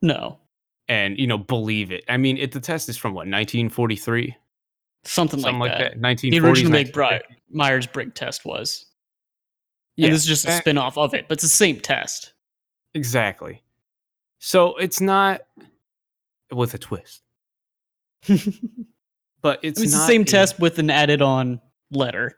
No, 0.02 0.40
and 0.88 1.18
you 1.18 1.28
know 1.28 1.38
believe 1.38 1.92
it. 1.92 2.04
I 2.10 2.18
mean, 2.18 2.38
it, 2.38 2.52
the 2.52 2.60
test 2.60 2.90
is 2.90 2.98
from 2.98 3.14
what 3.14 3.28
1943, 3.28 4.36
something, 5.06 5.40
something 5.40 5.60
like, 5.60 5.72
like 5.72 5.80
that. 5.80 6.02
that. 6.02 6.18
1940s, 6.18 6.32
The 6.32 6.40
original 6.40 6.72
Meg 6.72 6.92
1950s. 6.94 7.22
Myers 7.52 7.88
Briggs 7.88 8.12
test 8.16 8.46
was. 8.46 8.86
Yeah, 9.96 10.08
and 10.08 10.16
this 10.16 10.22
is 10.24 10.28
just 10.28 10.44
a 10.46 10.48
that- 10.48 10.62
spin 10.62 10.78
off 10.78 10.98
of 10.98 11.14
it, 11.14 11.28
but 11.28 11.34
it's 11.36 11.44
the 11.44 11.50
same 11.50 11.80
test. 11.80 12.34
exactly. 12.94 13.64
So 14.40 14.76
it's 14.78 15.02
not 15.02 15.42
with 16.52 16.74
a 16.74 16.78
twist, 16.78 17.22
but 19.42 19.60
it's, 19.64 19.82
it's 19.82 19.92
the 19.94 20.06
same 20.08 20.22
a- 20.22 20.26
test 20.26 20.60
with 20.60 20.80
an 20.80 20.90
added 20.90 21.22
on 21.22 21.60
letter. 21.92 22.36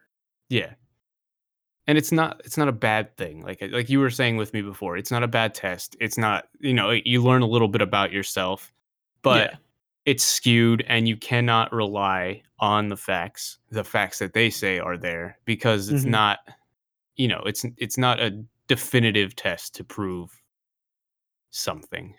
Yeah. 0.50 0.74
And 1.88 1.98
it's 1.98 2.12
not 2.12 2.42
it's 2.46 2.58
not 2.58 2.68
a 2.68 2.72
bad 2.74 3.18
thing. 3.18 3.42
Like 3.44 3.62
like 3.72 3.90
you 3.90 4.00
were 4.00 4.12
saying 4.12 4.38
with 4.38 4.54
me 4.54 4.62
before, 4.62 4.98
it's 4.98 5.12
not 5.12 5.24
a 5.24 5.28
bad 5.28 5.54
test. 5.54 5.96
It's 6.00 6.18
not, 6.18 6.48
you 6.60 6.74
know, 6.74 6.92
you 6.92 7.22
learn 7.24 7.42
a 7.42 7.48
little 7.48 7.68
bit 7.68 7.82
about 7.82 8.12
yourself, 8.12 8.72
but 9.24 9.52
Yeah. 9.52 9.58
it's 10.06 10.24
skewed 10.24 10.86
and 10.88 11.08
you 11.08 11.18
cannot 11.18 11.74
rely 11.74 12.44
on 12.60 12.90
the 12.90 12.96
facts, 12.98 13.58
the 13.72 13.84
facts 13.84 14.20
that 14.20 14.34
they 14.34 14.50
say 14.52 14.78
are 14.80 14.96
there 14.98 15.38
because 15.46 15.90
it's 15.90 16.06
Mhm. 16.06 16.10
not 16.10 16.40
you 17.18 17.28
know, 17.28 17.42
it's 17.46 17.66
it's 17.78 17.98
not 17.98 18.20
a 18.20 18.44
definitive 18.68 19.36
test 19.36 19.76
to 19.76 19.84
prove 19.84 20.32
something. 21.50 22.16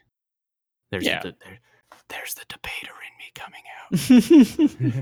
There's 0.90 1.04
Yeah. 1.06 1.22
the, 1.22 1.34
there, 1.44 1.58
there's 2.12 2.34
the 2.34 2.44
debater 2.48 2.92
in 3.08 3.12
me 3.18 3.32
coming 3.34 3.62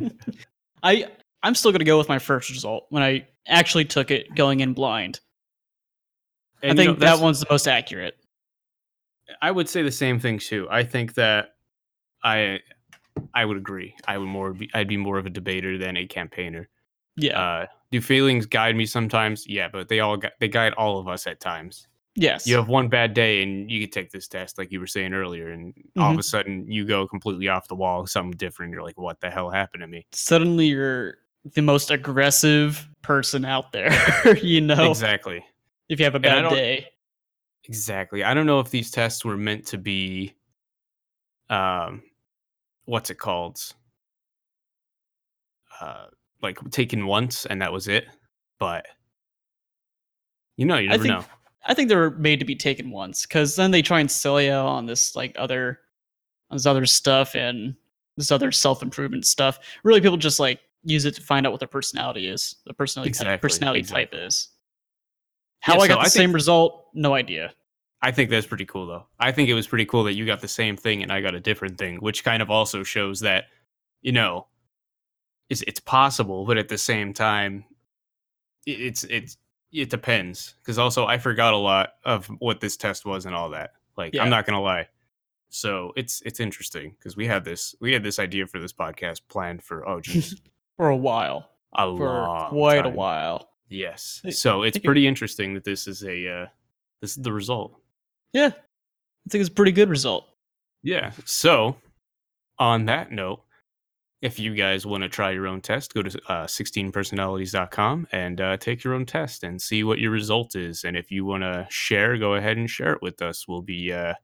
out. 0.08 0.12
I 0.82 1.06
I'm 1.42 1.54
still 1.54 1.72
gonna 1.72 1.84
go 1.84 1.98
with 1.98 2.08
my 2.08 2.18
first 2.18 2.50
result 2.50 2.86
when 2.90 3.02
I 3.02 3.26
actually 3.46 3.84
took 3.84 4.10
it 4.10 4.34
going 4.34 4.60
in 4.60 4.72
blind. 4.72 5.20
And, 6.62 6.78
I 6.78 6.82
you 6.82 6.88
know, 6.88 6.94
think 6.94 7.00
that 7.04 7.20
one's 7.20 7.40
the 7.40 7.46
most 7.50 7.66
accurate. 7.66 8.16
I 9.40 9.50
would 9.50 9.68
say 9.68 9.82
the 9.82 9.90
same 9.90 10.18
thing 10.20 10.38
too. 10.38 10.66
I 10.70 10.84
think 10.84 11.14
that 11.14 11.54
I 12.22 12.60
I 13.34 13.44
would 13.44 13.56
agree. 13.56 13.94
I 14.06 14.18
would 14.18 14.26
more 14.26 14.52
be 14.52 14.70
I'd 14.74 14.88
be 14.88 14.96
more 14.96 15.18
of 15.18 15.26
a 15.26 15.30
debater 15.30 15.78
than 15.78 15.96
a 15.96 16.06
campaigner. 16.06 16.68
Yeah. 17.16 17.40
Uh, 17.40 17.66
do 17.90 18.00
feelings 18.00 18.46
guide 18.46 18.76
me 18.76 18.86
sometimes? 18.86 19.46
Yeah, 19.46 19.68
but 19.68 19.88
they 19.88 20.00
all 20.00 20.16
gu- 20.16 20.28
they 20.38 20.48
guide 20.48 20.74
all 20.74 20.98
of 20.98 21.08
us 21.08 21.26
at 21.26 21.40
times. 21.40 21.88
Yes. 22.20 22.46
You 22.46 22.56
have 22.56 22.68
one 22.68 22.88
bad 22.88 23.14
day 23.14 23.42
and 23.42 23.70
you 23.70 23.80
could 23.80 23.92
take 23.92 24.10
this 24.12 24.28
test, 24.28 24.58
like 24.58 24.70
you 24.70 24.78
were 24.80 24.86
saying 24.86 25.12
earlier, 25.14 25.50
and 25.50 25.74
all 25.96 26.04
of 26.04 26.10
Mm-hmm. 26.12 26.18
a 26.20 26.22
sudden 26.22 26.70
you 26.70 26.84
go 26.86 27.06
completely 27.08 27.48
off 27.48 27.66
the 27.68 27.74
wall, 27.74 28.06
something 28.06 28.36
different. 28.36 28.72
You're 28.72 28.82
like, 28.82 28.98
what 28.98 29.20
the 29.20 29.30
hell 29.30 29.50
happened 29.50 29.80
to 29.82 29.86
me? 29.86 30.06
Suddenly 30.12 30.66
you're 30.66 31.16
the 31.54 31.62
most 31.62 31.90
aggressive 31.90 32.86
person 33.02 33.44
out 33.44 33.72
there. 33.72 33.90
you 34.42 34.60
know, 34.60 34.90
Exactly. 34.90 35.44
if 35.88 35.98
you 35.98 36.04
have 36.04 36.14
a 36.14 36.20
bad 36.20 36.48
day. 36.50 36.86
Exactly. 37.64 38.24
I 38.24 38.34
don't 38.34 38.46
know 38.46 38.60
if 38.60 38.70
these 38.70 38.90
tests 38.90 39.24
were 39.24 39.36
meant 39.36 39.66
to 39.68 39.78
be 39.78 40.34
um 41.48 42.02
what's 42.84 43.10
it 43.10 43.18
called? 43.18 43.60
Uh 45.80 46.06
like 46.42 46.58
taken 46.70 47.06
once 47.06 47.46
and 47.46 47.60
that 47.62 47.72
was 47.72 47.88
it. 47.88 48.06
But 48.58 48.86
you 50.56 50.66
know, 50.66 50.76
you 50.78 50.88
I 50.88 50.92
never 50.92 51.02
think 51.04 51.14
know. 51.20 51.24
I 51.66 51.74
think 51.74 51.88
they're 51.88 52.10
made 52.10 52.38
to 52.40 52.44
be 52.46 52.56
taken 52.56 52.90
once 52.90 53.26
because 53.26 53.56
then 53.56 53.70
they 53.70 53.82
try 53.82 54.00
and 54.00 54.10
sell 54.10 54.40
you 54.40 54.52
on 54.52 54.86
this 54.86 55.14
like 55.14 55.34
other 55.38 55.80
on 56.50 56.56
this 56.56 56.66
other 56.66 56.86
stuff 56.86 57.34
and 57.36 57.74
this 58.16 58.30
other 58.30 58.50
self 58.52 58.82
improvement 58.82 59.26
stuff. 59.26 59.58
Really, 59.84 60.00
people 60.00 60.16
just 60.16 60.40
like 60.40 60.60
use 60.82 61.04
it 61.04 61.14
to 61.16 61.22
find 61.22 61.46
out 61.46 61.52
what 61.52 61.60
their 61.60 61.68
personality 61.68 62.26
is, 62.28 62.56
the 62.64 62.70
uh, 62.70 62.74
personality 62.74 63.10
type, 63.12 63.20
Exactly, 63.20 63.38
personality 63.48 63.82
type 63.82 64.10
is. 64.14 64.48
How 65.60 65.74
Yeah, 65.74 65.80
I 65.80 65.82
so 65.82 65.88
got 65.88 66.00
the 66.00 66.06
I 66.06 66.08
same 66.08 66.22
think- 66.30 66.34
result, 66.34 66.86
no 66.94 67.14
idea. 67.14 67.52
I 68.02 68.10
think 68.12 68.30
that's 68.30 68.46
pretty 68.46 68.64
cool 68.64 68.86
though. 68.86 69.06
I 69.18 69.30
think 69.30 69.50
it 69.50 69.54
was 69.54 69.66
pretty 69.66 69.84
cool 69.84 70.04
that 70.04 70.14
you 70.14 70.24
got 70.24 70.40
the 70.40 70.48
same 70.48 70.74
thing 70.78 71.02
and 71.02 71.12
I 71.12 71.20
got 71.20 71.34
a 71.34 71.40
different 71.40 71.76
thing, 71.76 71.98
which 71.98 72.24
kind 72.24 72.40
of 72.40 72.50
also 72.50 72.82
shows 72.82 73.20
that, 73.20 73.44
you 74.00 74.12
know, 74.12 74.46
it's 75.50 75.60
it's 75.66 75.80
possible, 75.80 76.46
but 76.46 76.56
at 76.56 76.68
the 76.68 76.78
same 76.78 77.12
time, 77.12 77.64
it's 78.66 79.04
it's 79.04 79.36
it 79.72 79.90
depends. 79.90 80.54
Because 80.62 80.78
also 80.78 81.06
I 81.06 81.18
forgot 81.18 81.54
a 81.54 81.58
lot 81.58 81.94
of 82.04 82.26
what 82.38 82.60
this 82.60 82.76
test 82.76 83.04
was 83.04 83.26
and 83.26 83.34
all 83.34 83.50
that. 83.50 83.72
Like 83.96 84.14
Yeah. 84.14 84.22
I'm 84.22 84.30
not 84.30 84.46
gonna 84.46 84.60
lie. 84.62 84.88
So 85.50 85.92
it's 85.96 86.22
it's 86.24 86.40
interesting 86.40 86.94
because 86.98 87.16
we 87.16 87.26
had 87.26 87.44
this 87.44 87.74
we 87.80 87.92
had 87.92 88.02
this 88.02 88.18
idea 88.18 88.46
for 88.46 88.58
this 88.60 88.72
podcast 88.72 89.22
planned 89.28 89.62
for 89.62 89.88
oh 89.88 90.00
geez 90.00 90.40
For 90.76 90.88
a 90.88 90.96
while, 90.96 91.50
a 91.74 91.94
for 91.94 92.46
quite 92.48 92.86
a 92.86 92.88
while. 92.88 93.50
Yes. 93.68 94.22
So 94.30 94.62
it's 94.62 94.78
pretty 94.78 95.06
interesting 95.06 95.52
that 95.52 95.64
this 95.64 95.86
is 95.86 96.02
a 96.04 96.26
uh, 96.26 96.46
this 97.02 97.18
is 97.18 97.22
the 97.22 97.34
result. 97.34 97.74
Yeah, 98.32 98.46
I 98.46 99.28
think 99.28 99.40
it's 99.40 99.50
a 99.50 99.52
pretty 99.52 99.72
good 99.72 99.90
result. 99.90 100.26
Yeah. 100.82 101.12
So, 101.26 101.76
on 102.58 102.86
that 102.86 103.12
note, 103.12 103.42
if 104.22 104.38
you 104.38 104.54
guys 104.54 104.84
want 104.84 105.02
to 105.02 105.08
try 105.08 105.30
your 105.30 105.46
own 105.46 105.60
test, 105.62 105.94
go 105.94 106.02
to 106.02 106.20
uh, 106.30 106.46
16personalities.com 106.46 108.06
and 108.12 108.40
uh, 108.40 108.56
take 108.58 108.84
your 108.84 108.94
own 108.94 109.06
test 109.06 109.44
and 109.44 109.60
see 109.60 109.82
what 109.82 109.98
your 109.98 110.10
result 110.10 110.56
is. 110.56 110.84
And 110.84 110.96
if 110.96 111.10
you 111.10 111.24
want 111.24 111.42
to 111.42 111.66
share, 111.70 112.18
go 112.18 112.34
ahead 112.34 112.56
and 112.58 112.68
share 112.68 112.92
it 112.92 113.00
with 113.02 113.22
us. 113.22 113.48
We'll 113.48 113.62
be, 113.62 113.92
uh, 113.92 114.14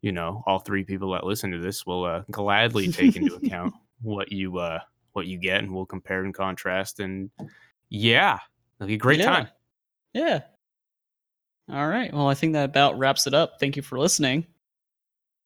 you 0.00 0.12
know, 0.12 0.44
all 0.46 0.60
three 0.60 0.84
people 0.84 1.10
that 1.12 1.24
listen 1.24 1.50
to 1.50 1.58
this 1.58 1.84
will 1.84 2.04
uh, 2.04 2.22
gladly 2.30 2.86
take 2.92 3.16
into 3.16 3.34
account 3.42 3.74
what 4.02 4.30
you 4.30 4.58
uh, 4.58 4.78
what 5.12 5.26
you 5.26 5.38
get, 5.38 5.58
and 5.64 5.74
we'll 5.74 5.86
compare 5.86 6.22
and 6.24 6.34
contrast. 6.34 7.00
And 7.00 7.30
yeah, 7.88 8.38
it'll 8.78 8.86
be 8.86 8.94
a 8.94 8.98
great 8.98 9.18
Yeah. 9.18 9.26
time. 9.26 9.48
Yeah. 10.12 10.40
All 11.72 11.88
right. 11.88 12.12
Well, 12.12 12.28
I 12.28 12.34
think 12.34 12.52
that 12.52 12.66
about 12.66 12.96
wraps 12.98 13.26
it 13.26 13.34
up. 13.34 13.58
Thank 13.58 13.74
you 13.74 13.82
for 13.82 13.98
listening. 13.98 14.46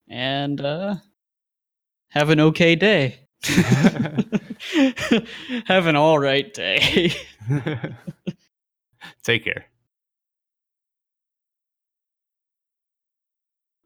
And 0.09 0.61
uh 0.61 0.97
have 2.09 2.29
an 2.31 2.41
okay 2.41 2.75
day. 2.75 3.29
have 5.67 5.87
an 5.87 5.97
all 5.97 6.19
right 6.19 6.53
day. 6.53 7.13
take 9.23 9.45
care. 9.45 9.65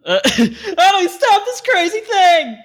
Uh, 0.04 0.18
we 0.98 1.08
stop 1.08 1.44
this 1.44 1.60
crazy 1.60 2.00
thing? 2.00 2.58